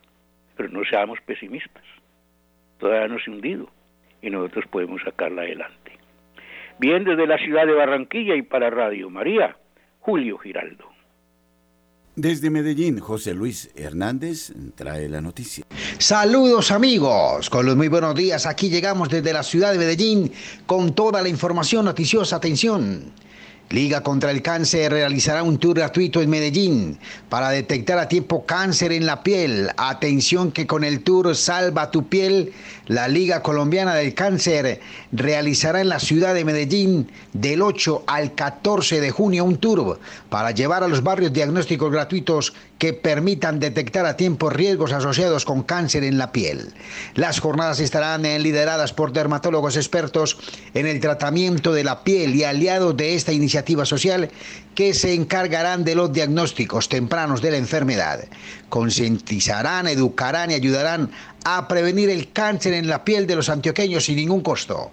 pero 0.56 0.70
no 0.70 0.84
seamos 0.86 1.20
pesimistas. 1.22 1.84
Todavía 2.80 3.08
no 3.08 3.20
se 3.20 3.30
ha 3.30 3.34
hundido 3.34 3.70
y 4.22 4.30
nosotros 4.30 4.66
podemos 4.70 5.02
sacarla 5.04 5.44
adelante. 5.44 5.92
Bien, 6.80 7.04
desde 7.04 7.26
la 7.26 7.38
ciudad 7.38 7.66
de 7.66 7.74
Barranquilla 7.74 8.36
y 8.36 8.44
para 8.44 8.70
Radio 8.70 9.10
María, 9.10 9.58
Julio 10.00 10.38
Giraldo. 10.38 10.86
Desde 12.16 12.50
Medellín, 12.50 13.00
José 13.00 13.36
Luis 13.36 13.72
Hernández 13.76 14.52
trae 14.76 15.08
la 15.08 15.22
noticia. 15.22 15.66
Saludos 16.00 16.72
amigos, 16.72 17.48
con 17.50 17.66
los 17.66 17.76
muy 17.76 17.90
buenos 17.90 18.16
días. 18.16 18.48
Aquí 18.48 18.70
llegamos 18.70 19.10
desde 19.10 19.34
la 19.34 19.44
ciudad 19.44 19.72
de 19.72 19.78
Medellín 19.78 20.32
con 20.66 20.96
toda 20.96 21.22
la 21.22 21.30
información 21.30 21.86
noticiosa. 21.86 22.38
Atención. 22.38 23.14
Liga 23.70 24.02
contra 24.02 24.32
el 24.32 24.42
Cáncer 24.42 24.94
realizará 24.94 25.44
un 25.44 25.58
tour 25.58 25.76
gratuito 25.76 26.22
en 26.22 26.30
Medellín 26.30 26.98
para 27.28 27.50
detectar 27.50 28.00
a 28.00 28.08
tiempo 28.08 28.46
cáncer 28.46 28.94
en 28.94 29.06
la 29.06 29.24
piel. 29.24 29.72
Atención 29.76 30.54
que 30.54 30.66
con 30.66 30.86
el 30.86 31.04
tour 31.04 31.36
Salva 31.36 31.92
tu 31.92 32.08
piel, 32.08 32.54
la 32.86 33.10
Liga 33.10 33.42
Colombiana 33.42 33.94
del 33.96 34.14
Cáncer 34.14 34.80
realizará 35.12 35.82
en 35.82 35.90
la 35.90 36.00
ciudad 36.00 36.34
de 36.34 36.46
Medellín 36.46 37.12
del 37.34 37.62
8 37.62 38.06
al 38.08 38.36
14 38.36 39.02
de 39.02 39.12
junio 39.12 39.44
un 39.44 39.58
tour 39.58 40.00
para 40.30 40.52
llevar 40.52 40.84
a 40.84 40.88
los 40.88 41.04
barrios 41.04 41.34
diagnósticos 41.34 41.92
gratuitos 41.92 42.54
que 42.78 42.94
permitan 42.94 43.60
detectar 43.60 44.06
a 44.06 44.16
tiempo 44.16 44.50
riesgos 44.50 44.94
asociados 44.94 45.44
con 45.44 45.64
cáncer 45.64 46.06
en 46.06 46.18
la 46.18 46.32
piel. 46.32 46.74
Las 47.16 47.40
jornadas 47.40 47.82
estarán 47.82 48.22
lideradas 48.22 48.94
por 48.94 49.12
dermatólogos 49.12 49.76
expertos 49.76 50.38
en 50.74 50.86
el 50.86 51.02
tratamiento 51.02 51.74
de 51.74 51.84
la 51.84 52.04
piel 52.04 52.36
y 52.36 52.44
aliados 52.46 52.96
de 52.96 53.16
esta 53.16 53.34
iniciativa 53.34 53.57
iniciativa 53.58 53.86
social 53.86 54.30
que 54.76 54.94
se 54.94 55.14
encargarán 55.14 55.84
de 55.84 55.96
los 55.96 56.14
diagnósticos 56.14 56.90
tempranos 56.90 57.42
de 57.42 57.52
la 57.52 57.58
enfermedad. 57.58 58.26
Concientizarán, 58.70 59.88
educarán 59.88 60.52
y 60.52 60.54
ayudarán 60.54 61.10
a 61.44 61.68
prevenir 61.68 62.12
el 62.12 62.32
cáncer 62.32 62.74
en 62.74 62.88
la 62.88 63.04
piel 63.04 63.26
de 63.26 63.36
los 63.36 63.50
antioqueños 63.50 64.06
sin 64.06 64.18
ningún 64.18 64.42
costo. 64.42 64.92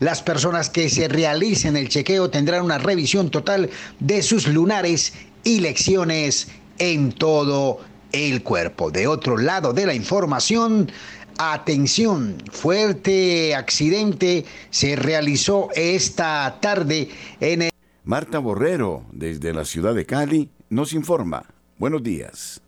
Las 0.00 0.22
personas 0.22 0.70
que 0.70 0.88
se 0.88 1.08
realicen 1.08 1.76
el 1.76 1.90
chequeo 1.90 2.30
tendrán 2.30 2.64
una 2.64 2.78
revisión 2.78 3.30
total 3.30 3.68
de 4.00 4.22
sus 4.22 4.46
lunares 4.46 5.12
y 5.44 5.60
lecciones 5.60 6.48
en 6.78 7.12
todo 7.12 7.80
el 8.12 8.42
cuerpo. 8.42 8.90
De 8.90 9.06
otro 9.06 9.36
lado 9.36 9.74
de 9.74 9.84
la 9.84 9.92
información, 9.92 10.90
atención, 11.36 12.42
fuerte 12.50 13.54
accidente 13.54 14.46
se 14.70 14.96
realizó 14.96 15.68
esta 15.74 16.58
tarde 16.62 17.10
en 17.40 17.62
el... 17.62 17.77
Marta 18.08 18.38
Borrero, 18.38 19.04
desde 19.12 19.52
la 19.52 19.66
ciudad 19.66 19.94
de 19.94 20.06
Cali, 20.06 20.50
nos 20.70 20.94
informa. 20.94 21.44
Buenos 21.76 22.02
días. 22.02 22.62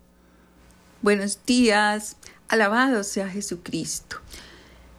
Buenos 1.01 1.43
días. 1.47 2.15
Alabado 2.47 3.03
sea 3.03 3.27
Jesucristo. 3.27 4.17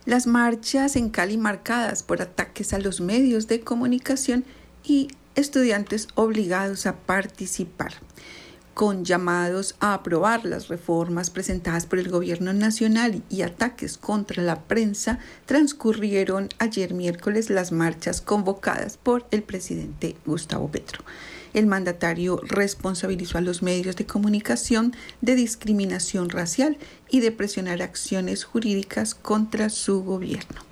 Las 0.05 0.26
marchas 0.26 0.97
en 0.97 1.11
Cali 1.11 1.38
marcadas 1.38 2.03
por 2.03 2.20
ataques 2.20 2.72
a 2.72 2.80
los 2.80 3.01
medios 3.01 3.47
de 3.47 3.61
comunicación 3.61 4.45
y 4.82 5.07
estudiantes 5.36 6.09
obligados 6.16 6.86
a 6.86 6.97
participar, 6.97 7.93
con 8.75 9.05
llamados 9.05 9.75
a 9.81 9.95
aprobar 9.95 10.45
las 10.45 10.68
reformas 10.68 11.31
presentadas 11.31 11.87
por 11.87 11.99
el 11.99 12.09
gobierno 12.09 12.53
nacional 12.53 13.23
y 13.29 13.43
ataques 13.43 13.99
contra 13.99 14.43
la 14.43 14.62
prensa, 14.62 15.18
transcurrieron 15.47 16.49
ayer 16.59 16.95
miércoles 16.95 17.51
las 17.51 17.73
marchas 17.73 18.20
convocadas 18.20 18.97
por 18.97 19.27
el 19.31 19.43
presidente 19.43 20.16
Gustavo 20.25 20.70
Petro. 20.70 21.05
El 21.55 21.66
mandatario 21.66 22.41
responsabilizó 22.45 23.37
a 23.37 23.43
los 23.43 23.62
medios 23.62 23.97
de 23.97 24.07
comunicación 24.07 24.95
de 25.20 25.35
discriminación 25.35 26.31
racial 26.31 26.79
y 27.11 27.20
de 27.20 27.31
presionar 27.31 27.83
acciones 27.83 28.45
jurídicas 28.45 29.14
contra 29.14 29.68
su 29.68 30.03
gobierno. 30.03 30.62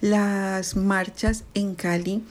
Las 0.00 0.76
marchas 0.76 1.44
en 1.54 1.74
Cali 1.74 2.22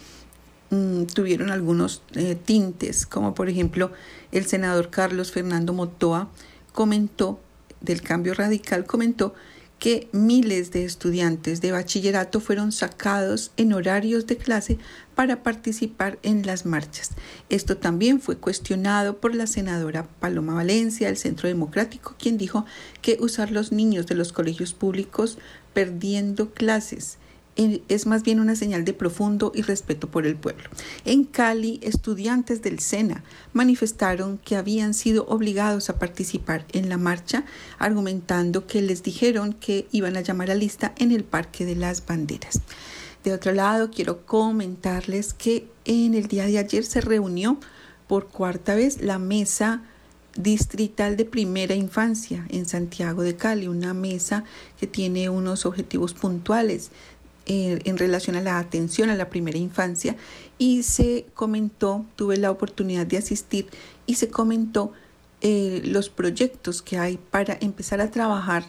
mm, 0.69 1.03
tuvieron 1.05 1.51
algunos 1.51 2.01
eh, 2.15 2.35
tintes, 2.35 3.05
como 3.05 3.33
por 3.33 3.49
ejemplo 3.49 3.91
el 4.31 4.45
senador 4.45 4.89
Carlos 4.89 5.31
Fernando 5.31 5.73
Motoa 5.73 6.29
comentó 6.73 7.39
del 7.81 8.01
cambio 8.01 8.33
radical, 8.33 8.85
comentó 8.85 9.33
que 9.79 10.09
miles 10.11 10.71
de 10.71 10.85
estudiantes 10.85 11.61
de 11.61 11.71
bachillerato 11.71 12.39
fueron 12.39 12.71
sacados 12.71 13.51
en 13.57 13.73
horarios 13.73 14.25
de 14.25 14.37
clase 14.37 14.79
para 15.13 15.43
participar 15.43 16.17
en 16.23 16.45
las 16.45 16.65
marchas. 16.65 17.11
Esto 17.49 17.77
también 17.77 18.19
fue 18.19 18.37
cuestionado 18.37 19.17
por 19.17 19.35
la 19.35 19.45
senadora 19.45 20.07
Paloma 20.19 20.55
Valencia 20.55 21.07
del 21.07 21.17
Centro 21.17 21.47
Democrático, 21.47 22.15
quien 22.17 22.37
dijo 22.37 22.65
que 23.01 23.17
usar 23.19 23.51
los 23.51 23.71
niños 23.71 24.07
de 24.07 24.15
los 24.15 24.33
colegios 24.33 24.73
públicos 24.73 25.37
perdiendo 25.73 26.51
clases 26.51 27.17
es 27.57 28.05
más 28.05 28.23
bien 28.23 28.39
una 28.39 28.55
señal 28.55 28.85
de 28.85 28.93
profundo 28.93 29.51
y 29.53 29.61
respeto 29.63 30.07
por 30.09 30.25
el 30.25 30.35
pueblo. 30.35 30.69
En 31.05 31.23
Cali, 31.23 31.79
estudiantes 31.81 32.61
del 32.61 32.79
SENA 32.79 33.23
manifestaron 33.53 34.37
que 34.37 34.55
habían 34.55 34.93
sido 34.93 35.25
obligados 35.27 35.89
a 35.89 35.97
participar 35.99 36.65
en 36.71 36.89
la 36.89 36.97
marcha, 36.97 37.45
argumentando 37.79 38.67
que 38.67 38.81
les 38.81 39.03
dijeron 39.03 39.53
que 39.53 39.87
iban 39.91 40.17
a 40.17 40.21
llamar 40.21 40.51
a 40.51 40.55
lista 40.55 40.93
en 40.97 41.11
el 41.11 41.23
Parque 41.23 41.65
de 41.65 41.75
las 41.75 42.05
Banderas. 42.05 42.61
De 43.23 43.33
otro 43.33 43.51
lado, 43.51 43.89
quiero 43.91 44.25
comentarles 44.25 45.33
que 45.33 45.67
en 45.85 46.13
el 46.13 46.27
día 46.27 46.45
de 46.45 46.59
ayer 46.59 46.85
se 46.85 47.01
reunió 47.01 47.59
por 48.07 48.27
cuarta 48.27 48.75
vez 48.75 49.01
la 49.01 49.19
mesa 49.19 49.81
distrital 50.37 51.17
de 51.17 51.25
primera 51.25 51.73
infancia 51.73 52.45
en 52.49 52.65
Santiago 52.67 53.23
de 53.23 53.35
Cali, 53.35 53.67
una 53.67 53.93
mesa 53.93 54.43
que 54.79 54.87
tiene 54.87 55.29
unos 55.29 55.65
objetivos 55.65 56.13
puntuales 56.13 56.91
en 57.47 57.97
relación 57.97 58.35
a 58.35 58.41
la 58.41 58.59
atención 58.59 59.09
a 59.09 59.15
la 59.15 59.29
primera 59.29 59.57
infancia 59.57 60.17
y 60.57 60.83
se 60.83 61.25
comentó, 61.33 62.05
tuve 62.15 62.37
la 62.37 62.51
oportunidad 62.51 63.07
de 63.07 63.17
asistir 63.17 63.67
y 64.05 64.15
se 64.15 64.29
comentó 64.29 64.91
eh, 65.41 65.81
los 65.85 66.09
proyectos 66.09 66.81
que 66.81 66.97
hay 66.97 67.17
para 67.17 67.57
empezar 67.61 68.01
a 68.01 68.11
trabajar 68.11 68.65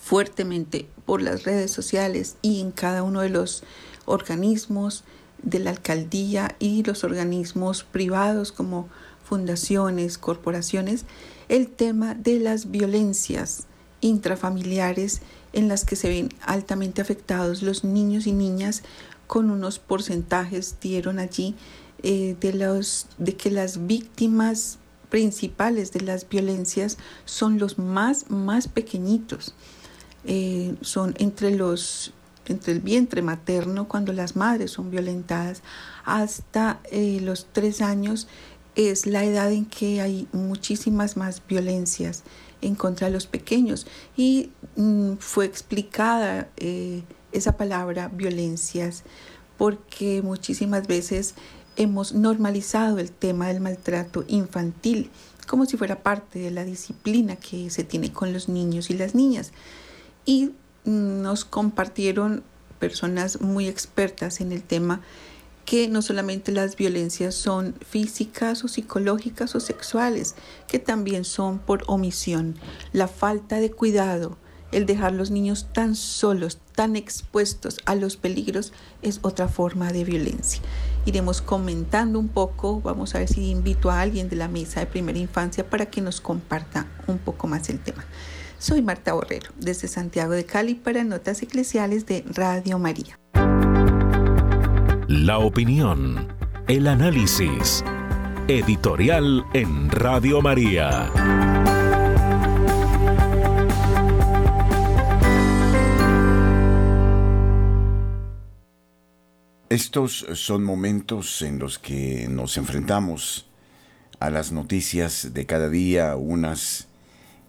fuertemente 0.00 0.88
por 1.06 1.22
las 1.22 1.44
redes 1.44 1.70
sociales 1.70 2.36
y 2.42 2.60
en 2.60 2.70
cada 2.70 3.02
uno 3.02 3.22
de 3.22 3.30
los 3.30 3.64
organismos 4.04 5.04
de 5.42 5.58
la 5.58 5.70
alcaldía 5.70 6.54
y 6.58 6.82
los 6.82 7.02
organismos 7.02 7.84
privados 7.84 8.52
como 8.52 8.88
fundaciones, 9.24 10.18
corporaciones, 10.18 11.06
el 11.48 11.68
tema 11.68 12.14
de 12.14 12.40
las 12.40 12.70
violencias 12.70 13.66
intrafamiliares 14.00 15.22
en 15.52 15.68
las 15.68 15.84
que 15.84 15.96
se 15.96 16.08
ven 16.08 16.28
altamente 16.42 17.00
afectados 17.00 17.62
los 17.62 17.84
niños 17.84 18.26
y 18.26 18.32
niñas 18.32 18.82
con 19.26 19.50
unos 19.50 19.78
porcentajes 19.78 20.76
dieron 20.80 21.18
allí 21.18 21.54
eh, 22.02 22.36
de, 22.40 22.52
los, 22.52 23.06
de 23.18 23.36
que 23.36 23.50
las 23.50 23.86
víctimas 23.86 24.78
principales 25.10 25.92
de 25.92 26.00
las 26.00 26.28
violencias 26.28 26.98
son 27.24 27.58
los 27.58 27.78
más, 27.78 28.30
más 28.30 28.68
pequeñitos. 28.68 29.54
Eh, 30.24 30.74
son 30.80 31.14
entre 31.18 31.54
los 31.56 32.12
entre 32.46 32.72
el 32.72 32.80
vientre 32.80 33.22
materno 33.22 33.86
cuando 33.86 34.12
las 34.12 34.34
madres 34.34 34.72
son 34.72 34.90
violentadas 34.90 35.62
hasta 36.04 36.80
eh, 36.90 37.20
los 37.22 37.46
tres 37.52 37.80
años 37.80 38.26
es 38.74 39.06
la 39.06 39.24
edad 39.24 39.52
en 39.52 39.66
que 39.66 40.00
hay 40.00 40.26
muchísimas 40.32 41.16
más 41.16 41.42
violencias 41.46 42.22
en 42.62 42.74
contra 42.74 43.08
de 43.08 43.12
los 43.12 43.26
pequeños. 43.26 43.86
Y 44.16 44.50
mm, 44.76 45.14
fue 45.18 45.44
explicada 45.44 46.48
eh, 46.56 47.02
esa 47.32 47.56
palabra 47.56 48.08
violencias 48.08 49.04
porque 49.56 50.22
muchísimas 50.22 50.86
veces 50.86 51.34
hemos 51.76 52.14
normalizado 52.14 52.98
el 52.98 53.10
tema 53.10 53.48
del 53.48 53.60
maltrato 53.60 54.24
infantil 54.28 55.10
como 55.46 55.66
si 55.66 55.76
fuera 55.76 56.04
parte 56.04 56.38
de 56.38 56.52
la 56.52 56.64
disciplina 56.64 57.34
que 57.34 57.70
se 57.70 57.82
tiene 57.82 58.12
con 58.12 58.32
los 58.32 58.48
niños 58.48 58.88
y 58.88 58.94
las 58.94 59.16
niñas. 59.16 59.50
Y 60.24 60.52
mm, 60.84 61.22
nos 61.22 61.44
compartieron 61.44 62.44
personas 62.78 63.40
muy 63.40 63.66
expertas 63.66 64.40
en 64.40 64.52
el 64.52 64.62
tema 64.62 65.00
que 65.70 65.86
no 65.86 66.02
solamente 66.02 66.50
las 66.50 66.74
violencias 66.74 67.32
son 67.36 67.76
físicas 67.88 68.64
o 68.64 68.66
psicológicas 68.66 69.54
o 69.54 69.60
sexuales, 69.60 70.34
que 70.66 70.80
también 70.80 71.24
son 71.24 71.60
por 71.60 71.84
omisión. 71.86 72.56
La 72.92 73.06
falta 73.06 73.60
de 73.60 73.70
cuidado, 73.70 74.36
el 74.72 74.84
dejar 74.84 75.12
los 75.12 75.30
niños 75.30 75.68
tan 75.72 75.94
solos, 75.94 76.58
tan 76.74 76.96
expuestos 76.96 77.78
a 77.84 77.94
los 77.94 78.16
peligros, 78.16 78.72
es 79.02 79.20
otra 79.22 79.46
forma 79.46 79.92
de 79.92 80.02
violencia. 80.02 80.60
Iremos 81.06 81.40
comentando 81.40 82.18
un 82.18 82.26
poco, 82.26 82.80
vamos 82.80 83.14
a 83.14 83.20
ver 83.20 83.28
si 83.28 83.48
invito 83.48 83.92
a 83.92 84.00
alguien 84.00 84.28
de 84.28 84.34
la 84.34 84.48
mesa 84.48 84.80
de 84.80 84.86
primera 84.86 85.20
infancia 85.20 85.70
para 85.70 85.86
que 85.86 86.00
nos 86.00 86.20
comparta 86.20 86.88
un 87.06 87.18
poco 87.18 87.46
más 87.46 87.68
el 87.68 87.78
tema. 87.78 88.04
Soy 88.58 88.82
Marta 88.82 89.12
Borrero, 89.12 89.52
desde 89.56 89.86
Santiago 89.86 90.32
de 90.32 90.44
Cali 90.44 90.74
para 90.74 91.04
Notas 91.04 91.42
Eclesiales 91.42 92.06
de 92.06 92.24
Radio 92.26 92.80
María. 92.80 93.20
La 95.12 95.40
opinión, 95.40 96.28
el 96.68 96.86
análisis. 96.86 97.82
Editorial 98.46 99.44
en 99.54 99.90
Radio 99.90 100.40
María. 100.40 101.10
Estos 109.68 110.26
son 110.34 110.62
momentos 110.62 111.42
en 111.42 111.58
los 111.58 111.80
que 111.80 112.28
nos 112.30 112.56
enfrentamos 112.56 113.48
a 114.20 114.30
las 114.30 114.52
noticias 114.52 115.34
de 115.34 115.44
cada 115.44 115.68
día, 115.68 116.14
unas 116.14 116.86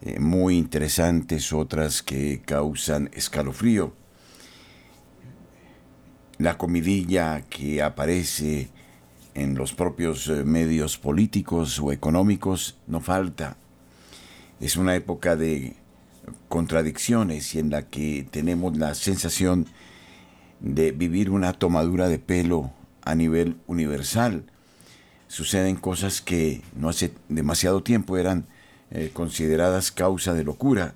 eh, 0.01 0.19
muy 0.19 0.57
interesantes, 0.57 1.53
otras 1.53 2.01
que 2.01 2.41
causan 2.43 3.11
escalofrío 3.13 4.00
la 6.41 6.57
comidilla 6.57 7.43
que 7.49 7.83
aparece 7.83 8.69
en 9.35 9.55
los 9.55 9.73
propios 9.73 10.27
eh, 10.27 10.43
medios 10.43 10.97
políticos 10.97 11.79
o 11.79 11.91
económicos 11.91 12.77
no 12.87 12.99
falta. 12.99 13.57
Es 14.59 14.75
una 14.75 14.95
época 14.95 15.35
de 15.35 15.75
contradicciones 16.49 17.53
y 17.53 17.59
en 17.59 17.69
la 17.69 17.83
que 17.83 18.27
tenemos 18.29 18.75
la 18.75 18.95
sensación 18.95 19.67
de 20.59 20.91
vivir 20.91 21.29
una 21.29 21.53
tomadura 21.53 22.09
de 22.09 22.17
pelo 22.17 22.71
a 23.03 23.13
nivel 23.13 23.57
universal. 23.67 24.43
Suceden 25.27 25.75
cosas 25.75 26.21
que 26.21 26.61
no 26.75 26.89
hace 26.89 27.13
demasiado 27.29 27.83
tiempo 27.83 28.17
eran 28.17 28.47
eh, 28.89 29.11
consideradas 29.13 29.91
causa 29.91 30.33
de 30.33 30.43
locura, 30.43 30.95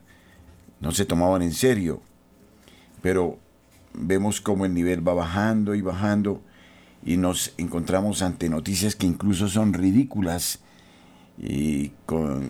no 0.81 0.91
se 0.91 1.05
tomaban 1.05 1.43
en 1.43 1.53
serio, 1.53 2.01
pero 3.01 3.39
vemos 3.97 4.41
cómo 4.41 4.65
el 4.65 4.73
nivel 4.73 5.07
va 5.07 5.13
bajando 5.13 5.75
y 5.75 5.81
bajando 5.81 6.41
y 7.03 7.17
nos 7.17 7.53
encontramos 7.57 8.21
ante 8.21 8.49
noticias 8.49 8.95
que 8.95 9.05
incluso 9.05 9.47
son 9.47 9.73
ridículas 9.73 10.59
y 11.37 11.91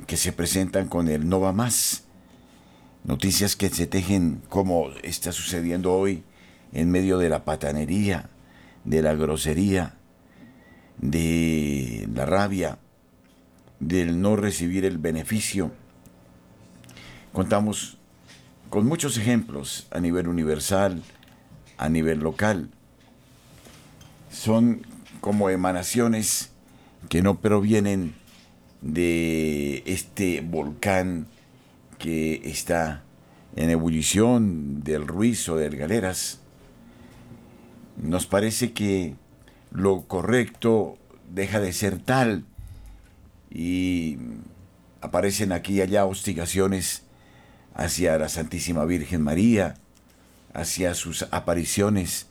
que 0.07 0.17
se 0.17 0.31
presentan 0.31 0.87
con 0.87 1.09
el 1.09 1.27
no 1.27 1.39
va 1.39 1.51
más. 1.51 2.03
Noticias 3.03 3.55
que 3.55 3.69
se 3.69 3.85
tejen 3.85 4.41
como 4.49 4.89
está 5.03 5.31
sucediendo 5.31 5.93
hoy 5.93 6.23
en 6.73 6.89
medio 6.89 7.17
de 7.17 7.29
la 7.29 7.45
patanería, 7.45 8.29
de 8.83 9.01
la 9.01 9.13
grosería, 9.13 9.95
de 10.97 12.07
la 12.13 12.25
rabia, 12.25 12.79
del 13.79 14.21
no 14.21 14.35
recibir 14.35 14.85
el 14.85 14.97
beneficio. 14.97 15.71
Contamos 17.33 17.97
con 18.69 18.85
muchos 18.85 19.17
ejemplos 19.17 19.87
a 19.91 19.99
nivel 19.99 20.27
universal, 20.27 21.03
a 21.77 21.89
nivel 21.89 22.19
local. 22.19 22.69
Son 24.31 24.85
como 25.21 25.49
emanaciones 25.49 26.51
que 27.09 27.21
no 27.21 27.39
provienen 27.39 28.15
de 28.81 29.83
este 29.85 30.41
volcán 30.41 31.27
que 31.97 32.41
está 32.45 33.03
en 33.55 33.69
ebullición 33.69 34.83
del 34.83 35.07
Ruiz 35.07 35.47
o 35.49 35.55
del 35.55 35.77
Galeras, 35.77 36.39
nos 37.97 38.25
parece 38.25 38.73
que 38.73 39.15
lo 39.71 40.03
correcto 40.03 40.97
deja 41.33 41.59
de 41.59 41.73
ser 41.73 41.99
tal 41.99 42.45
y 43.49 44.17
aparecen 45.01 45.51
aquí 45.51 45.75
y 45.75 45.81
allá 45.81 46.05
hostigaciones 46.05 47.03
hacia 47.73 48.17
la 48.17 48.29
Santísima 48.29 48.85
Virgen 48.85 49.21
María, 49.21 49.75
hacia 50.55 50.93
sus 50.93 51.27
apariciones. 51.31 52.27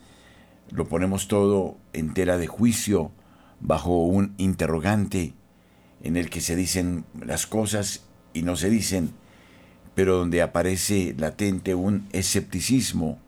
Lo 0.70 0.88
ponemos 0.88 1.28
todo 1.28 1.76
en 1.92 2.14
tela 2.14 2.38
de 2.38 2.46
juicio, 2.46 3.12
bajo 3.60 4.04
un 4.04 4.34
interrogante 4.36 5.34
en 6.02 6.16
el 6.16 6.28
que 6.28 6.40
se 6.40 6.56
dicen 6.56 7.04
las 7.24 7.46
cosas 7.46 8.04
y 8.32 8.42
no 8.42 8.56
se 8.56 8.68
dicen, 8.68 9.12
pero 9.94 10.16
donde 10.16 10.42
aparece 10.42 11.14
latente 11.16 11.74
un 11.74 12.08
escepticismo. 12.12 13.18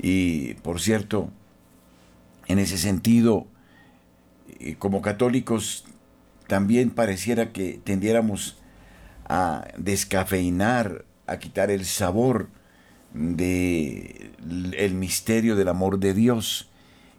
Y, 0.00 0.54
por 0.54 0.80
cierto, 0.80 1.30
en 2.48 2.58
ese 2.58 2.78
sentido, 2.78 3.46
eh, 4.60 4.76
como 4.78 5.02
católicos, 5.02 5.84
también 6.46 6.90
pareciera 6.90 7.52
que 7.52 7.80
tendiéramos 7.82 8.56
a 9.28 9.66
descafeinar, 9.76 11.04
a 11.26 11.38
quitar 11.38 11.70
el 11.70 11.84
sabor 11.84 12.48
de 13.16 14.32
el 14.76 14.94
misterio 14.94 15.56
del 15.56 15.68
amor 15.68 15.98
de 15.98 16.14
Dios, 16.14 16.68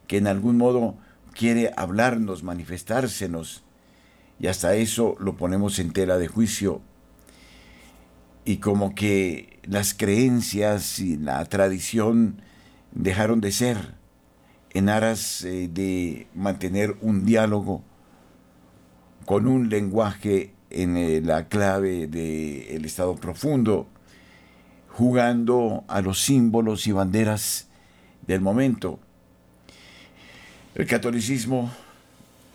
que 0.08 0.18
en 0.18 0.28
algún 0.28 0.58
modo 0.58 0.96
quiere 1.34 1.72
hablarnos, 1.76 2.44
manifestársenos, 2.44 3.64
y 4.40 4.48
hasta 4.48 4.76
eso 4.76 5.16
lo 5.20 5.36
ponemos 5.36 5.80
en 5.80 5.92
tela 5.92 6.18
de 6.18 6.28
juicio. 6.28 6.82
Y 8.46 8.58
como 8.58 8.96
que 8.96 9.60
las 9.64 9.94
creencias 9.94 11.00
y 11.00 11.18
la 11.18 11.44
tradición 11.46 12.42
dejaron 12.94 13.42
de 13.42 13.52
ser 13.52 13.96
en 14.74 14.90
aras 14.90 15.44
eh, 15.44 15.70
de 15.72 16.28
mantener 16.34 16.96
un 17.02 17.26
diálogo 17.26 17.84
con 19.26 19.48
un 19.48 19.70
lenguaje 19.70 20.54
en 20.70 20.96
eh, 20.96 21.22
la 21.22 21.48
clave 21.48 22.08
del 22.08 22.86
estado 22.86 23.16
profundo, 23.16 23.88
jugando 24.98 25.84
a 25.88 26.02
los 26.02 26.24
símbolos 26.24 26.88
y 26.88 26.92
banderas 26.92 27.68
del 28.26 28.42
momento. 28.42 29.00
El 30.74 30.88
catolicismo 30.88 31.72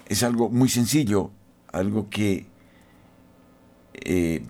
es 0.09 0.24
algo 0.24 0.51
muy 0.51 0.68
sencillo, 0.68 1.30
algo 1.70 2.11
que 2.11 2.47
eh, 3.95 4.43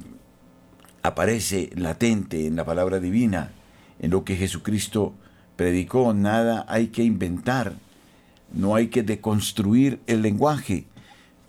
aparece 1.02 1.68
latente 1.74 2.46
en 2.46 2.56
la 2.56 2.64
palabra 2.64 2.98
divina, 2.98 3.52
en 4.00 4.10
lo 4.10 4.24
que 4.24 4.36
Jesucristo 4.36 5.12
predicó, 5.56 6.14
nada 6.14 6.64
hay 6.68 6.86
que 6.86 7.02
inventar, 7.02 7.74
no 8.54 8.74
hay 8.74 8.88
que 8.88 9.02
deconstruir 9.02 10.00
el 10.06 10.22
lenguaje, 10.22 10.86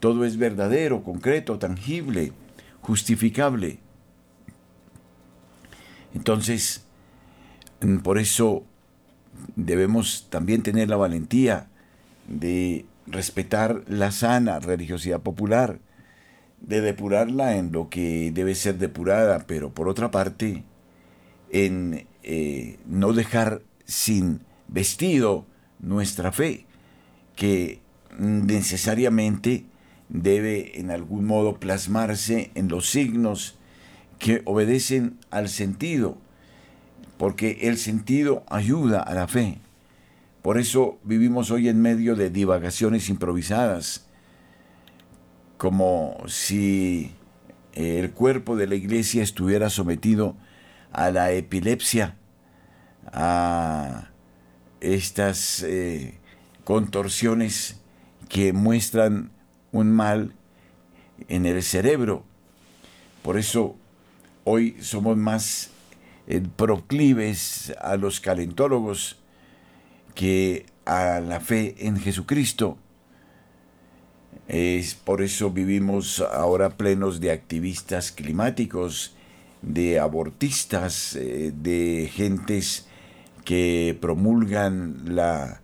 todo 0.01 0.25
es 0.25 0.35
verdadero, 0.35 1.05
concreto, 1.05 1.57
tangible, 1.57 2.33
justificable. 2.81 3.79
Entonces, 6.13 6.85
por 8.03 8.17
eso 8.17 8.63
debemos 9.55 10.27
también 10.29 10.63
tener 10.63 10.89
la 10.89 10.97
valentía 10.97 11.67
de 12.27 12.85
respetar 13.07 13.83
la 13.87 14.11
sana 14.11 14.59
religiosidad 14.59 15.21
popular, 15.21 15.79
de 16.61 16.81
depurarla 16.81 17.57
en 17.57 17.71
lo 17.71 17.89
que 17.89 18.31
debe 18.33 18.55
ser 18.55 18.77
depurada, 18.77 19.45
pero 19.47 19.73
por 19.73 19.89
otra 19.89 20.11
parte, 20.11 20.63
en 21.51 22.07
eh, 22.23 22.79
no 22.85 23.11
dejar 23.13 23.61
sin 23.85 24.41
vestido 24.69 25.45
nuestra 25.79 26.31
fe, 26.31 26.65
que 27.35 27.81
necesariamente 28.17 29.65
debe 30.07 30.79
en 30.79 30.91
algún 30.91 31.25
modo 31.25 31.59
plasmarse 31.59 32.51
en 32.55 32.69
los 32.69 32.89
signos 32.89 33.57
que 34.19 34.41
obedecen 34.45 35.19
al 35.31 35.49
sentido, 35.49 36.17
porque 37.17 37.59
el 37.63 37.77
sentido 37.77 38.43
ayuda 38.49 39.01
a 39.01 39.13
la 39.13 39.27
fe. 39.27 39.59
Por 40.41 40.57
eso 40.57 40.99
vivimos 41.03 41.51
hoy 41.51 41.69
en 41.69 41.81
medio 41.81 42.15
de 42.15 42.29
divagaciones 42.29 43.09
improvisadas, 43.09 44.05
como 45.57 46.17
si 46.27 47.11
el 47.73 48.11
cuerpo 48.11 48.55
de 48.55 48.67
la 48.67 48.75
iglesia 48.75 49.23
estuviera 49.23 49.69
sometido 49.69 50.35
a 50.91 51.11
la 51.11 51.31
epilepsia, 51.31 52.17
a 53.11 54.09
estas 54.81 55.63
eh, 55.63 56.19
contorsiones 56.63 57.79
que 58.29 58.53
muestran 58.53 59.31
un 59.71 59.91
mal 59.91 60.33
en 61.27 61.45
el 61.45 61.63
cerebro. 61.63 62.25
Por 63.21 63.37
eso 63.37 63.75
hoy 64.43 64.75
somos 64.81 65.17
más 65.17 65.69
eh, 66.27 66.41
proclives 66.55 67.73
a 67.81 67.97
los 67.97 68.19
calentólogos, 68.19 69.17
que 70.15 70.65
a 70.85 71.19
la 71.19 71.39
fe 71.39 71.75
en 71.79 71.97
Jesucristo. 71.99 72.77
Es 74.47 74.95
por 74.95 75.21
eso 75.21 75.51
vivimos 75.51 76.19
ahora 76.19 76.71
plenos 76.71 77.19
de 77.19 77.31
activistas 77.31 78.11
climáticos, 78.11 79.15
de 79.61 79.99
abortistas, 79.99 81.15
eh, 81.15 81.53
de 81.55 82.09
gentes 82.13 82.87
que 83.45 83.97
promulgan 83.99 85.15
la 85.15 85.61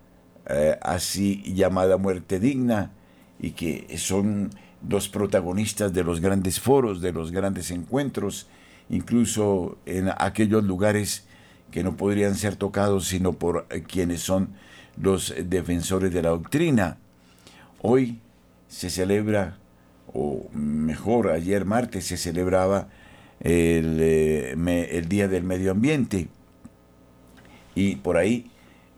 eh, 0.48 0.78
así 0.82 1.44
llamada 1.54 1.98
muerte 1.98 2.40
digna 2.40 2.92
y 3.40 3.52
que 3.52 3.98
son 3.98 4.50
los 4.88 5.10
protagonistas 5.10 5.94
de 5.94 6.04
los 6.04 6.22
grandes 6.22 6.60
foros, 6.60 7.02
de 7.02 7.12
los 7.12 7.32
grandes 7.32 7.72
encuentros, 7.72 8.48
incluso 8.90 9.78
en 9.86 10.10
aquellos 10.18 10.64
lugares 10.64 11.26
que 11.72 11.84
no 11.84 11.96
podrían 11.96 12.36
ser 12.36 12.56
tocados 12.56 13.08
sino 13.08 13.34
por 13.34 13.68
eh, 13.70 13.84
quienes 13.84 14.22
son 14.22 14.50
los 14.98 15.34
defensores 15.46 16.14
de 16.14 16.22
la 16.22 16.30
doctrina. 16.30 16.98
Hoy 17.82 18.20
se 18.68 18.90
celebra, 18.90 19.58
o 20.14 20.50
mejor, 20.54 21.32
ayer 21.32 21.66
martes 21.66 22.06
se 22.06 22.18
celebraba 22.18 22.90
el, 23.40 23.98
eh, 24.02 24.88
el 24.92 25.08
Día 25.08 25.28
del 25.28 25.44
Medio 25.44 25.72
Ambiente. 25.72 26.28
Y 27.76 27.96
por 27.98 28.18
ahí 28.18 28.52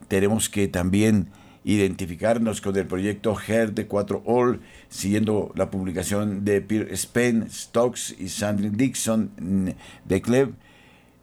tenemos 0.08 0.50
que 0.50 0.68
también 0.68 1.28
identificarnos 1.64 2.59
con 2.62 2.76
el 2.76 2.88
proyecto 2.88 3.36
HER 3.36 3.74
de 3.74 3.88
4 3.88 4.24
All, 4.26 4.62
siguiendo 4.89 5.51
la 5.55 5.70
publicación 5.70 6.43
de 6.43 6.62
Pierre 6.62 6.95
Spen, 6.95 7.49
Stokes 7.51 8.16
y 8.18 8.30
Sandrine 8.30 8.76
Dixon 8.76 9.76
de 10.05 10.22
Cleve 10.22 10.53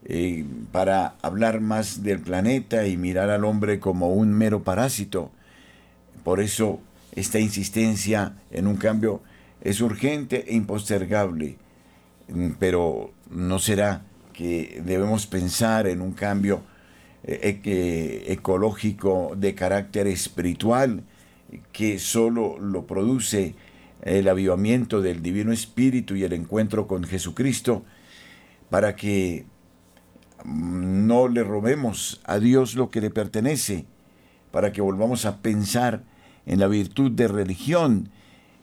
eh, 0.04 0.44
para 0.70 1.16
hablar 1.22 1.60
más 1.60 2.02
del 2.02 2.20
planeta 2.20 2.86
y 2.86 2.96
mirar 2.96 3.30
al 3.30 3.44
hombre 3.44 3.80
como 3.80 4.12
un 4.12 4.32
mero 4.32 4.62
parásito. 4.62 5.30
Por 6.22 6.40
eso 6.40 6.80
esta 7.14 7.40
insistencia 7.40 8.34
en 8.50 8.68
un 8.68 8.76
cambio 8.76 9.20
es 9.60 9.80
urgente 9.80 10.44
e 10.48 10.54
impostergable, 10.54 11.56
mm, 12.28 12.50
pero 12.60 13.12
no 13.30 13.58
será 13.58 14.02
que 14.32 14.80
debemos 14.84 15.26
pensar 15.26 15.88
en 15.88 16.00
un 16.00 16.12
cambio 16.12 16.62
ecológico 17.28 19.34
de 19.36 19.54
carácter 19.54 20.06
espiritual 20.06 21.04
que 21.72 21.98
solo 21.98 22.58
lo 22.58 22.86
produce 22.86 23.54
el 24.02 24.28
avivamiento 24.28 25.02
del 25.02 25.22
Divino 25.22 25.52
Espíritu 25.52 26.14
y 26.14 26.24
el 26.24 26.32
encuentro 26.32 26.86
con 26.86 27.04
Jesucristo 27.04 27.84
para 28.70 28.96
que 28.96 29.44
no 30.44 31.28
le 31.28 31.42
robemos 31.42 32.20
a 32.24 32.38
Dios 32.38 32.74
lo 32.74 32.90
que 32.90 33.00
le 33.00 33.10
pertenece, 33.10 33.86
para 34.50 34.72
que 34.72 34.80
volvamos 34.80 35.24
a 35.24 35.38
pensar 35.38 36.02
en 36.46 36.60
la 36.60 36.68
virtud 36.68 37.10
de 37.10 37.28
religión 37.28 38.10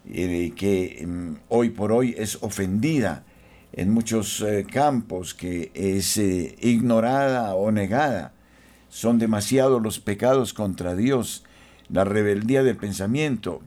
eh, 0.08 0.52
que 0.56 1.04
mm, 1.06 1.34
hoy 1.48 1.70
por 1.70 1.92
hoy 1.92 2.14
es 2.16 2.38
ofendida 2.42 3.24
en 3.72 3.92
muchos 3.92 4.40
eh, 4.40 4.64
campos, 4.70 5.34
que 5.34 5.70
es 5.74 6.16
eh, 6.16 6.56
ignorada 6.60 7.54
o 7.54 7.70
negada. 7.72 8.32
Son 8.88 9.18
demasiados 9.18 9.82
los 9.82 10.00
pecados 10.00 10.52
contra 10.52 10.94
Dios, 10.94 11.44
la 11.88 12.04
rebeldía 12.04 12.62
del 12.62 12.76
pensamiento. 12.76 13.60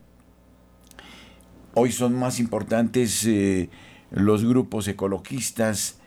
Hoy 1.74 1.92
son 1.92 2.14
más 2.14 2.40
importantes 2.40 3.28
los 4.10 4.44
grupos 4.44 4.88
ecologistas, 4.88 6.00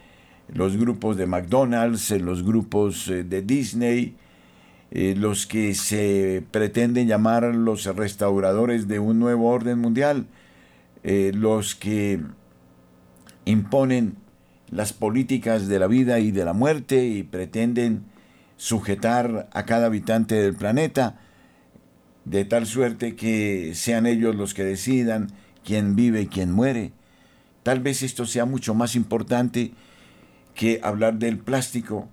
los 0.54 0.78
grupos 0.78 1.16
de 1.18 1.26
McDonald's, 1.26 2.12
los 2.12 2.44
grupos 2.44 3.08
de 3.08 3.42
Disney, 3.42 4.16
eh, 4.92 5.16
los 5.18 5.48
que 5.48 5.74
se 5.74 6.44
pretenden 6.52 7.08
llamar 7.08 7.44
los 7.56 7.86
restauradores 7.96 8.88
de 8.88 9.00
un 9.00 9.20
nuevo 9.20 9.50
orden 9.50 9.80
mundial, 9.80 10.28
eh, 11.04 11.32
los 11.34 11.74
que 11.74 12.22
imponen 13.46 14.16
las 14.70 14.94
políticas 14.94 15.68
de 15.68 15.80
la 15.80 15.88
vida 15.88 16.20
y 16.20 16.32
de 16.32 16.46
la 16.46 16.54
muerte 16.54 17.08
y 17.08 17.24
pretenden 17.24 18.06
sujetar 18.58 19.50
a 19.52 19.66
cada 19.66 19.88
habitante 19.88 20.36
del 20.36 20.56
planeta, 20.56 21.20
de 22.26 22.46
tal 22.46 22.66
suerte 22.66 23.16
que 23.16 23.74
sean 23.76 24.06
ellos 24.06 24.36
los 24.36 24.54
que 24.54 24.64
decidan 24.64 25.32
quién 25.64 25.96
vive 25.96 26.22
y 26.22 26.28
quién 26.28 26.52
muere. 26.52 26.94
Tal 27.64 27.80
vez 27.80 28.04
esto 28.04 28.26
sea 28.26 28.46
mucho 28.46 28.74
más 28.74 28.96
importante 28.96 29.72
que 30.54 30.80
hablar 30.84 31.16
del 31.16 31.40
plástico, 31.40 32.10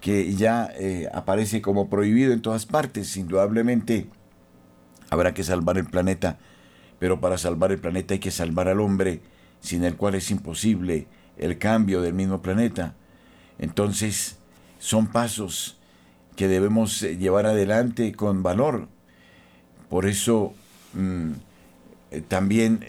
que 0.00 0.34
ya 0.34 0.70
eh, 0.76 1.08
aparece 1.12 1.62
como 1.62 1.88
prohibido 1.88 2.32
en 2.32 2.42
todas 2.42 2.66
partes. 2.66 3.16
Indudablemente 3.16 4.08
habrá 5.10 5.32
que 5.32 5.44
salvar 5.44 5.78
el 5.78 5.86
planeta, 5.86 6.38
pero 6.98 7.20
para 7.20 7.38
salvar 7.38 7.72
el 7.72 7.78
planeta 7.78 8.14
hay 8.14 8.20
que 8.20 8.30
salvar 8.30 8.68
al 8.68 8.80
hombre, 8.80 9.22
sin 9.60 9.84
el 9.84 9.96
cual 9.96 10.14
es 10.14 10.30
imposible 10.30 11.06
el 11.38 11.58
cambio 11.58 12.02
del 12.02 12.14
mismo 12.14 12.42
planeta. 12.42 12.94
Entonces, 13.58 14.38
son 14.84 15.06
pasos 15.06 15.78
que 16.36 16.46
debemos 16.46 17.02
eh, 17.02 17.16
llevar 17.16 17.46
adelante 17.46 18.12
con 18.12 18.42
valor. 18.42 18.88
Por 19.88 20.04
eso 20.04 20.52
mm, 20.92 21.30
eh, 22.10 22.20
también 22.28 22.84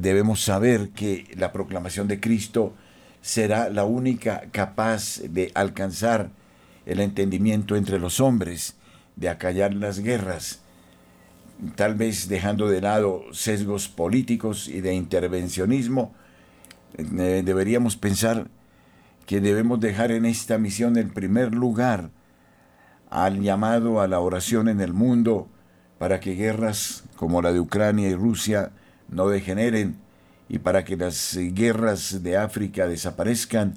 debemos 0.00 0.42
saber 0.42 0.90
que 0.90 1.24
la 1.36 1.52
proclamación 1.52 2.08
de 2.08 2.18
Cristo 2.18 2.74
será 3.22 3.70
la 3.70 3.84
única 3.84 4.48
capaz 4.50 5.20
de 5.20 5.52
alcanzar 5.54 6.30
el 6.84 6.98
entendimiento 6.98 7.76
entre 7.76 8.00
los 8.00 8.18
hombres, 8.20 8.74
de 9.14 9.28
acallar 9.28 9.72
las 9.74 10.00
guerras, 10.00 10.60
tal 11.74 11.94
vez 11.94 12.28
dejando 12.28 12.68
de 12.68 12.80
lado 12.80 13.24
sesgos 13.32 13.88
políticos 13.88 14.68
y 14.68 14.80
de 14.80 14.94
intervencionismo, 14.94 16.14
eh, 16.96 17.42
deberíamos 17.44 17.96
pensar 17.96 18.48
que 19.26 19.40
debemos 19.40 19.80
dejar 19.80 20.12
en 20.12 20.24
esta 20.24 20.56
misión 20.56 20.96
el 20.96 21.08
primer 21.08 21.54
lugar 21.54 22.10
al 23.10 23.42
llamado 23.42 24.00
a 24.00 24.08
la 24.08 24.20
oración 24.20 24.68
en 24.68 24.80
el 24.80 24.92
mundo 24.92 25.48
para 25.98 26.20
que 26.20 26.34
guerras 26.34 27.04
como 27.16 27.42
la 27.42 27.52
de 27.52 27.60
Ucrania 27.60 28.08
y 28.08 28.14
Rusia 28.14 28.70
no 29.08 29.28
degeneren 29.28 29.96
y 30.48 30.58
para 30.58 30.84
que 30.84 30.96
las 30.96 31.36
guerras 31.36 32.22
de 32.22 32.36
África 32.36 32.86
desaparezcan, 32.86 33.74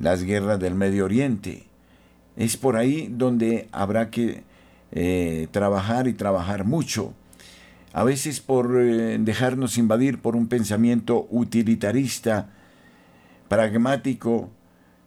las 0.00 0.24
guerras 0.24 0.58
del 0.58 0.74
Medio 0.74 1.04
Oriente, 1.04 1.66
es 2.36 2.56
por 2.56 2.76
ahí 2.76 3.08
donde 3.12 3.68
habrá 3.70 4.10
que 4.10 4.42
eh, 4.90 5.46
trabajar 5.52 6.08
y 6.08 6.14
trabajar 6.14 6.64
mucho. 6.64 7.14
A 7.92 8.02
veces 8.02 8.40
por 8.40 8.76
eh, 8.80 9.18
dejarnos 9.20 9.78
invadir 9.78 10.20
por 10.20 10.34
un 10.34 10.48
pensamiento 10.48 11.28
utilitarista, 11.30 12.48
pragmático, 13.48 14.50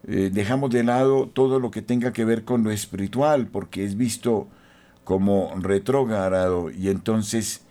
eh, 0.06 0.30
dejamos 0.32 0.70
de 0.72 0.84
lado 0.84 1.28
todo 1.28 1.60
lo 1.60 1.72
que 1.72 1.82
tenga 1.82 2.14
que 2.14 2.26
ver 2.26 2.43
con 2.43 2.64
lo 2.64 2.72
espiritual, 2.72 3.48
porque 3.48 3.84
es 3.84 3.98
visto 3.98 4.48
como 5.04 5.54
retrógrado 5.56 6.70
y 6.70 6.89
entonces 6.89 7.62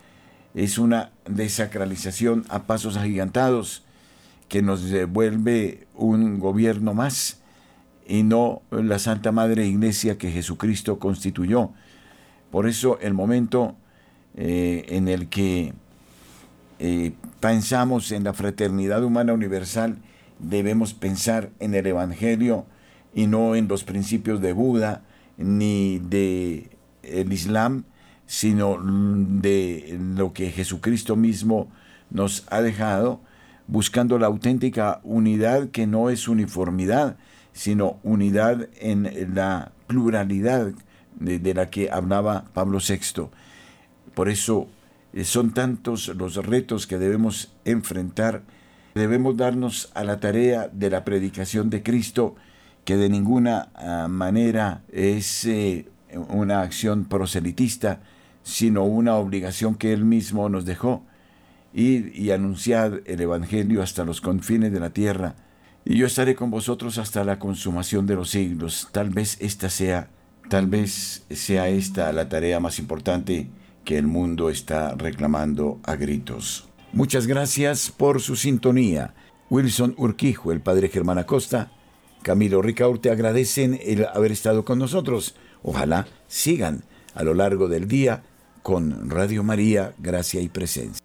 es 0.55 0.79
una 0.79 1.11
desacralización 1.29 2.47
a 2.49 2.63
pasos 2.63 2.97
agigantados 2.97 3.85
que 4.49 4.63
nos 4.63 4.89
devuelve 4.89 5.87
un 5.95 6.39
gobierno 6.39 6.95
más 6.95 7.43
y 8.07 8.23
no 8.23 8.63
la 8.71 8.99
Santa 8.99 9.33
Madre 9.33 9.67
Iglesia 9.67 10.17
que 10.17 10.31
Jesucristo 10.31 10.99
constituyó. 10.99 11.73
Por 12.51 12.67
eso 12.69 12.99
el 13.01 13.13
momento 13.13 13.77
eh, 14.35 14.87
en 14.89 15.09
el 15.09 15.29
que 15.29 15.75
eh, 16.79 17.13
pensamos 17.41 18.13
en 18.13 18.25
la 18.25 18.33
fraternidad 18.33 19.03
humana 19.03 19.33
universal, 19.33 19.99
debemos 20.39 20.95
pensar 20.95 21.51
en 21.61 21.75
el 21.75 21.87
Evangelio 21.87 22.67
y 23.15 23.27
no 23.27 23.55
en 23.57 23.69
los 23.69 23.85
principios 23.85 24.41
de 24.41 24.53
Buda 24.53 25.03
ni 25.37 25.99
de 25.99 26.71
el 27.03 27.33
Islam, 27.33 27.85
sino 28.27 28.79
de 28.83 29.99
lo 30.17 30.33
que 30.33 30.51
Jesucristo 30.51 31.17
mismo 31.17 31.71
nos 32.11 32.45
ha 32.51 32.61
dejado, 32.61 33.21
buscando 33.67 34.19
la 34.19 34.27
auténtica 34.27 35.01
unidad 35.03 35.71
que 35.71 35.87
no 35.87 36.11
es 36.11 36.29
uniformidad, 36.29 37.17
sino 37.53 37.99
unidad 38.03 38.69
en 38.79 39.35
la 39.35 39.73
pluralidad 39.87 40.73
de, 41.19 41.55
la 41.55 41.71
que 41.71 41.91
hablaba 41.91 42.45
Pablo 42.53 42.79
VI. 42.87 43.29
Por 44.15 44.29
eso 44.29 44.69
eh, 45.13 45.25
son 45.25 45.53
tantos 45.53 46.09
los 46.09 46.37
retos 46.37 46.87
que 46.87 46.99
debemos 46.99 47.55
enfrentar. 47.65 48.43
Debemos 48.97 49.37
darnos 49.37 49.91
a 49.93 50.05
la 50.05 50.21
tarea 50.21 50.71
de 50.73 50.89
la 50.89 51.05
predicación 51.05 51.69
de 51.69 51.83
Cristo, 51.83 52.35
que 52.87 52.97
de 52.97 53.11
ninguna 53.11 53.69
ah, 53.75 54.09
manera 54.09 54.85
es 54.91 55.45
eh, 55.45 55.87
una 56.31 56.63
acción 56.63 57.05
proselitista, 57.05 58.01
sino 58.43 58.85
una 58.85 59.17
obligación 59.17 59.75
que 59.75 59.93
Él 59.93 60.07
mismo 60.07 60.49
nos 60.49 60.65
dejó, 60.65 61.05
ir 61.75 62.11
y 62.15 62.31
anunciar 62.31 63.03
el 63.05 63.21
Evangelio 63.21 63.83
hasta 63.83 64.07
los 64.07 64.23
confines 64.23 64.73
de 64.73 64.81
la 64.81 64.89
tierra, 64.89 65.35
y 65.85 65.99
yo 65.99 66.07
estaré 66.07 66.35
con 66.35 66.51
vosotros 66.51 66.97
hasta 66.97 67.23
la 67.23 67.39
consumación 67.39 68.07
de 68.07 68.15
los 68.15 68.31
siglos. 68.31 68.89
Tal 68.93 69.11
vez 69.11 69.37
esta 69.43 69.69
sea, 69.69 70.09
tal 70.49 70.69
vez 70.69 71.27
sea 71.29 71.69
esta 71.69 72.11
la 72.15 72.31
tarea 72.31 72.61
más 72.61 72.79
importante 72.79 73.51
que 73.85 73.99
el 73.99 74.07
mundo 74.07 74.49
está 74.49 74.95
reclamando 74.95 75.81
a 75.85 75.97
gritos. 75.97 76.67
Muchas 76.97 77.27
gracias 77.27 77.91
por 77.91 78.23
su 78.23 78.37
sintonía. 78.37 79.13
Wilson 79.51 79.95
Urquijo, 79.99 80.51
el 80.51 80.63
padre 80.63 80.89
Germán 80.89 81.19
Acosta, 81.19 81.71
Camilo 82.23 82.63
Ricaurte 82.63 83.11
agradecen 83.11 83.79
el 83.83 84.07
haber 84.07 84.33
estado 84.33 84.65
con 84.65 84.79
nosotros. 84.79 85.35
Ojalá 85.63 86.07
sigan 86.27 86.85
a 87.15 87.23
lo 87.23 87.35
largo 87.35 87.69
del 87.69 87.87
día 87.87 88.23
con 88.63 89.11
Radio 89.11 89.45
María, 89.45 89.93
Gracia 89.99 90.41
y 90.41 90.49
Presencia. 90.49 91.05